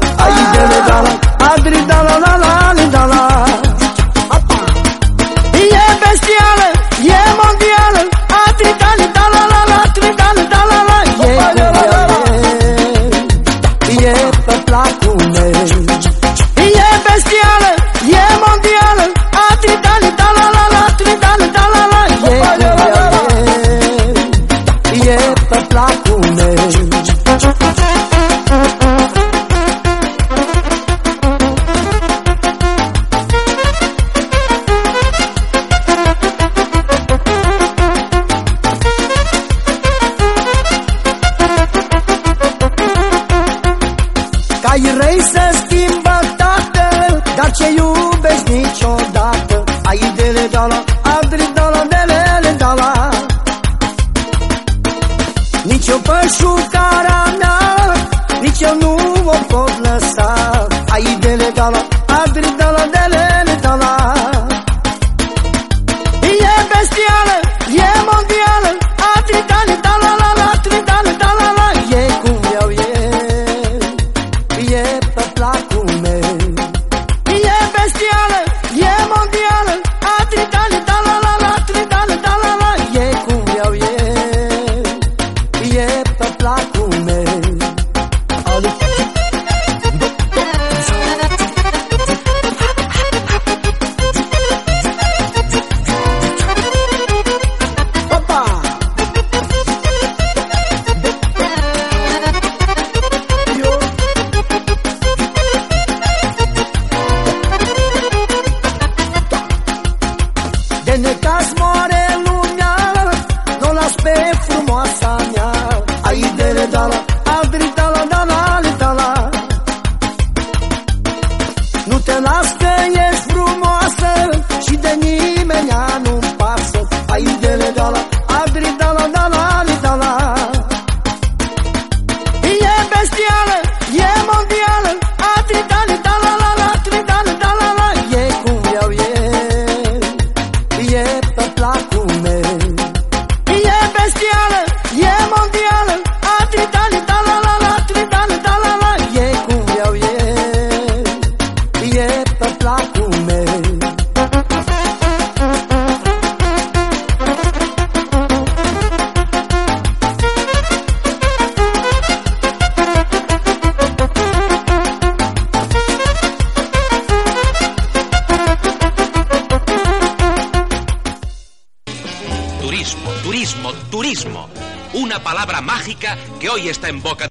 Hoy 176.52 176.68
está 176.68 176.90
en 176.90 177.00
boca 177.02 177.28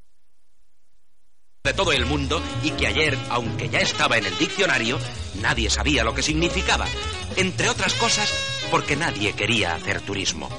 de 1.64 1.74
todo 1.74 1.92
el 1.92 2.08
mundo 2.08 2.42
y 2.64 2.72
que 2.72 2.88
ayer, 2.88 3.16
aunque 3.30 3.70
ya 3.70 3.78
estaba 3.78 4.18
en 4.18 4.26
el 4.26 4.36
diccionario, 4.40 4.98
nadie 5.42 5.70
sabía 5.70 6.04
lo 6.04 6.16
que 6.16 6.24
significaba. 6.24 6.88
Entre 7.36 7.70
otras 7.70 7.94
cosas, 7.94 8.34
porque 8.72 8.96
nadie 8.96 9.34
quería 9.34 9.76
hacer 9.76 10.02
turismo. 10.02 10.50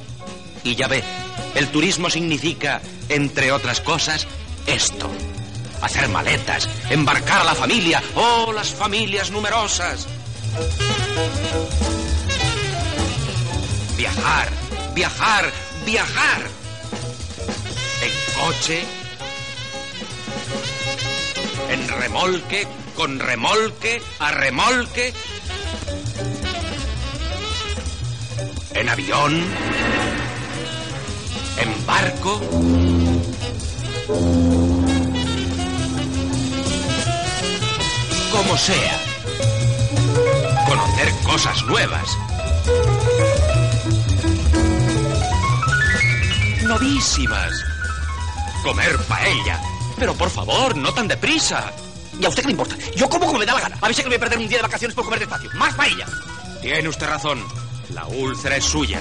Y 0.62 0.76
ya 0.76 0.86
ve, 0.86 1.02
el 1.56 1.68
turismo 1.72 2.08
significa, 2.08 2.80
entre 3.08 3.50
otras 3.50 3.80
cosas, 3.80 4.28
esto. 4.66 5.10
Hacer 5.80 6.08
maletas, 6.08 6.68
embarcar 6.88 7.40
a 7.40 7.44
la 7.44 7.54
familia, 7.56 8.00
oh, 8.14 8.52
las 8.52 8.72
familias 8.72 9.32
numerosas. 9.32 10.06
Viajar, 13.96 14.48
viajar, 14.94 15.50
viajar. 15.84 16.61
Coche, 18.44 18.82
en 21.70 21.88
remolque, 21.88 22.66
con 22.96 23.20
remolque, 23.20 24.02
a 24.18 24.32
remolque, 24.32 25.12
en 28.74 28.88
avión, 28.88 29.44
en 31.56 31.86
barco. 31.86 32.40
Como 38.32 38.58
sea. 38.58 39.00
Conocer 40.66 41.12
cosas 41.22 41.62
nuevas. 41.66 42.18
Novísimas. 46.64 47.71
Comer 48.62 48.96
paella. 49.08 49.60
Pero 49.98 50.14
por 50.14 50.30
favor, 50.30 50.76
no 50.76 50.92
tan 50.92 51.08
deprisa. 51.08 51.72
¿Y 52.18 52.24
a 52.24 52.28
usted 52.28 52.42
qué 52.42 52.48
le 52.48 52.52
importa? 52.52 52.76
Yo 52.96 53.08
como 53.08 53.26
como 53.26 53.38
me 53.38 53.46
da 53.46 53.54
la 53.54 53.60
gana. 53.60 53.78
A 53.80 53.86
ver 53.86 53.94
si 53.94 54.02
que 54.02 54.08
me 54.08 54.16
voy 54.16 54.16
a 54.16 54.20
perder 54.20 54.38
un 54.38 54.48
día 54.48 54.58
de 54.58 54.62
vacaciones 54.62 54.94
por 54.94 55.04
comer 55.04 55.20
despacio. 55.20 55.50
¡Más 55.54 55.74
paella! 55.74 56.06
Tiene 56.60 56.88
usted 56.88 57.06
razón. 57.06 57.42
La 57.90 58.06
úlcera 58.06 58.56
es 58.56 58.64
suya. 58.64 59.00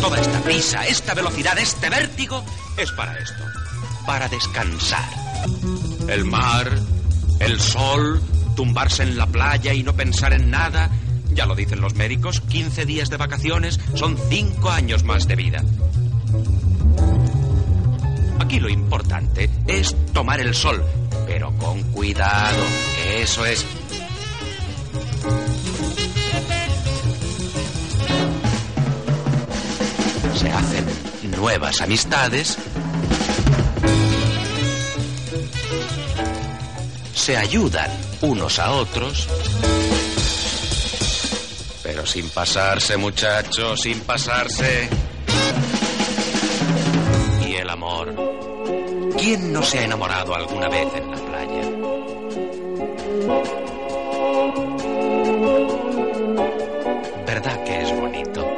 Toda 0.00 0.20
esta 0.20 0.40
prisa, 0.40 0.86
esta 0.86 1.14
velocidad, 1.14 1.58
este 1.58 1.90
vértigo 1.90 2.44
es 2.76 2.90
para 2.92 3.18
esto. 3.18 3.44
Para 4.06 4.28
descansar. 4.28 5.08
El 6.08 6.24
mar, 6.24 6.70
el 7.40 7.60
sol, 7.60 8.22
tumbarse 8.56 9.02
en 9.02 9.16
la 9.16 9.26
playa 9.26 9.72
y 9.72 9.82
no 9.82 9.94
pensar 9.94 10.32
en 10.32 10.50
nada. 10.50 10.90
Ya 11.34 11.46
lo 11.46 11.54
dicen 11.54 11.80
los 11.80 11.94
médicos, 11.94 12.40
15 12.40 12.84
días 12.84 13.10
de 13.10 13.16
vacaciones 13.16 13.80
son 13.94 14.16
5 14.28 14.70
años 14.70 15.04
más 15.04 15.26
de 15.26 15.36
vida. 15.36 15.64
Aquí 18.38 18.60
lo 18.60 18.68
importante 18.68 19.48
es 19.66 19.94
tomar 20.12 20.40
el 20.40 20.54
sol, 20.54 20.84
pero 21.26 21.56
con 21.56 21.82
cuidado. 21.92 22.62
Eso 23.16 23.46
es. 23.46 23.64
Se 30.34 30.50
hacen 30.50 30.84
nuevas 31.38 31.80
amistades. 31.80 32.58
Se 37.14 37.36
ayudan 37.36 37.90
unos 38.20 38.58
a 38.58 38.72
otros. 38.72 39.28
Pero 41.94 42.06
sin 42.06 42.26
pasarse, 42.30 42.96
muchachos, 42.96 43.82
sin 43.82 44.00
pasarse. 44.00 44.88
Y 47.46 47.52
el 47.52 47.68
amor. 47.68 48.14
¿Quién 49.18 49.52
no 49.52 49.62
se 49.62 49.80
ha 49.80 49.84
enamorado 49.84 50.34
alguna 50.34 50.70
vez 50.70 50.88
en 50.94 51.10
la 51.10 51.18
playa? 51.18 51.62
¿Verdad 57.26 57.64
que 57.64 57.82
es 57.82 58.00
bonito? 58.00 58.48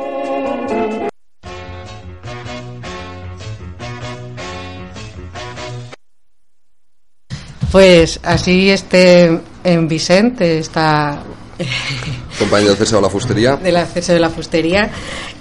Pues 7.72 8.20
así 8.22 8.70
este 8.70 9.40
en 9.64 9.88
Vicente 9.88 10.58
está 10.60 11.20
Company 12.38 12.64
del 12.64 12.76
CSO 12.76 12.96
de 12.96 13.02
la 13.02 13.10
Fusteria. 13.10 13.56
de 13.56 13.72
l'acceso 13.72 14.12
de 14.12 14.20
la 14.20 14.30
fusteria 14.30 14.88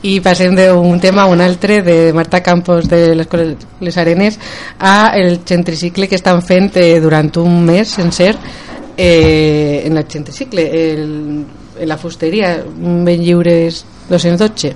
i 0.03 0.19
passem 0.21 0.55
d'un 0.55 0.99
tema 0.99 1.23
a 1.23 1.25
un 1.31 1.41
altre 1.41 1.81
de 1.81 2.13
Marta 2.13 2.41
Campos 2.43 2.87
de 2.89 3.15
l'Escola 3.15 3.55
Les 3.79 3.97
Arenes 3.97 4.37
a 4.79 5.11
el 5.15 5.39
centricicle 5.45 6.07
que 6.07 6.15
estan 6.15 6.41
fent 6.41 6.71
eh, 6.77 6.99
durant 6.99 7.31
un 7.37 7.63
mes 7.65 7.87
sencer 7.89 8.35
eh, 8.97 9.83
en 9.85 9.97
el 9.97 10.05
centricicle 10.07 10.61
el, 10.93 11.45
en 11.79 11.89
la 11.89 11.97
fusteria 11.97 12.63
ben 12.77 13.21
lliures 13.23 13.85
212 14.09 14.75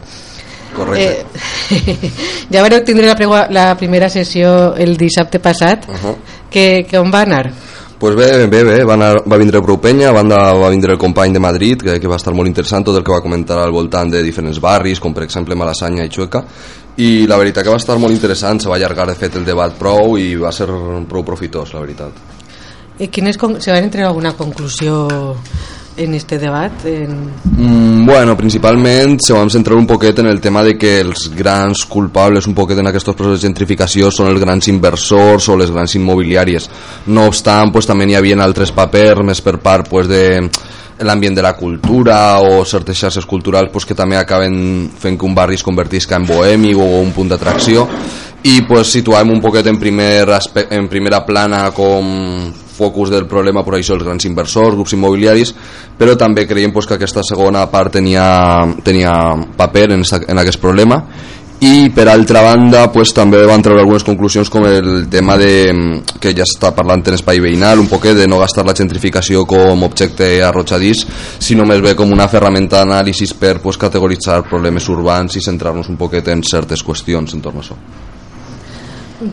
Correcte. 0.76 1.26
Eh, 1.72 2.12
ja 2.52 2.62
vareu 2.62 2.84
tindre 2.86 3.08
la, 3.08 3.16
pregua, 3.16 3.48
la 3.50 3.76
primera 3.78 4.10
sessió 4.10 4.76
el 4.76 4.98
dissabte 4.98 5.40
passat 5.40 5.88
Uh 5.88 5.94
-huh. 5.94 6.16
que, 6.50 6.86
que 6.90 6.98
on 7.00 7.12
va 7.14 7.22
anar? 7.22 7.52
Pues 8.00 8.16
bé, 8.16 8.46
bé, 8.46 8.64
bé, 8.64 8.84
va, 8.86 8.94
anar, 8.94 9.24
va 9.26 9.40
vindre 9.42 9.58
prou 9.66 9.80
penya, 9.82 10.12
a 10.12 10.14
banda 10.14 10.38
va 10.54 10.70
vindre 10.70 10.94
el 10.94 11.00
company 11.02 11.34
de 11.34 11.42
Madrid, 11.42 11.82
que, 11.82 11.96
que 11.98 12.10
va 12.12 12.20
estar 12.22 12.34
molt 12.38 12.46
interessant, 12.46 12.86
tot 12.86 13.00
el 13.00 13.04
que 13.04 13.14
va 13.14 13.24
comentar 13.26 13.58
al 13.64 13.74
voltant 13.74 14.12
de 14.14 14.22
diferents 14.22 14.60
barris, 14.62 15.02
com 15.02 15.16
per 15.18 15.24
exemple 15.26 15.58
Malassanya 15.58 16.06
i 16.06 16.12
Chueca, 16.14 16.44
i 17.02 17.26
la 17.26 17.40
veritat 17.42 17.66
que 17.66 17.74
va 17.74 17.82
estar 17.82 17.98
molt 17.98 18.14
interessant, 18.14 18.62
se 18.62 18.70
va 18.70 18.78
allargar 18.78 19.08
de 19.10 19.18
fet 19.18 19.40
el 19.42 19.48
debat 19.50 19.74
prou 19.82 20.14
i 20.22 20.36
va 20.38 20.54
ser 20.54 20.70
prou 21.10 21.26
profitós, 21.26 21.74
la 21.74 21.82
veritat. 21.82 22.22
Eh, 23.00 23.10
quines, 23.10 23.38
se 23.38 23.74
van 23.74 23.90
entregar 23.90 24.12
alguna 24.12 24.36
conclusió 24.38 25.34
en 25.98 26.14
este 26.14 26.38
debat? 26.38 26.72
En... 26.86 27.32
Mm, 27.58 28.06
bueno, 28.06 28.38
principalment 28.38 29.20
se 29.20 29.34
vam 29.34 29.50
centrar 29.50 29.76
un 29.78 29.88
poquet 29.88 30.20
en 30.20 30.28
el 30.28 30.40
tema 30.40 30.64
de 30.64 30.78
que 30.78 31.00
els 31.02 31.28
grans 31.36 31.86
culpables 31.86 32.48
un 32.48 32.54
poquet 32.56 32.78
en 32.80 32.88
aquests 32.88 33.12
processos 33.14 33.42
de 33.42 33.48
gentrificació 33.48 34.12
són 34.14 34.30
els 34.32 34.40
grans 34.40 34.68
inversors 34.72 35.50
o 35.50 35.58
les 35.58 35.72
grans 35.74 35.96
immobiliàries. 35.98 36.70
No 37.08 37.26
obstant, 37.28 37.72
pues, 37.74 37.90
també 37.90 38.06
n'hi 38.06 38.16
havia 38.16 38.38
altres 38.44 38.72
papers 38.72 39.26
més 39.26 39.42
per 39.42 39.58
part 39.60 39.90
pues, 39.90 40.08
de 40.08 40.24
l'ambient 41.06 41.36
de 41.38 41.44
la 41.46 41.54
cultura 41.58 42.40
o 42.42 42.64
certes 42.66 42.98
xarxes 42.98 43.26
culturals 43.26 43.70
pues, 43.74 43.86
que 43.86 43.94
també 43.98 44.18
acaben 44.18 44.90
fent 44.98 45.18
que 45.18 45.26
un 45.28 45.36
barri 45.36 45.54
es 45.60 45.64
convertisca 45.66 46.16
en 46.18 46.26
bohemi 46.26 46.74
o 46.74 46.88
un 47.02 47.12
punt 47.14 47.30
d'atracció 47.30 47.88
i 48.50 48.62
pues, 48.66 48.90
situàvem 48.96 49.36
un 49.36 49.42
poquet 49.42 49.68
en, 49.70 49.78
primer 49.78 50.26
aspe- 50.34 50.66
en 50.74 50.88
primera 50.90 51.24
plana 51.26 51.68
com 51.76 52.08
focus 52.78 53.12
del 53.14 53.28
problema 53.30 53.66
per 53.66 53.78
això 53.78 53.98
els 53.98 54.06
grans 54.06 54.28
inversors, 54.30 54.78
grups 54.78 54.94
immobiliaris 54.98 55.54
però 55.98 56.16
també 56.16 56.46
creiem 56.48 56.74
pues, 56.76 56.88
que 56.88 56.98
aquesta 56.98 57.26
segona 57.26 57.66
part 57.72 57.98
tenia, 57.98 58.28
tenia 58.86 59.12
paper 59.58 59.90
en, 59.98 60.06
en 60.06 60.46
aquest 60.46 60.62
problema 60.62 61.02
i 61.60 61.90
per 61.90 62.06
altra 62.12 62.44
banda 62.46 62.84
pues, 62.94 63.10
també 63.18 63.40
van 63.50 63.64
treure 63.66 63.82
algunes 63.82 64.06
conclusions 64.06 64.50
com 64.54 64.68
el 64.70 65.08
tema 65.10 65.40
de, 65.42 65.72
que 66.22 66.36
ja 66.38 66.46
s'està 66.46 66.70
parlant 66.78 67.02
en 67.10 67.18
espai 67.18 67.42
veïnal 67.42 67.82
un 67.82 67.90
poquet 67.90 68.14
de 68.18 68.28
no 68.30 68.38
gastar 68.38 68.66
la 68.68 68.76
gentrificació 68.78 69.42
com 69.50 69.88
objecte 69.88 70.28
arrotxadís 70.46 71.06
sinó 71.42 71.66
més 71.66 71.82
bé 71.82 71.96
com 71.98 72.14
una 72.14 72.30
ferramenta 72.30 72.84
d'anàlisi 72.84 73.32
per 73.42 73.58
pues, 73.64 73.82
categoritzar 73.82 74.44
problemes 74.46 74.86
urbans 74.94 75.40
i 75.40 75.42
centrar-nos 75.42 75.90
un 75.90 75.98
poquet 75.98 76.30
en 76.30 76.46
certes 76.46 76.86
qüestions 76.86 77.34
entorn 77.34 77.58
a 77.58 77.66
això 77.66 77.80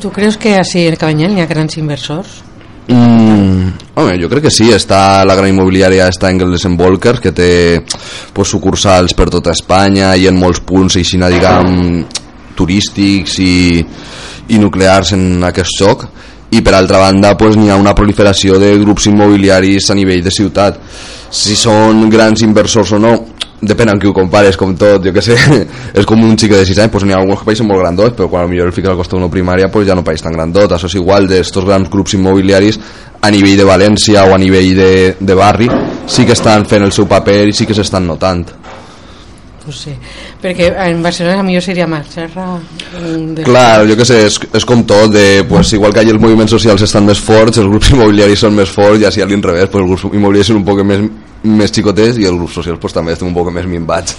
Tu 0.00 0.08
creus 0.08 0.38
que 0.40 0.54
així 0.56 0.86
en 0.88 0.96
Cabanyal 0.96 1.36
hi 1.36 1.42
ha 1.42 1.50
grans 1.50 1.76
inversors? 1.76 2.38
Mm, 2.86 3.68
home, 3.96 4.18
jo 4.20 4.28
crec 4.28 4.44
que 4.46 4.52
sí, 4.52 4.66
està 4.74 5.24
la 5.24 5.36
gran 5.38 5.48
immobiliària 5.48 6.10
està 6.12 6.28
Engels 6.28 6.66
Volker 6.76 7.16
que 7.22 7.32
té 7.32 7.80
pues, 7.80 8.50
sucursals 8.50 9.14
per 9.16 9.30
tota 9.32 9.54
Espanya 9.56 10.12
i 10.16 10.26
en 10.28 10.36
molts 10.36 10.60
punts 10.60 10.98
així, 11.00 11.16
diguem, 11.16 12.04
turístics 12.54 13.38
i, 13.40 13.80
i 14.52 14.60
nuclears 14.60 15.14
en 15.16 15.42
aquest 15.48 15.78
xoc 15.78 16.04
i 16.54 16.60
per 16.62 16.74
altra 16.76 17.00
banda 17.00 17.32
pues, 17.40 17.56
n'hi 17.56 17.72
ha 17.72 17.80
una 17.80 17.94
proliferació 17.96 18.60
de 18.60 18.74
grups 18.78 19.08
immobiliaris 19.10 19.90
a 19.90 19.96
nivell 19.96 20.22
de 20.22 20.30
ciutat. 20.30 20.78
Si 21.34 21.56
són 21.58 22.04
grans 22.12 22.44
inversors 22.46 22.92
o 22.94 23.00
no 23.00 23.14
depèn 23.68 23.92
amb 23.92 24.02
qui 24.02 24.10
ho 24.10 24.14
compares, 24.16 24.58
com 24.60 24.74
tot, 24.78 25.04
jo 25.04 25.12
que 25.14 25.22
sé 25.24 25.36
és 25.98 26.08
com 26.08 26.22
un 26.22 26.36
xico 26.38 26.58
de 26.58 26.66
6 26.66 26.84
anys, 26.84 26.92
pues 26.92 27.06
n'hi 27.06 27.14
ha 27.14 27.20
alguns 27.22 27.40
que 27.40 27.48
pareixen 27.48 27.68
molt 27.68 27.82
grandots, 27.82 28.16
però 28.18 28.28
quan 28.32 28.48
potser 28.48 28.66
el 28.66 28.76
fica 28.76 28.92
al 28.92 29.00
costat 29.00 29.18
d'una 29.18 29.32
primària 29.32 29.70
pues 29.72 29.88
ja 29.88 29.96
no 29.96 30.04
pareix 30.06 30.24
tan 30.24 30.36
grandot, 30.36 30.72
això 30.72 30.90
és 30.90 30.98
igual 31.00 31.28
d'estos 31.30 31.66
grans 31.68 31.90
grups 31.90 32.16
immobiliaris 32.18 32.80
a 33.24 33.30
nivell 33.32 33.56
de 33.56 33.64
València 33.64 34.26
o 34.28 34.34
a 34.34 34.38
nivell 34.38 34.74
de, 34.76 34.92
de 35.20 35.34
barri 35.34 35.68
sí 36.06 36.26
que 36.28 36.36
estan 36.36 36.66
fent 36.68 36.84
el 36.84 36.92
seu 36.92 37.08
paper 37.08 37.46
i 37.48 37.56
sí 37.56 37.64
que 37.64 37.76
s'estan 37.76 38.04
notant 38.06 38.44
Sí, 39.72 39.94
perquè 40.42 40.68
en 40.88 41.02
Barcelona 41.02 41.42
millor 41.42 41.62
seria 41.64 41.86
mm, 41.88 43.34
de... 43.34 43.44
Clar, 43.46 43.86
jo 43.88 43.96
que 43.96 44.04
sé, 44.04 44.24
és, 44.28 44.38
és 44.52 44.66
com 44.68 44.84
tot, 44.84 45.12
de, 45.14 45.44
pues, 45.48 45.72
igual 45.72 45.94
que 45.94 46.02
allà 46.02 46.12
els 46.12 46.20
moviments 46.20 46.52
socials 46.52 46.84
estan 46.84 47.06
més 47.08 47.20
forts, 47.20 47.58
els 47.62 47.70
grups 47.70 47.90
immobiliaris 47.94 48.44
són 48.44 48.54
més 48.54 48.68
forts 48.72 49.00
i 49.00 49.08
així 49.08 49.24
a 49.24 49.28
l'inrevés, 49.30 49.70
pues, 49.70 49.80
els 49.84 49.94
grups 49.94 50.10
immobiliaris 50.12 50.52
són 50.52 50.60
un 50.60 50.66
poc 50.68 50.82
més, 50.84 51.06
més 51.44 51.72
xicotets 51.72 52.18
i 52.20 52.28
els 52.28 52.36
grups 52.36 52.58
socials 52.60 52.80
pues, 52.80 52.92
també 52.96 53.12
estan 53.12 53.28
un 53.28 53.36
poc 53.36 53.50
més 53.52 53.66
minvats. 53.68 54.16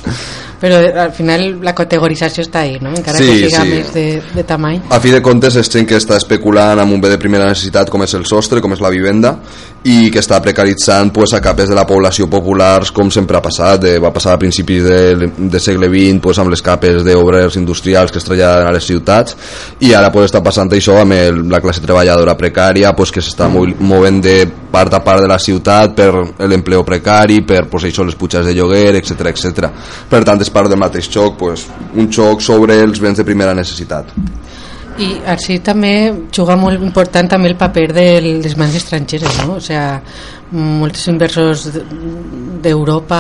Però 0.62 0.80
al 1.06 1.14
final 1.14 1.46
la 1.66 1.74
categorització 1.78 2.46
està 2.46 2.64
ahí, 2.66 2.78
no? 2.82 2.94
Encara 2.96 3.20
Sí, 3.20 3.28
que 3.28 3.50
siga 3.50 3.64
sí. 3.66 3.72
més 3.74 3.94
de, 3.94 4.06
de 4.34 4.46
tamany. 4.48 4.82
A 4.90 5.02
fi 5.04 5.14
de 5.14 5.22
comptes 5.26 5.58
és 5.62 5.70
gent 5.70 5.90
que 5.90 5.98
està 6.00 6.18
especulant 6.22 6.80
amb 6.82 6.96
un 6.96 7.02
bé 7.02 7.12
de 7.12 7.22
primera 7.22 7.50
necessitat 7.50 7.92
com 7.94 8.06
és 8.06 8.14
el 8.18 8.26
sostre, 8.30 8.62
com 8.64 8.74
és 8.74 8.82
la 8.82 8.94
vivenda 8.94 9.36
i 9.86 10.10
que 10.10 10.18
està 10.18 10.40
precaritzant 10.42 11.12
pues, 11.14 11.36
a 11.38 11.40
capes 11.46 11.70
de 11.70 11.76
la 11.78 11.84
població 11.86 12.26
populars 12.26 12.90
com 12.90 13.12
sempre 13.14 13.38
ha 13.38 13.42
passat 13.46 13.84
eh, 13.86 14.00
va 14.02 14.10
passar 14.14 14.34
a 14.34 14.40
principis 14.42 14.82
de, 14.82 15.28
de 15.38 15.60
segle 15.62 15.92
XX 15.92 16.24
pues, 16.24 16.40
amb 16.42 16.50
les 16.50 16.64
capes 16.66 17.04
d'obrers 17.06 17.58
industrials 17.60 18.10
que 18.10 18.18
es 18.18 18.26
traslladen 18.26 18.66
a 18.66 18.74
les 18.74 18.88
ciutats 18.90 19.38
i 19.86 19.94
ara 19.94 20.10
pues, 20.10 20.32
està 20.32 20.42
passant 20.42 20.74
això 20.74 20.98
amb 21.04 21.14
el, 21.14 21.44
la 21.54 21.62
classe 21.62 21.84
treballadora 21.86 22.34
precària 22.40 22.96
pues, 22.98 23.14
que 23.14 23.22
s'està 23.22 23.46
movi- 23.52 23.78
movent 23.78 24.24
de 24.26 24.40
part 24.76 24.98
a 24.98 25.04
part 25.06 25.22
de 25.22 25.30
la 25.30 25.38
ciutat 25.40 25.94
per 25.96 26.10
l'empleo 26.50 26.82
precari, 26.84 27.44
per 27.46 27.68
pues, 27.70 27.86
això, 27.88 28.04
les 28.04 28.18
putxes 28.20 28.44
de 28.46 28.56
lloguer, 28.58 28.96
etc 28.98 29.30
etc. 29.32 29.70
Per 30.10 30.24
tant, 30.28 30.42
és 30.42 30.50
part 30.52 30.68
del 30.68 30.82
mateix 30.82 31.08
xoc, 31.14 31.38
pues, 31.40 31.64
un 31.96 32.10
xoc 32.12 32.42
sobre 32.44 32.82
els 32.84 33.00
béns 33.00 33.22
de 33.22 33.24
primera 33.28 33.54
necessitat. 33.56 34.10
I 34.96 35.10
així 35.28 35.58
també 35.60 35.92
juga 36.32 36.56
molt 36.56 36.80
important 36.80 37.28
també 37.28 37.50
el 37.52 37.58
paper 37.60 37.90
de 37.92 38.06
les 38.24 38.56
mans 38.56 38.78
estrangeres, 38.80 39.42
no? 39.44 39.58
O 39.58 39.64
sea, 39.64 40.00
molts 40.56 41.10
inversors 41.12 41.66
d'Europa 42.64 43.20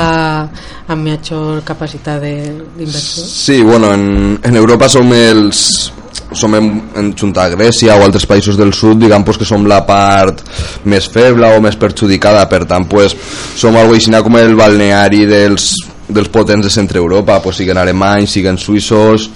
amb 0.87 1.03
major 1.03 1.59
capacitat 1.67 2.23
d'inversió. 2.23 3.25
Sí, 3.27 3.61
bueno, 3.61 3.91
en, 3.93 4.39
en 4.41 4.55
Europa 4.55 4.87
som 4.89 5.11
els 5.11 5.91
som 6.35 6.55
en, 6.55 6.69
en 6.95 7.11
junta 7.15 7.45
a 7.45 7.51
Grècia 7.51 7.95
o 7.95 8.03
altres 8.03 8.25
països 8.27 8.57
del 8.57 8.73
sud, 8.73 8.97
diguem 8.99 9.23
pues, 9.23 9.37
que 9.39 9.47
som 9.47 9.67
la 9.67 9.81
part 9.87 10.41
més 10.89 11.07
feble 11.11 11.51
o 11.55 11.61
més 11.63 11.77
perjudicada, 11.79 12.45
per 12.51 12.63
tant, 12.69 12.87
pues, 12.89 13.15
som 13.55 13.75
algo 13.77 13.95
així 13.95 14.11
com 14.23 14.39
el 14.39 14.55
balneari 14.57 15.25
dels, 15.29 15.73
dels 16.07 16.31
potents 16.31 16.65
de 16.65 16.73
centre 16.73 16.99
Europa, 16.99 17.39
pues, 17.43 17.59
siguen 17.61 17.77
alemanys, 17.77 18.31
siguen 18.31 18.57
suïssos, 18.57 19.29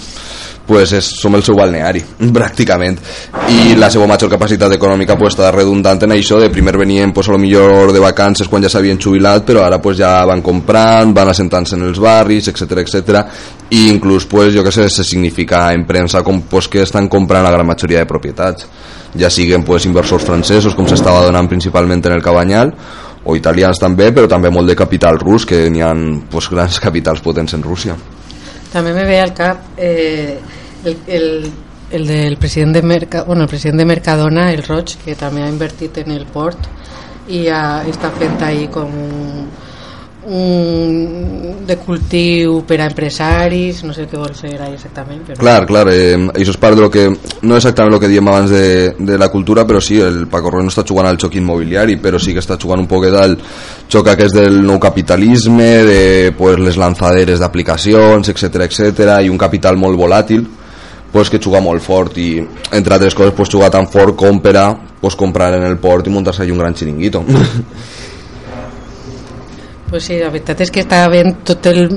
pues 0.69 0.91
és, 0.93 1.07
som 1.17 1.33
el 1.33 1.41
seu 1.41 1.57
balneari, 1.57 2.03
pràcticament. 2.37 2.99
I 3.49 3.73
la 3.79 3.89
seva 3.89 4.05
major 4.09 4.29
capacitat 4.29 4.75
econòmica 4.75 5.17
pues, 5.17 5.33
està 5.33 5.49
redundant 5.55 6.05
en 6.05 6.13
això, 6.13 6.37
de 6.37 6.51
primer 6.53 6.75
venien 6.77 7.13
pues, 7.15 7.27
a 7.29 7.33
lo 7.33 7.39
millor 7.41 7.89
de 7.95 8.03
vacances 8.03 8.47
quan 8.51 8.61
ja 8.61 8.69
s'havien 8.69 9.01
jubilat, 9.01 9.41
però 9.47 9.65
ara 9.65 9.81
pues, 9.81 9.97
ja 9.97 10.13
van 10.29 10.43
comprant, 10.45 11.15
van 11.17 11.33
assentant-se 11.33 11.79
en 11.79 11.87
els 11.89 11.97
barris, 12.03 12.51
etc 12.53 12.83
etc. 12.83 13.25
I 13.73 13.87
inclús, 13.89 14.29
pues, 14.29 14.53
jo 14.53 14.63
que 14.63 14.73
sé, 14.75 14.85
se 14.93 15.03
significa 15.03 15.71
en 15.73 15.87
premsa 15.89 16.21
com, 16.23 16.43
pues, 16.45 16.69
que 16.69 16.85
estan 16.85 17.09
comprant 17.09 17.45
la 17.45 17.55
gran 17.55 17.65
majoria 17.65 18.05
de 18.05 18.09
propietats. 18.09 18.69
Ja 19.17 19.33
siguen 19.33 19.65
pues, 19.65 19.89
inversors 19.89 20.21
francesos, 20.21 20.77
com 20.77 20.85
s'estava 20.85 21.25
donant 21.25 21.49
principalment 21.49 22.05
en 22.05 22.19
el 22.19 22.21
Cabanyal, 22.21 22.75
o 23.25 23.35
italians 23.35 23.81
també, 23.81 24.13
però 24.13 24.29
també 24.29 24.53
molt 24.53 24.69
de 24.69 24.77
capital 24.77 25.17
rus, 25.17 25.49
que 25.49 25.65
n'hi 25.73 25.81
ha 25.81 25.91
pues, 26.29 26.53
grans 26.53 26.77
capitals 26.85 27.25
potents 27.25 27.57
en 27.57 27.65
Rússia. 27.65 27.97
També 28.69 28.93
me 28.93 29.05
ve 29.05 29.17
al 29.17 29.33
cap 29.33 29.79
eh, 29.81 30.37
el, 30.85 30.97
el, 31.07 31.51
el 31.91 32.07
del 32.07 32.37
president 32.37 32.73
de 32.73 32.81
Merca, 32.81 33.23
bueno, 33.23 33.43
el 33.43 33.49
president 33.49 33.79
de 33.79 33.85
Mercadona, 33.85 34.51
el 34.51 34.63
Roig, 34.63 34.97
que 35.03 35.15
també 35.15 35.43
ha 35.43 35.49
invertit 35.49 35.97
en 36.03 36.11
el 36.11 36.27
port 36.29 36.69
i 37.29 37.47
ha, 37.47 37.81
està 37.89 38.11
fent 38.17 38.41
ahí 38.45 38.67
com 38.73 38.89
un, 38.89 39.49
un 40.29 41.65
de 41.65 41.77
cultiu 41.77 42.59
per 42.67 42.79
a 42.81 42.87
empresaris, 42.89 43.81
no 43.85 43.93
sé 43.93 44.05
què 44.09 44.17
vol 44.17 44.33
fer 44.37 44.55
ahí 44.57 44.73
exactament, 44.75 45.21
però... 45.25 45.39
Clar, 45.41 45.63
clar, 45.69 45.85
eh, 45.93 46.17
això 46.33 46.53
és 46.53 46.59
part 46.61 46.77
de 46.77 46.85
lo 46.85 46.89
que 46.93 47.07
no 47.09 47.57
exactament 47.57 47.97
el 47.97 48.01
que 48.03 48.11
diem 48.11 48.29
abans 48.29 48.53
de, 48.53 48.93
de 48.97 49.17
la 49.21 49.29
cultura, 49.33 49.65
però 49.69 49.81
sí, 49.81 49.99
el 50.01 50.27
Paco 50.29 50.53
Roig 50.53 50.67
no 50.67 50.73
està 50.73 50.85
jugant 50.87 51.09
al 51.09 51.19
xoc 51.21 51.39
immobiliari, 51.41 51.97
però 52.01 52.21
sí 52.21 52.33
que 52.33 52.43
està 52.43 52.59
jugant 52.61 52.81
un 52.85 52.89
poquet 52.89 53.17
al 53.17 53.37
xoc 53.89 54.13
aquest 54.13 54.37
del 54.37 54.61
nou 54.65 54.81
capitalisme, 54.81 55.69
de 55.89 56.03
pues, 56.37 56.61
les 56.61 56.77
lanzaderes 56.77 57.41
d'aplicacions, 57.41 58.29
etc 58.33 58.65
etc 58.69 59.19
i 59.25 59.33
un 59.33 59.41
capital 59.41 59.77
molt 59.77 59.97
volàtil, 59.97 60.45
pues, 61.11 61.29
que 61.29 61.39
juga 61.41 61.61
molt 61.61 61.81
fort 61.81 62.17
i, 62.17 62.37
entre 62.71 62.93
altres 62.95 63.15
coses, 63.15 63.33
pues, 63.37 63.49
juga 63.49 63.69
tan 63.69 63.87
fort 63.87 64.15
com 64.15 64.41
per 64.41 64.55
a 64.57 64.67
pues, 65.01 65.15
comprar 65.15 65.53
en 65.55 65.63
el 65.63 65.77
port 65.77 66.07
i 66.07 66.13
muntar-se 66.13 66.43
allí 66.43 66.51
un 66.51 66.63
gran 66.65 66.75
xiringuito. 66.75 67.23
Pues 69.89 70.03
sí, 70.05 70.19
la 70.21 70.27
veritat 70.29 70.59
és 70.61 70.69
que 70.69 70.83
està 70.83 70.99
havent 71.01 71.39
tot 71.41 71.65
el 71.65 71.87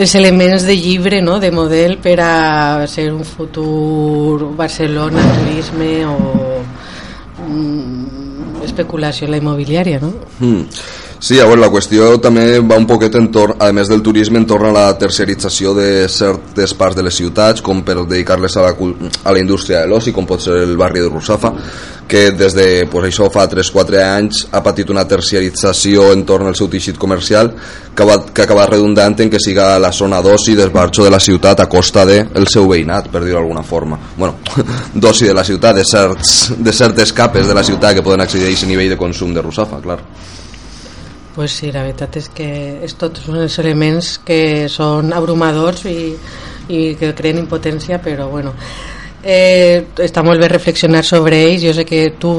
els 0.00 0.14
elements 0.14 0.64
de 0.64 0.76
llibre, 0.76 1.20
no?, 1.20 1.38
de 1.40 1.50
model 1.52 1.98
per 2.00 2.16
a 2.24 2.86
ser 2.88 3.10
un 3.12 3.24
futur 3.24 4.54
Barcelona, 4.56 5.20
turisme 5.36 5.90
o 6.06 6.16
mm, 7.44 8.62
especulació 8.64 9.26
en 9.26 9.34
la 9.34 9.42
immobiliària, 9.42 10.00
no? 10.00 10.14
Mm. 10.38 10.64
Sí, 11.20 11.36
veure, 11.36 11.60
la 11.60 11.68
qüestió 11.68 12.14
també 12.24 12.44
va 12.64 12.78
un 12.80 12.86
poquet 12.88 13.12
en 13.18 13.26
torn, 13.28 13.58
a 13.60 13.66
més 13.76 13.90
del 13.92 14.00
turisme, 14.00 14.40
en 14.40 14.46
torn 14.48 14.70
a 14.70 14.72
la 14.72 14.86
terciarització 14.96 15.74
de 15.76 16.08
certes 16.08 16.72
parts 16.72 16.96
de 16.96 17.04
les 17.04 17.18
ciutats, 17.20 17.60
com 17.60 17.82
per 17.84 17.98
dedicar-les 17.98 18.56
a, 18.56 18.64
la, 18.64 18.70
a 19.28 19.34
la 19.36 19.42
indústria 19.42 19.82
de 19.82 19.90
l'oci, 19.92 20.14
com 20.16 20.24
pot 20.24 20.40
ser 20.40 20.56
el 20.64 20.72
barri 20.80 21.04
de 21.04 21.10
Russafa, 21.12 21.52
que 22.08 22.30
des 22.32 22.56
de 22.56 22.64
pues, 22.90 23.10
això 23.10 23.28
fa 23.30 23.44
3-4 23.52 24.00
anys 24.00 24.40
ha 24.50 24.64
patit 24.64 24.88
una 24.90 25.04
terciarització 25.04 26.08
en 26.14 26.24
torn 26.24 26.48
al 26.48 26.56
seu 26.56 26.72
teixit 26.72 26.96
comercial 26.98 27.52
que, 27.52 28.08
va, 28.08 28.16
que 28.24 28.48
acaba 28.48 28.64
redundant 28.72 29.20
en 29.20 29.28
que 29.30 29.44
siga 29.44 29.76
la 29.78 29.92
zona 29.92 30.22
d'oci 30.24 30.56
d'esbarxo 30.56 31.04
de 31.04 31.12
la 31.12 31.20
ciutat 31.20 31.60
a 31.60 31.68
costa 31.68 32.08
del 32.08 32.32
el 32.32 32.48
seu 32.48 32.64
veïnat, 32.72 33.12
per 33.12 33.26
dir-ho 33.26 33.42
d'alguna 33.42 33.62
forma. 33.62 34.00
bueno, 34.16 34.40
d'oci 35.04 35.28
de 35.28 35.36
la 35.36 35.44
ciutat, 35.44 35.76
de, 35.76 35.84
certs, 35.84 36.54
de 36.56 36.72
certes 36.72 37.12
capes 37.12 37.46
de 37.46 37.54
la 37.54 37.62
ciutat 37.62 37.94
que 37.94 38.08
poden 38.08 38.24
accedir 38.24 38.48
a 38.48 38.54
aquest 38.54 38.72
nivell 38.72 38.96
de 38.96 38.98
consum 39.04 39.36
de 39.36 39.44
Russafa, 39.44 39.84
clar. 39.84 40.00
Pues 41.34 41.52
sí, 41.52 41.70
la 41.70 41.84
veritat 41.86 42.16
és 42.18 42.28
que 42.34 42.46
és 42.82 42.94
tots 42.98 43.28
uns 43.30 43.58
elements 43.62 44.16
que 44.26 44.66
són 44.68 45.12
abrumadors 45.14 45.84
i, 45.86 46.14
i 46.68 46.80
que 46.98 47.12
creen 47.14 47.38
impotència, 47.38 48.00
però 48.02 48.26
bueno, 48.32 48.54
eh, 49.22 49.86
està 50.02 50.24
molt 50.26 50.42
bé 50.42 50.48
reflexionar 50.50 51.04
sobre 51.06 51.38
ells, 51.46 51.62
jo 51.62 51.74
sé 51.76 51.86
que 51.86 52.08
tu 52.18 52.34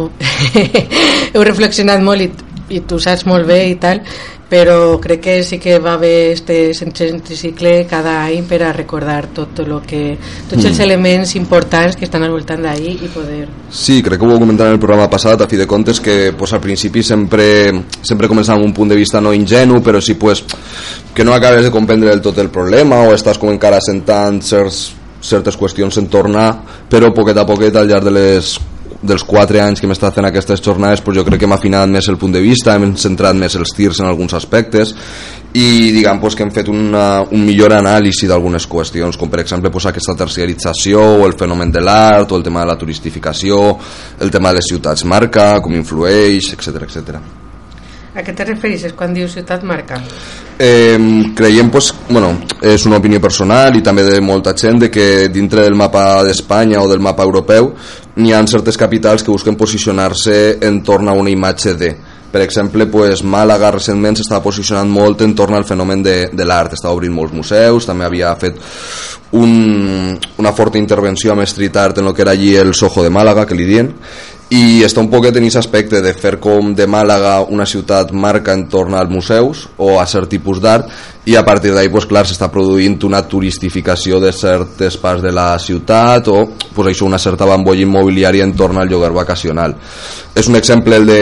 heu 1.34 1.46
reflexionat 1.48 2.04
molt 2.04 2.28
i, 2.28 2.30
i 2.76 2.84
tu 2.88 3.00
saps 3.00 3.24
molt 3.30 3.48
bé 3.48 3.64
i 3.72 3.80
tal, 3.80 4.04
però 4.52 5.00
crec 5.00 5.22
que 5.22 5.44
sí 5.48 5.60
que 5.60 5.80
va 5.80 5.94
haver 5.94 6.34
este 6.34 6.74
centricicle 6.74 7.86
cada 7.88 8.26
any 8.26 8.44
per 8.44 8.60
a 8.68 8.74
recordar 8.74 9.30
tot 9.32 9.62
lo 9.64 9.80
que, 9.82 10.18
tots 10.50 10.66
els 10.66 10.78
Mm. 10.78 10.84
elements 10.84 11.36
importants 11.38 11.96
que 11.96 12.04
estan 12.04 12.24
al 12.24 12.32
voltant 12.32 12.62
d'ahir 12.62 12.98
i 13.02 13.08
poder 13.08 13.48
Sí, 13.72 14.02
crec 14.04 14.20
que 14.20 14.26
ho 14.26 14.28
vau 14.28 14.40
comentar 14.40 14.68
en 14.68 14.74
el 14.74 14.80
programa 14.80 15.10
passat, 15.10 15.40
a 15.40 15.48
fi 15.48 15.56
de 15.56 15.66
comptes, 15.66 16.02
que 16.02 16.34
pues, 16.38 16.52
al 16.52 16.60
principi 16.60 17.02
sempre, 17.02 17.72
sempre 18.02 18.28
començava 18.28 18.58
amb 18.58 18.66
un 18.66 18.74
punt 18.74 18.90
de 18.90 18.98
vista 18.98 19.22
no 19.22 19.34
ingenu, 19.34 19.82
però 19.82 20.02
sí 20.02 20.16
pues, 20.16 20.44
que 21.16 21.24
no 21.24 21.34
acabes 21.34 21.64
de 21.64 21.72
comprendre 21.72 22.10
del 22.10 22.20
tot 22.20 22.38
el 22.40 22.50
problema 22.50 23.04
o 23.08 23.14
estàs 23.14 23.40
com 23.40 23.50
encara 23.50 23.80
sentant 23.80 24.42
certs, 24.42 24.92
certes 25.22 25.56
qüestions 25.56 25.98
en 25.98 26.08
tornar, 26.08 26.62
però 26.90 27.14
poquet 27.14 27.38
a 27.38 27.46
poquet 27.46 27.76
al 27.76 27.88
llarg 27.88 28.04
de 28.04 28.12
les 28.12 28.60
dels 29.02 29.24
4 29.26 29.62
anys 29.64 29.82
que 29.82 29.88
hem 29.90 29.96
estat 29.96 30.16
fent 30.16 30.28
aquestes 30.30 30.62
jornades 30.62 31.02
pues 31.02 31.18
jo 31.18 31.26
crec 31.26 31.42
que 31.42 31.48
hem 31.50 31.56
afinat 31.56 31.90
més 31.90 32.08
el 32.12 32.20
punt 32.22 32.36
de 32.36 32.42
vista 32.44 32.76
hem 32.78 32.94
centrat 32.96 33.38
més 33.38 33.56
els 33.58 33.74
tirs 33.74 34.00
en 34.02 34.10
alguns 34.10 34.36
aspectes 34.38 34.94
i 35.58 35.92
diguem 35.92 36.22
pues, 36.22 36.36
que 36.36 36.46
hem 36.46 36.54
fet 36.54 36.70
una, 36.72 37.26
un 37.28 37.44
millor 37.44 37.74
anàlisi 37.76 38.30
d'algunes 38.30 38.70
qüestions 38.72 39.18
com 39.20 39.32
per 39.32 39.42
exemple 39.44 39.74
pues, 39.74 39.90
aquesta 39.90 40.16
terciarització 40.16 41.02
o 41.18 41.28
el 41.28 41.36
fenomen 41.40 41.74
de 41.74 41.84
l'art 41.84 42.32
o 42.32 42.40
el 42.40 42.46
tema 42.46 42.62
de 42.62 42.72
la 42.72 42.78
turistificació 42.80 43.62
el 44.20 44.32
tema 44.32 44.54
de 44.54 44.62
les 44.62 44.70
ciutats 44.72 45.04
marca 45.04 45.54
com 45.62 45.76
influeix, 45.76 46.54
etc 46.54 46.86
etc. 46.88 47.22
A 48.12 48.26
què 48.28 48.34
te 48.36 48.44
refereixes 48.44 48.92
quan 48.92 49.14
dius 49.16 49.38
ciutat 49.38 49.62
marca? 49.64 49.96
Eh, 50.60 51.00
creiem, 51.34 51.70
pues, 51.72 51.94
bueno, 52.10 52.34
és 52.62 52.84
una 52.86 53.00
opinió 53.00 53.22
personal 53.24 53.78
i 53.80 53.82
també 53.82 54.04
de 54.04 54.20
molta 54.22 54.52
gent 54.54 54.82
de 54.84 54.90
que 54.92 55.30
dintre 55.32 55.64
del 55.64 55.78
mapa 55.80 56.20
d'Espanya 56.28 56.84
o 56.84 56.90
del 56.92 57.00
mapa 57.00 57.24
europeu 57.24 57.72
n'hi 58.22 58.34
ha 58.34 58.42
certes 58.48 58.78
capitals 58.78 59.24
que 59.24 59.34
busquen 59.34 59.58
posicionar-se 59.58 60.58
en 60.62 60.82
torn 60.86 61.10
a 61.10 61.16
una 61.18 61.30
imatge 61.30 61.74
de. 61.76 61.92
Per 62.32 62.40
exemple, 62.40 62.86
pues, 62.88 63.26
Màlaga 63.28 63.74
recentment 63.76 64.16
s'estava 64.16 64.44
posicionant 64.46 64.88
molt 64.88 65.22
en 65.26 65.34
torn 65.36 65.58
al 65.58 65.66
fenomen 65.68 66.04
de, 66.06 66.16
de 66.32 66.46
l'art, 66.48 66.78
estava 66.78 66.96
obrint 66.96 67.12
molts 67.12 67.36
museus, 67.36 67.88
també 67.90 68.08
havia 68.08 68.32
fet 68.40 68.62
un, 69.36 70.16
una 70.40 70.54
forta 70.56 70.80
intervenció 70.80 71.34
amb 71.34 71.44
street 71.44 71.76
art 71.82 72.00
en 72.00 72.08
el 72.08 72.16
que 72.16 72.24
era 72.24 72.32
allí 72.32 72.54
el 72.56 72.74
Soho 72.74 73.04
de 73.04 73.12
Màlaga, 73.12 73.46
que 73.48 73.58
li 73.58 73.68
dien, 73.68 73.92
i 74.52 74.82
està 74.84 75.00
un 75.00 75.08
poquet 75.08 75.38
en 75.40 75.46
aquest 75.46 75.62
aspecte 75.62 76.02
de 76.04 76.12
fer 76.12 76.34
com 76.44 76.74
de 76.76 76.84
Màlaga 76.84 77.38
una 77.56 77.64
ciutat 77.64 78.10
marca 78.12 78.52
en 78.52 78.66
torn 78.68 78.98
als 79.00 79.12
museus 79.12 79.62
o 79.80 79.94
a 80.02 80.04
cert 80.12 80.28
tipus 80.34 80.60
d'art 80.60 80.90
i 81.24 81.38
a 81.40 81.44
partir 81.48 81.72
d'ahí 81.72 81.88
pues, 81.94 82.04
clar 82.10 82.26
s'està 82.28 82.50
produint 82.52 82.98
una 83.08 83.22
turistificació 83.32 84.20
de 84.20 84.34
certes 84.36 84.98
parts 85.00 85.24
de 85.24 85.32
la 85.32 85.54
ciutat 85.56 86.28
o 86.28 86.42
pues, 86.76 86.92
això 86.92 87.08
una 87.08 87.22
certa 87.22 87.48
bambolla 87.48 87.86
immobiliària 87.86 88.44
en 88.44 88.52
torn 88.58 88.82
al 88.82 88.92
lloguer 88.92 89.14
vacacional. 89.16 89.78
És 90.36 90.52
un 90.52 90.60
exemple 90.60 91.00
el 91.00 91.08
de, 91.08 91.22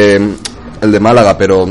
el 0.82 0.92
de 0.92 1.04
Màlaga 1.04 1.36
però 1.38 1.62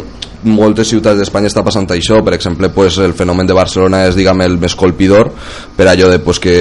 moltes 0.45 0.89
ciutats 0.93 1.19
d'Espanya 1.19 1.51
està 1.51 1.65
passant 1.67 1.89
això 1.91 2.21
per 2.25 2.35
exemple 2.37 2.71
pues, 2.75 2.99
el 3.03 3.15
fenomen 3.15 3.47
de 3.47 3.57
Barcelona 3.57 4.05
és 4.07 4.17
diguem, 4.19 4.43
el 4.45 4.59
més 4.59 4.75
colpidor 4.79 5.33
per 5.77 5.89
allò 5.89 6.11
de, 6.11 6.19
pues, 6.23 6.39
que 6.39 6.57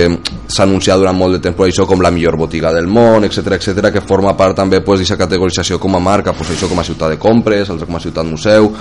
s'ha 0.47 0.63
anunciat 0.65 0.97
durant 0.99 1.17
molt 1.17 1.37
de 1.37 1.41
temps 1.43 1.65
això 1.67 1.85
com 1.85 2.01
la 2.01 2.11
millor 2.11 2.37
botiga 2.37 2.73
del 2.73 2.87
món 2.87 3.25
etc 3.27 3.57
etc 3.57 3.91
que 3.93 4.01
forma 4.01 4.35
part 4.37 4.55
també 4.57 4.81
pues, 4.81 5.01
d'aquesta 5.01 5.23
categorització 5.25 5.79
com 5.79 5.95
a 5.95 5.99
marca 6.03 6.33
pues, 6.33 6.51
això 6.55 6.69
com 6.69 6.79
a 6.79 6.87
ciutat 6.87 7.13
de 7.13 7.21
compres 7.21 7.69
com 7.87 7.95
a 7.95 8.03
ciutat 8.03 8.25
museu. 8.25 8.71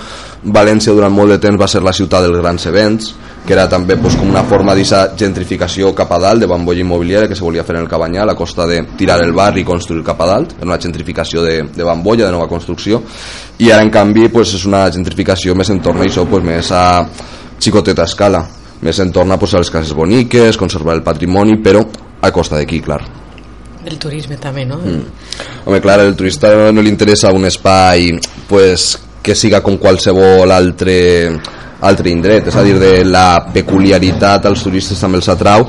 València 0.43 0.93
durant 0.93 1.13
molt 1.13 1.35
de 1.35 1.41
temps 1.41 1.59
va 1.59 1.67
ser 1.67 1.83
la 1.83 1.95
ciutat 1.95 2.25
dels 2.25 2.41
grans 2.41 2.65
events 2.69 3.13
que 3.47 3.55
era 3.55 3.69
també 3.71 3.95
pues, 3.95 4.17
com 4.19 4.27
una 4.27 4.43
forma 4.43 4.73
d'aquesta 4.75 5.15
gentrificació 5.17 5.93
cap 5.95 6.11
a 6.11 6.19
dalt 6.19 6.43
de 6.43 6.49
bambolla 6.51 6.83
immobiliària 6.83 7.29
que 7.31 7.35
se 7.39 7.45
volia 7.45 7.63
fer 7.63 7.77
en 7.77 7.85
el 7.85 7.87
Cabanyal 7.87 8.29
a 8.29 8.35
costa 8.35 8.67
de 8.67 8.81
tirar 8.99 9.21
el 9.23 9.31
barri 9.31 9.63
i 9.63 9.67
construir 9.67 10.03
cap 10.03 10.19
a 10.21 10.27
dalt, 10.27 10.57
era 10.57 10.67
una 10.67 10.79
gentrificació 10.83 11.45
de, 11.45 11.61
de 11.71 11.87
bambolla, 11.87 12.25
de 12.25 12.35
nova 12.35 12.49
construcció 12.51 12.99
i 13.63 13.71
ara 13.71 13.87
en 13.87 13.93
canvi 13.93 14.27
pues, 14.27 14.51
és 14.59 14.67
una 14.67 14.83
gentrificació 14.91 15.55
més 15.55 15.71
en 15.71 15.79
torno 15.81 16.03
a 16.03 16.09
això, 16.09 16.27
pues, 16.27 16.43
més 16.43 16.73
a 16.75 16.83
xicoteta 17.57 18.03
escala 18.03 18.43
més 18.81 18.99
en 18.99 19.11
pues, 19.11 19.53
a 19.53 19.63
les 19.63 19.71
cases 19.71 19.93
boniques, 19.93 20.57
conservar 20.57 20.95
el 20.95 21.03
patrimoni 21.03 21.57
però 21.63 21.85
a 22.21 22.31
costa 22.31 22.59
d'aquí, 22.59 22.81
clar 22.81 23.01
El 23.87 23.97
turisme 23.97 24.35
també, 24.35 24.65
no? 24.67 24.81
Mm. 24.83 25.03
Home, 25.65 25.79
clar, 25.79 26.01
al 26.01 26.15
turista 26.19 26.51
no 26.75 26.81
li 26.81 26.89
interessa 26.91 27.31
un 27.31 27.45
espai 27.47 28.11
pues, 28.49 28.97
que 29.23 29.35
siga 29.35 29.61
com 29.61 29.77
qualsevol 29.77 30.51
altre, 30.51 30.97
altre 31.81 32.11
indret, 32.11 32.49
és 32.49 32.55
a 32.55 32.63
dir, 32.65 32.77
de 32.79 32.91
la 33.05 33.47
peculiaritat 33.53 34.45
als 34.47 34.63
turistes 34.65 34.99
també 34.99 35.21
els 35.21 35.29
atrau 35.29 35.67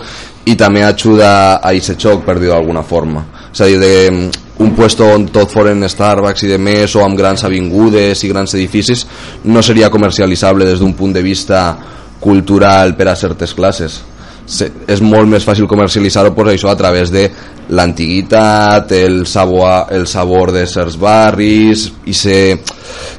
i 0.49 0.55
també 0.57 0.85
ajuda 0.85 1.31
a 1.59 1.73
aquest 1.73 1.99
xoc, 2.01 2.25
per 2.25 2.39
dir-ho 2.39 2.55
d'alguna 2.55 2.83
forma. 2.83 3.25
És 3.53 3.61
a 3.61 3.67
dir, 3.69 3.79
de, 3.81 3.95
mm, 4.11 4.45
un 4.65 4.75
puesto 4.75 5.07
on 5.07 5.27
tot 5.31 5.51
foren 5.51 5.87
Starbucks 5.89 6.43
i 6.43 6.49
de 6.49 6.59
més 6.59 6.95
o 6.97 7.05
amb 7.05 7.19
grans 7.19 7.45
avingudes 7.45 8.25
i 8.25 8.31
grans 8.33 8.55
edificis 8.55 9.07
no 9.45 9.63
seria 9.63 9.91
comercialitzable 9.91 10.67
des 10.67 10.81
d'un 10.81 10.95
punt 10.95 11.13
de 11.15 11.23
vista 11.23 11.77
cultural 12.19 12.97
per 12.97 13.09
a 13.09 13.17
certes 13.17 13.55
classes 13.55 14.01
se, 14.49 14.71
és 14.89 15.01
molt 15.05 15.29
més 15.29 15.45
fàcil 15.45 15.69
comercialitzar-ho 15.69 16.33
pues, 16.35 16.55
això 16.55 16.71
a 16.73 16.77
través 16.81 17.11
de 17.13 17.27
l'antiguitat, 17.69 18.93
el, 18.97 19.27
sabor, 19.29 19.91
el 19.93 20.07
sabor 20.09 20.53
de 20.57 20.67
certs 20.67 20.97
barris, 20.99 21.91
i 22.09 22.15
ser 22.17 22.59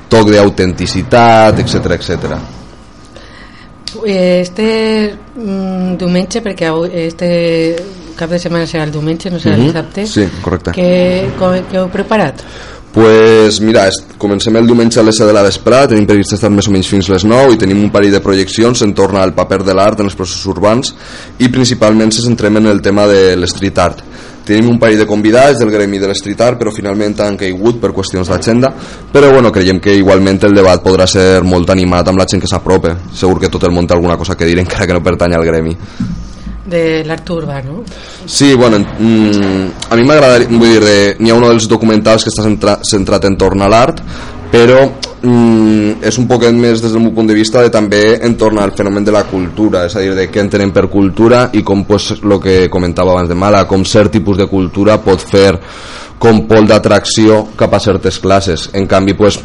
toc 0.09 0.31
d'autenticitat, 0.33 1.59
etc 1.61 1.93
etc. 1.99 2.39
Este 4.05 5.15
mm, 5.35 5.95
diumenge, 5.97 6.41
perquè 6.45 6.67
avui, 6.69 6.89
este 6.93 7.29
cap 8.19 8.29
de 8.29 8.37
setmana 8.41 8.67
serà 8.69 8.83
el 8.85 8.91
diumenge, 8.93 9.31
no 9.31 9.39
serà 9.39 9.55
el 9.55 9.61
Mhm. 9.61 9.67
dissabte, 9.67 10.05
Sí, 10.05 10.27
correcte. 10.41 10.71
com, 11.39 11.53
què 11.71 11.77
heu 11.79 11.89
preparat? 11.89 12.43
Pues 12.93 13.61
mira, 13.61 13.87
comencem 14.17 14.55
el 14.57 14.65
diumenge 14.65 14.99
a 14.99 15.03
les 15.03 15.17
7 15.19 15.27
de 15.29 15.33
la 15.33 15.43
vesprada, 15.45 15.91
tenim 15.91 16.07
previst 16.09 16.33
estar 16.33 16.49
més 16.49 16.65
o 16.65 16.71
menys 16.73 16.87
fins 16.89 17.09
les 17.13 17.25
9 17.27 17.53
i 17.53 17.59
tenim 17.61 17.83
un 17.83 17.91
parell 17.93 18.15
de 18.15 18.21
projeccions 18.25 18.81
en 18.81 18.95
torn 18.97 19.19
al 19.21 19.35
paper 19.37 19.59
de 19.67 19.75
l'art 19.77 20.01
en 20.01 20.09
els 20.09 20.17
processos 20.17 20.49
urbans 20.49 20.95
i 21.37 21.51
principalment 21.53 22.09
se 22.09 22.25
centrem 22.25 22.57
en 22.57 22.71
el 22.71 22.81
tema 22.81 23.05
de 23.07 23.35
l'street 23.37 23.81
art. 23.83 24.01
Tenim 24.49 24.71
un 24.71 24.79
parell 24.81 25.03
de 25.03 25.05
convidats 25.05 25.61
del 25.61 25.69
gremi 25.69 25.99
de 26.01 26.09
l'street 26.09 26.41
art 26.41 26.57
però 26.57 26.73
finalment 26.73 27.13
han 27.21 27.37
caigut 27.37 27.77
per 27.77 27.93
qüestions 27.93 28.31
d'agenda 28.33 28.73
però 29.13 29.29
bueno, 29.35 29.51
creiem 29.53 29.77
que 29.79 29.93
igualment 29.93 30.41
el 30.49 30.57
debat 30.57 30.81
podrà 30.81 31.05
ser 31.05 31.43
molt 31.45 31.69
animat 31.69 32.09
amb 32.09 32.17
la 32.17 32.25
gent 32.25 32.41
que 32.41 32.49
s'aprope 32.49 32.95
segur 33.13 33.37
que 33.37 33.53
tot 33.53 33.69
el 33.69 33.75
món 33.75 33.85
té 33.85 33.93
alguna 33.93 34.17
cosa 34.17 34.33
que 34.33 34.49
dir 34.49 34.57
encara 34.65 34.89
que 34.89 34.97
no 34.97 35.05
pertany 35.05 35.37
al 35.37 35.45
gremi 35.45 35.77
De 36.65 37.03
l'art 37.07 37.29
urbà, 37.31 37.61
no? 37.63 37.83
Sí, 38.25 38.53
bueno, 38.53 38.79
mm, 38.79 39.89
a 39.89 39.95
mi 39.95 40.03
m'agradaria, 40.03 40.49
vull 40.51 40.79
dir, 40.79 41.15
n'hi 41.19 41.31
ha 41.31 41.37
un 41.37 41.47
dels 41.47 41.69
documentals 41.71 42.25
que 42.25 42.33
està 42.33 42.43
centra, 42.43 42.79
centrat 42.83 43.25
en 43.25 43.37
torn 43.39 43.63
a 43.63 43.69
l'art, 43.71 44.01
però 44.51 44.81
mm, 45.21 46.01
és 46.03 46.17
un 46.19 46.27
poquet 46.27 46.53
més 46.53 46.81
des 46.81 46.91
del 46.91 47.01
meu 47.03 47.13
punt 47.15 47.29
de 47.29 47.37
vista 47.37 47.63
de 47.63 47.71
també 47.73 48.19
en 48.25 48.35
torn 48.37 48.59
al 48.59 48.73
fenomen 48.75 49.05
de 49.05 49.13
la 49.15 49.23
cultura, 49.29 49.85
és 49.85 49.95
a 49.95 50.03
dir, 50.03 50.13
de 50.17 50.27
què 50.29 50.43
entenem 50.43 50.73
per 50.75 50.89
cultura 50.89 51.47
i 51.53 51.63
com 51.63 51.85
pues, 51.87 52.11
el 52.19 52.39
que 52.43 52.59
comentava 52.69 53.15
abans 53.15 53.29
de 53.29 53.37
Mala, 53.39 53.65
com 53.67 53.85
cert 53.85 54.11
tipus 54.17 54.37
de 54.37 54.49
cultura 54.51 54.99
pot 55.03 55.23
fer 55.23 55.53
com 56.19 56.41
pol 56.49 56.67
d'atracció 56.67 57.39
cap 57.57 57.73
a 57.73 57.79
certes 57.79 58.19
classes. 58.19 58.67
En 58.75 58.85
canvi, 58.91 59.15
pues, 59.17 59.39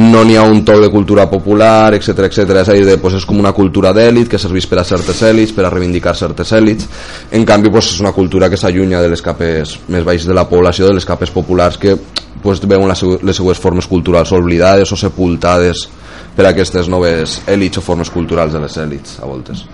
no 0.00 0.24
n'hi 0.24 0.38
ha 0.40 0.46
un 0.48 0.64
toc 0.64 0.80
de 0.80 0.88
cultura 0.90 1.28
popular, 1.30 1.92
etc 1.94 2.24
etc. 2.30 2.56
És 2.62 2.70
a 2.72 2.76
dir, 2.78 2.86
de, 2.88 2.96
pues, 2.98 3.18
és 3.20 3.26
com 3.28 3.38
una 3.38 3.52
cultura 3.52 3.92
d'èlit 3.92 4.30
que 4.32 4.40
serveix 4.40 4.66
per 4.70 4.80
a 4.80 4.86
certes 4.88 5.20
èlits, 5.22 5.52
per 5.52 5.68
a 5.68 5.70
reivindicar 5.70 6.16
certes 6.16 6.54
èlits. 6.56 6.88
En 7.30 7.44
canvi, 7.44 7.70
pues, 7.70 7.92
és 7.92 8.00
una 8.00 8.14
cultura 8.16 8.48
que 8.48 8.56
s'allunya 8.56 9.04
de 9.04 9.12
les 9.12 9.22
capes 9.22 9.78
més 9.88 10.04
baixes 10.04 10.26
de 10.26 10.34
la 10.34 10.48
població, 10.48 10.88
de 10.88 10.96
les 10.96 11.04
capes 11.04 11.30
populars 11.30 11.78
que 11.78 11.96
pues, 12.42 12.60
veuen 12.66 12.88
les, 12.88 13.02
les 13.22 13.36
seues 13.36 13.60
formes 13.60 13.86
culturals 13.86 14.32
oblidades 14.32 14.90
o 14.92 14.96
sepultades 14.96 15.88
per 16.34 16.48
aquestes 16.48 16.88
noves 16.88 17.42
èlits 17.46 17.78
o 17.78 17.84
formes 17.84 18.10
culturals 18.10 18.56
de 18.56 18.64
les 18.64 18.76
èlits, 18.80 19.18
a 19.20 19.28
voltes. 19.28 19.66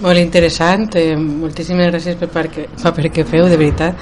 Molt 0.00 0.18
interessant, 0.20 0.88
eh, 0.96 1.16
moltíssimes 1.16 1.88
gràcies 1.92 2.16
per 2.20 2.28
perquè, 2.30 2.66
per 2.94 3.10
que 3.10 3.24
feu, 3.24 3.48
de 3.50 3.56
veritat. 3.56 3.94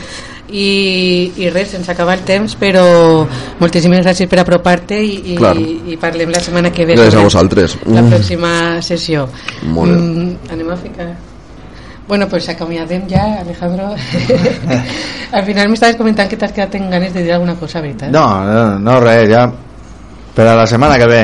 I, 0.46 1.32
I 1.42 1.48
res, 1.50 1.72
sense 1.74 1.90
acabar 1.90 2.14
el 2.18 2.24
temps, 2.24 2.54
però 2.60 3.26
moltíssimes 3.58 4.04
gràcies 4.04 4.28
per 4.30 4.38
apropar-te 4.44 4.98
i, 5.02 5.32
i, 5.32 5.36
Clar. 5.36 5.56
i 5.58 5.96
parlem 5.98 6.30
la 6.30 6.38
setmana 6.40 6.70
que 6.70 6.84
ve. 6.86 6.94
Gràcies 6.94 7.16
a 7.18 7.22
vosaltres. 7.24 7.78
La 7.86 8.02
Mm. 8.02 8.10
pròxima 8.12 8.82
sessió. 8.82 9.28
Molt 9.64 9.90
bé. 9.90 9.96
Mm, 9.98 10.36
anem 10.52 10.70
a 10.70 10.76
ficar... 10.76 11.08
Bueno, 12.06 12.28
pues 12.28 12.48
acomiadem 12.48 13.08
ja, 13.10 13.40
Alejandro. 13.40 13.88
Al 15.32 15.44
final 15.44 15.68
m'estaves 15.68 15.96
comentant 15.98 16.28
que 16.30 16.36
t'has 16.38 16.52
quedat 16.54 16.76
amb 16.78 16.92
ganes 16.92 17.12
de 17.12 17.24
dir 17.24 17.32
alguna 17.34 17.56
cosa, 17.58 17.80
veritat? 17.80 18.12
No, 18.14 18.44
no, 18.46 18.78
no 18.78 19.00
res, 19.00 19.28
ja 19.28 19.48
per 20.36 20.46
a 20.46 20.54
la 20.54 20.66
setmana 20.68 20.98
que 21.00 21.06
ve 21.10 21.22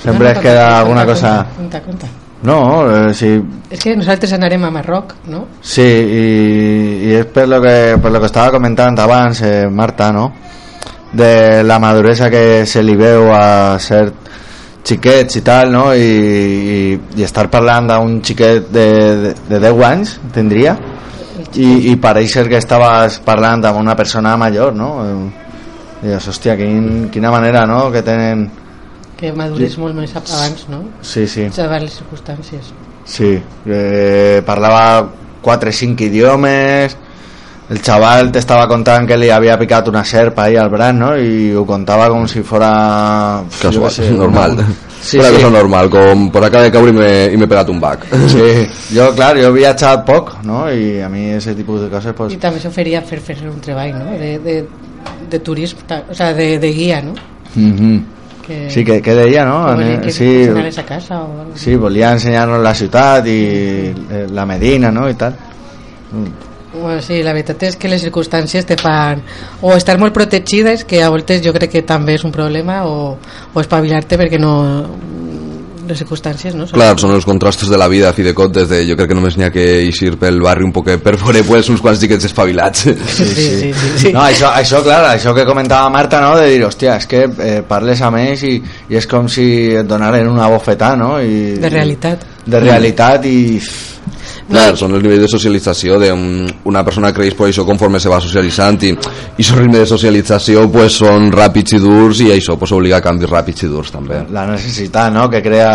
sempre 0.00 0.26
No, 0.26 0.30
es 0.30 0.36
no, 0.36 0.42
queda 0.42 0.62
conta, 0.66 0.78
alguna 0.78 1.04
conta, 1.06 1.14
cosa 1.14 1.46
Conta, 1.56 1.80
conta. 1.82 2.06
No, 2.42 2.58
eh, 2.88 3.14
sí, 3.14 3.34
És 3.70 3.82
que 3.82 3.96
nosaltres 3.96 4.32
anarem 4.32 4.64
a 4.64 4.70
Marroc, 4.72 5.16
no? 5.28 5.46
sí 5.60 5.84
i, 5.84 6.24
i 7.10 7.16
és 7.18 7.26
per 7.32 7.48
lo 7.48 7.60
que, 7.60 7.98
per 8.00 8.12
lo 8.12 8.20
que 8.22 8.30
estava 8.30 8.54
comentant 8.56 8.98
abans 8.98 9.42
eh, 9.44 9.68
Marta, 9.68 10.10
no? 10.12 10.30
de 11.12 11.62
la 11.64 11.78
maduresa 11.78 12.30
que 12.30 12.64
se 12.66 12.82
li 12.82 12.94
veu 12.96 13.32
a 13.34 13.78
ser 13.82 14.06
xiquets 14.86 15.36
i 15.36 15.42
tal, 15.44 15.72
no? 15.72 15.90
I, 15.94 16.06
i, 16.06 16.78
i 17.18 17.26
estar 17.26 17.48
parlant 17.52 17.90
d'un 17.90 18.20
xiquet 18.24 18.70
de, 18.72 18.86
de, 19.24 19.34
de 19.50 19.60
10 19.60 19.84
anys, 19.90 20.14
tindria, 20.34 20.76
i, 21.58 21.90
i 21.90 21.96
pareix 22.00 22.38
ser 22.38 22.46
que 22.48 22.60
estaves 22.60 23.20
parlant 23.26 23.64
amb 23.66 23.80
una 23.82 23.96
persona 23.98 24.36
major, 24.40 24.74
no? 24.76 24.90
I 26.00 26.08
dius, 26.08 26.30
hòstia, 26.32 26.56
quin, 26.56 27.08
quina 27.12 27.32
manera, 27.34 27.66
no?, 27.68 27.88
que 27.92 28.04
tenen 28.06 28.48
que 29.20 29.32
madures 29.36 29.76
sí. 29.76 29.80
molt 29.82 29.94
més 29.98 30.16
abans, 30.16 30.66
no? 30.72 30.82
Sí, 31.04 31.26
sí. 31.28 31.46
Saber 31.52 31.82
les 31.84 32.00
circumstàncies. 32.00 32.72
Sí, 33.04 33.34
eh, 33.66 34.42
parlava 34.46 35.10
4 35.42 35.70
o 35.70 35.72
5 35.72 36.04
idiomes, 36.04 36.96
el 37.70 37.78
xaval 37.86 38.32
te 38.34 38.40
contant 38.66 39.06
que 39.06 39.16
li 39.16 39.28
havia 39.30 39.56
picat 39.58 39.88
una 39.88 40.02
serpa 40.04 40.44
ahí 40.44 40.56
al 40.56 40.70
braç, 40.70 40.94
¿no? 40.94 41.16
I 41.16 41.52
ho 41.54 41.64
contava 41.64 42.08
com 42.10 42.26
si 42.26 42.42
fora... 42.42 43.44
Casual, 43.60 43.84
no 43.84 43.90
sé, 43.90 44.10
normal. 44.10 44.56
No. 44.56 44.64
Sí, 45.00 45.16
una 45.16 45.30
sí. 45.32 45.46
normal, 45.48 45.88
com 45.88 46.26
per 46.28 46.42
acabar 46.44 46.66
de 46.66 46.72
caure 46.74 46.90
i 46.90 46.92
me, 46.92 47.32
y 47.32 47.36
me 47.40 47.46
he 47.46 47.70
un 47.70 47.80
bac. 47.80 48.04
Sí, 48.28 48.66
jo, 48.98 49.06
clar, 49.16 49.30
jo 49.38 49.48
he 49.48 49.52
viatjat 49.54 50.04
poc, 50.04 50.34
¿no? 50.44 50.66
I 50.70 51.00
a 51.00 51.08
mi 51.08 51.30
aquest 51.32 51.56
tipus 51.56 51.80
de 51.80 51.88
coses... 51.88 52.12
pues... 52.12 52.34
Y 52.34 52.36
también 52.36 52.60
se 52.60 52.70
fer, 52.70 53.20
fer 53.20 53.48
un 53.48 53.62
treball, 53.62 53.98
¿no? 53.98 54.10
De, 54.10 54.38
de, 54.38 54.68
de 55.30 55.38
turista, 55.38 56.04
o 56.10 56.12
sea, 56.12 56.34
de, 56.34 56.58
de 56.58 56.72
guia, 56.72 57.00
¿no? 57.00 57.14
Mhm. 57.54 57.78
-huh. 57.78 58.04
Que- 58.50 58.68
Sí, 58.68 58.82
que, 58.84 59.00
que 59.00 59.14
deia, 59.14 59.44
no? 59.46 59.60
Que 59.68 59.74
volia 59.84 60.00
que 60.00 60.10
sí, 60.10 60.30
anaves 60.50 60.78
a 60.78 60.84
casa 60.84 61.20
o 61.22 61.40
algo. 61.40 61.52
sí, 61.54 61.76
volia 61.76 62.10
ensenyar-nos 62.16 62.58
la 62.64 62.74
ciutat 62.74 63.26
i 63.30 63.38
eh, 64.10 64.26
la 64.34 64.44
Medina, 64.44 64.90
no? 64.90 65.08
I 65.08 65.14
tal. 65.14 65.36
Bueno, 66.72 67.00
sí, 67.02 67.22
la 67.22 67.32
veritat 67.34 67.62
és 67.66 67.76
que 67.78 67.88
les 67.90 68.02
circumstàncies 68.02 68.66
te 68.66 68.76
fan 68.78 69.22
o 69.62 69.72
estar 69.74 69.96
molt 69.98 70.14
protegides, 70.14 70.84
que 70.84 71.00
a 71.02 71.08
voltes 71.10 71.42
jo 71.42 71.52
crec 71.54 71.70
que 71.76 71.82
també 71.86 72.14
és 72.18 72.24
un 72.26 72.30
problema, 72.34 72.84
o, 72.86 73.16
o 73.54 73.60
espavilar-te 73.62 74.18
perquè 74.18 74.38
no 74.38 74.52
les 75.90 76.00
circumstàncies, 76.00 76.56
no? 76.56 76.66
Clar, 76.70 76.90
són 77.00 77.14
els 77.16 77.26
contrastos 77.28 77.70
de 77.72 77.78
la 77.80 77.88
vida, 77.90 78.10
a 78.10 78.16
fi 78.16 78.24
de 78.26 78.34
comptes, 78.36 78.68
de, 78.70 78.82
jo 78.88 78.96
crec 78.98 79.10
que 79.10 79.18
només 79.18 79.36
n'hi 79.38 79.48
ha 79.48 79.52
que 79.54 79.66
eixir 79.82 80.14
pel 80.20 80.40
barri 80.44 80.66
un 80.66 80.72
poquet 80.74 81.02
per 81.02 81.16
veure 81.20 81.42
pues, 81.46 81.70
uns 81.72 81.82
quants 81.84 82.00
xiquets 82.02 82.30
espavilats. 82.30 82.88
Sí, 83.20 83.26
sí, 83.34 83.72
sí. 83.98 84.10
No, 84.14 84.22
això, 84.22 84.48
això, 84.56 84.80
clar, 84.84 85.02
això 85.10 85.32
que 85.36 85.44
comentava 85.48 85.90
Marta, 85.92 86.20
no?, 86.22 86.32
de 86.38 86.46
dir, 86.50 86.62
hòstia, 86.64 86.96
és 87.00 87.06
que 87.10 87.24
eh, 87.26 87.60
parles 87.66 88.00
amb 88.06 88.20
ells 88.20 88.42
i, 88.46 88.54
i 88.90 88.98
és 88.98 89.06
com 89.10 89.28
si 89.30 89.46
et 89.76 89.88
donaren 89.88 90.28
una 90.30 90.48
bofetada, 90.52 90.96
no? 90.98 91.12
I, 91.20 91.56
De 91.60 91.72
realitat. 91.72 92.26
De 92.46 92.62
realitat 92.62 93.26
i... 93.28 93.40
Clar, 94.50 94.74
són 94.78 94.96
els 94.96 95.04
nivells 95.04 95.24
de 95.24 95.30
socialització 95.30 95.98
d'una 96.02 96.84
persona 96.86 97.12
creix 97.14 97.36
per 97.38 97.48
això 97.48 97.64
conforme 97.68 98.00
se 98.02 98.10
va 98.10 98.20
socialitzant 98.22 98.80
i, 98.88 98.92
i 99.38 99.46
el 99.46 99.60
ritme 99.60 99.78
de 99.78 99.86
socialització 99.86 100.66
pues, 100.72 100.98
són 101.04 101.30
ràpids 101.34 101.78
i 101.78 101.82
durs 101.82 102.22
i 102.24 102.30
això 102.34 102.58
pues, 102.58 102.74
obliga 102.74 102.98
a 102.98 103.04
canvis 103.04 103.30
ràpids 103.30 103.66
i 103.66 103.70
durs 103.70 103.94
també. 103.94 104.24
La 104.34 104.48
necessitat, 104.50 105.12
no?, 105.14 105.28
que 105.30 105.42
crea... 105.44 105.70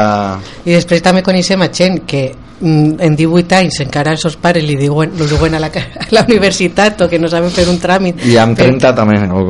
I 0.65 0.75
després 0.75 1.05
també 1.05 1.23
coneixem 1.23 1.63
a 1.63 1.71
gent 1.71 2.03
que 2.09 2.25
en 2.61 3.15
18 3.15 3.55
anys 3.57 3.81
encara 3.83 4.13
els 4.15 4.21
seus 4.23 4.37
pares 4.39 4.63
li 4.63 4.77
diuen, 4.79 5.11
li 5.19 5.27
diuen 5.27 5.57
a, 5.57 5.59
la, 5.59 5.67
a 5.67 6.05
la 6.15 6.23
universitat 6.23 7.03
o 7.03 7.07
que 7.11 7.19
no 7.19 7.27
saben 7.27 7.51
fer 7.51 7.65
un 7.67 7.81
tràmit 7.81 8.23
I 8.23 8.37
amb 8.39 8.55
30 8.57 8.93
també, 8.95 9.17
no? 9.27 9.43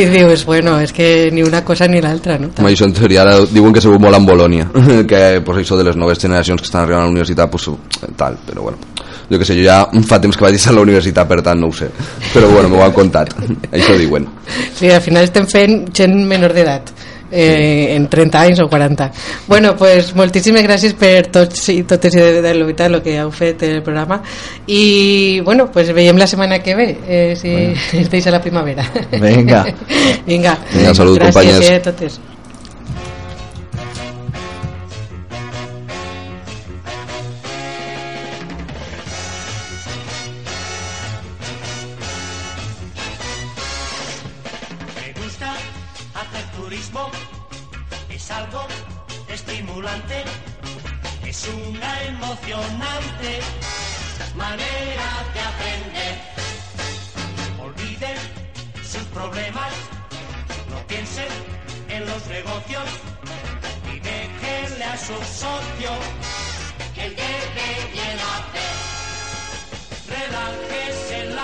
i 0.00 0.06
dius, 0.08 0.46
bueno, 0.48 0.78
és 0.80 0.94
que 0.96 1.28
ni 1.32 1.44
una 1.44 1.62
cosa 1.64 1.88
ni 1.88 2.00
l'altra, 2.00 2.38
no? 2.40 2.50
Com 2.56 2.68
això 2.70 2.88
en 2.88 2.96
teoria 2.96 3.26
ara 3.26 3.36
diuen 3.50 3.76
que 3.76 3.84
se 3.84 3.92
veu 3.92 4.00
molt 4.00 4.16
amb 4.16 4.28
Bolònia 4.30 4.70
que 5.10 5.22
pues, 5.44 5.60
això 5.60 5.76
de 5.76 5.84
les 5.90 6.00
noves 6.00 6.20
generacions 6.22 6.62
que 6.62 6.70
estan 6.70 6.84
arribant 6.86 7.04
a 7.04 7.10
la 7.10 7.12
universitat 7.12 7.52
pues, 7.52 7.68
tal, 8.16 8.38
però 8.46 8.62
bueno. 8.62 8.78
Jo 9.30 9.38
que 9.38 9.44
sé, 9.44 9.56
jo 9.58 9.64
ja 9.66 9.80
fa 10.06 10.20
temps 10.22 10.36
que 10.36 10.44
vaig 10.46 10.60
a 10.68 10.72
la 10.74 10.84
universitat 10.86 11.26
per 11.28 11.40
tant 11.42 11.58
no 11.60 11.70
ho 11.70 11.74
sé, 11.74 11.88
però 12.32 12.48
bueno, 12.52 12.70
m'ho 12.70 12.84
han 12.84 12.94
contat 12.94 13.34
això 13.74 13.96
diuen. 13.98 14.28
Sí, 14.76 14.90
al 14.90 15.02
final 15.02 15.26
estem 15.26 15.46
fent 15.50 15.86
gent 15.94 16.14
menor 16.28 16.54
d'edat 16.54 16.92
eh, 17.30 17.96
en 17.96 18.06
30 18.08 18.40
anys 18.40 18.60
o 18.60 18.68
40 18.68 19.10
bueno, 19.48 19.74
pues 19.76 20.12
moltíssimes 20.14 20.62
gràcies 20.62 20.94
per 20.94 21.26
tots 21.34 21.68
i 21.74 21.80
totes 21.88 22.14
i 22.14 22.22
de, 22.42 22.54
l'Ovitat 22.54 22.92
el 22.92 23.02
que 23.02 23.16
heu 23.18 23.32
fet 23.34 23.66
el 23.66 23.82
programa. 23.82 24.20
I 24.66 25.40
bueno, 25.44 25.70
pues 25.72 25.92
veiem 25.94 26.18
la 26.18 26.26
setmana 26.30 26.60
que 26.62 26.74
ve 26.74 26.88
eh, 27.06 27.34
si 27.36 27.50
bueno. 27.50 28.08
deixa 28.10 28.30
la 28.30 28.40
primavera. 28.40 28.86
Vinga. 29.10 29.66
Vinga. 30.26 30.58
Vinga, 30.72 30.94
salut, 30.94 31.18
gràcies, 31.18 31.34
companyes. 31.34 31.70
eh, 31.70 31.76
a 31.76 31.82
totes 31.90 32.20
es 48.10 48.30
algo 48.30 48.66
estimulante, 49.28 50.24
es 51.24 51.48
una 51.48 52.02
emocionante 52.02 53.40
manera 54.36 55.08
de 55.32 55.40
aprender. 55.40 56.14
Olviden 57.58 58.16
sus 58.84 59.04
problemas, 59.04 59.72
no 60.70 60.86
piensen 60.86 61.28
en 61.88 62.06
los 62.06 62.26
negocios 62.26 62.88
y 63.90 63.98
déjenle 63.98 64.84
a 64.84 64.98
su 64.98 65.14
socio 65.14 65.92
que 66.94 67.06
el 67.06 67.16
debe 67.16 67.68
bien 67.92 68.18
hacer. 68.34 68.74
Relájese 70.08 71.34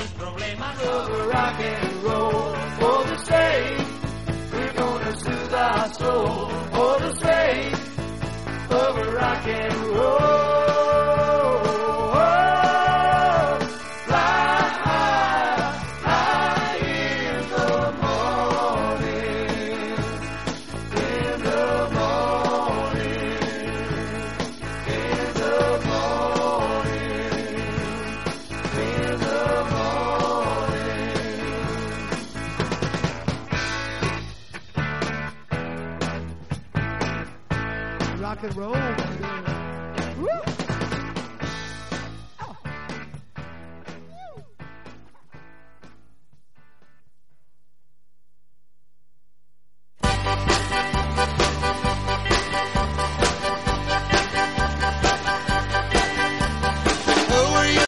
sus 0.00 0.10
problemas. 0.12 0.76
rock 1.32 1.60
and 1.60 2.02
roll 2.02 2.54
for 2.78 3.04
the 3.10 3.18
sake. 3.18 3.86
We're 4.52 4.72
gonna 4.72 5.14
soothe 5.18 5.54
our 5.54 5.92
soul 5.94 6.48
for 6.74 6.92
the 7.04 7.12
sake 7.16 7.74
of 8.70 9.14
rock 9.14 9.46
and 9.46 9.74
roll. 9.96 10.59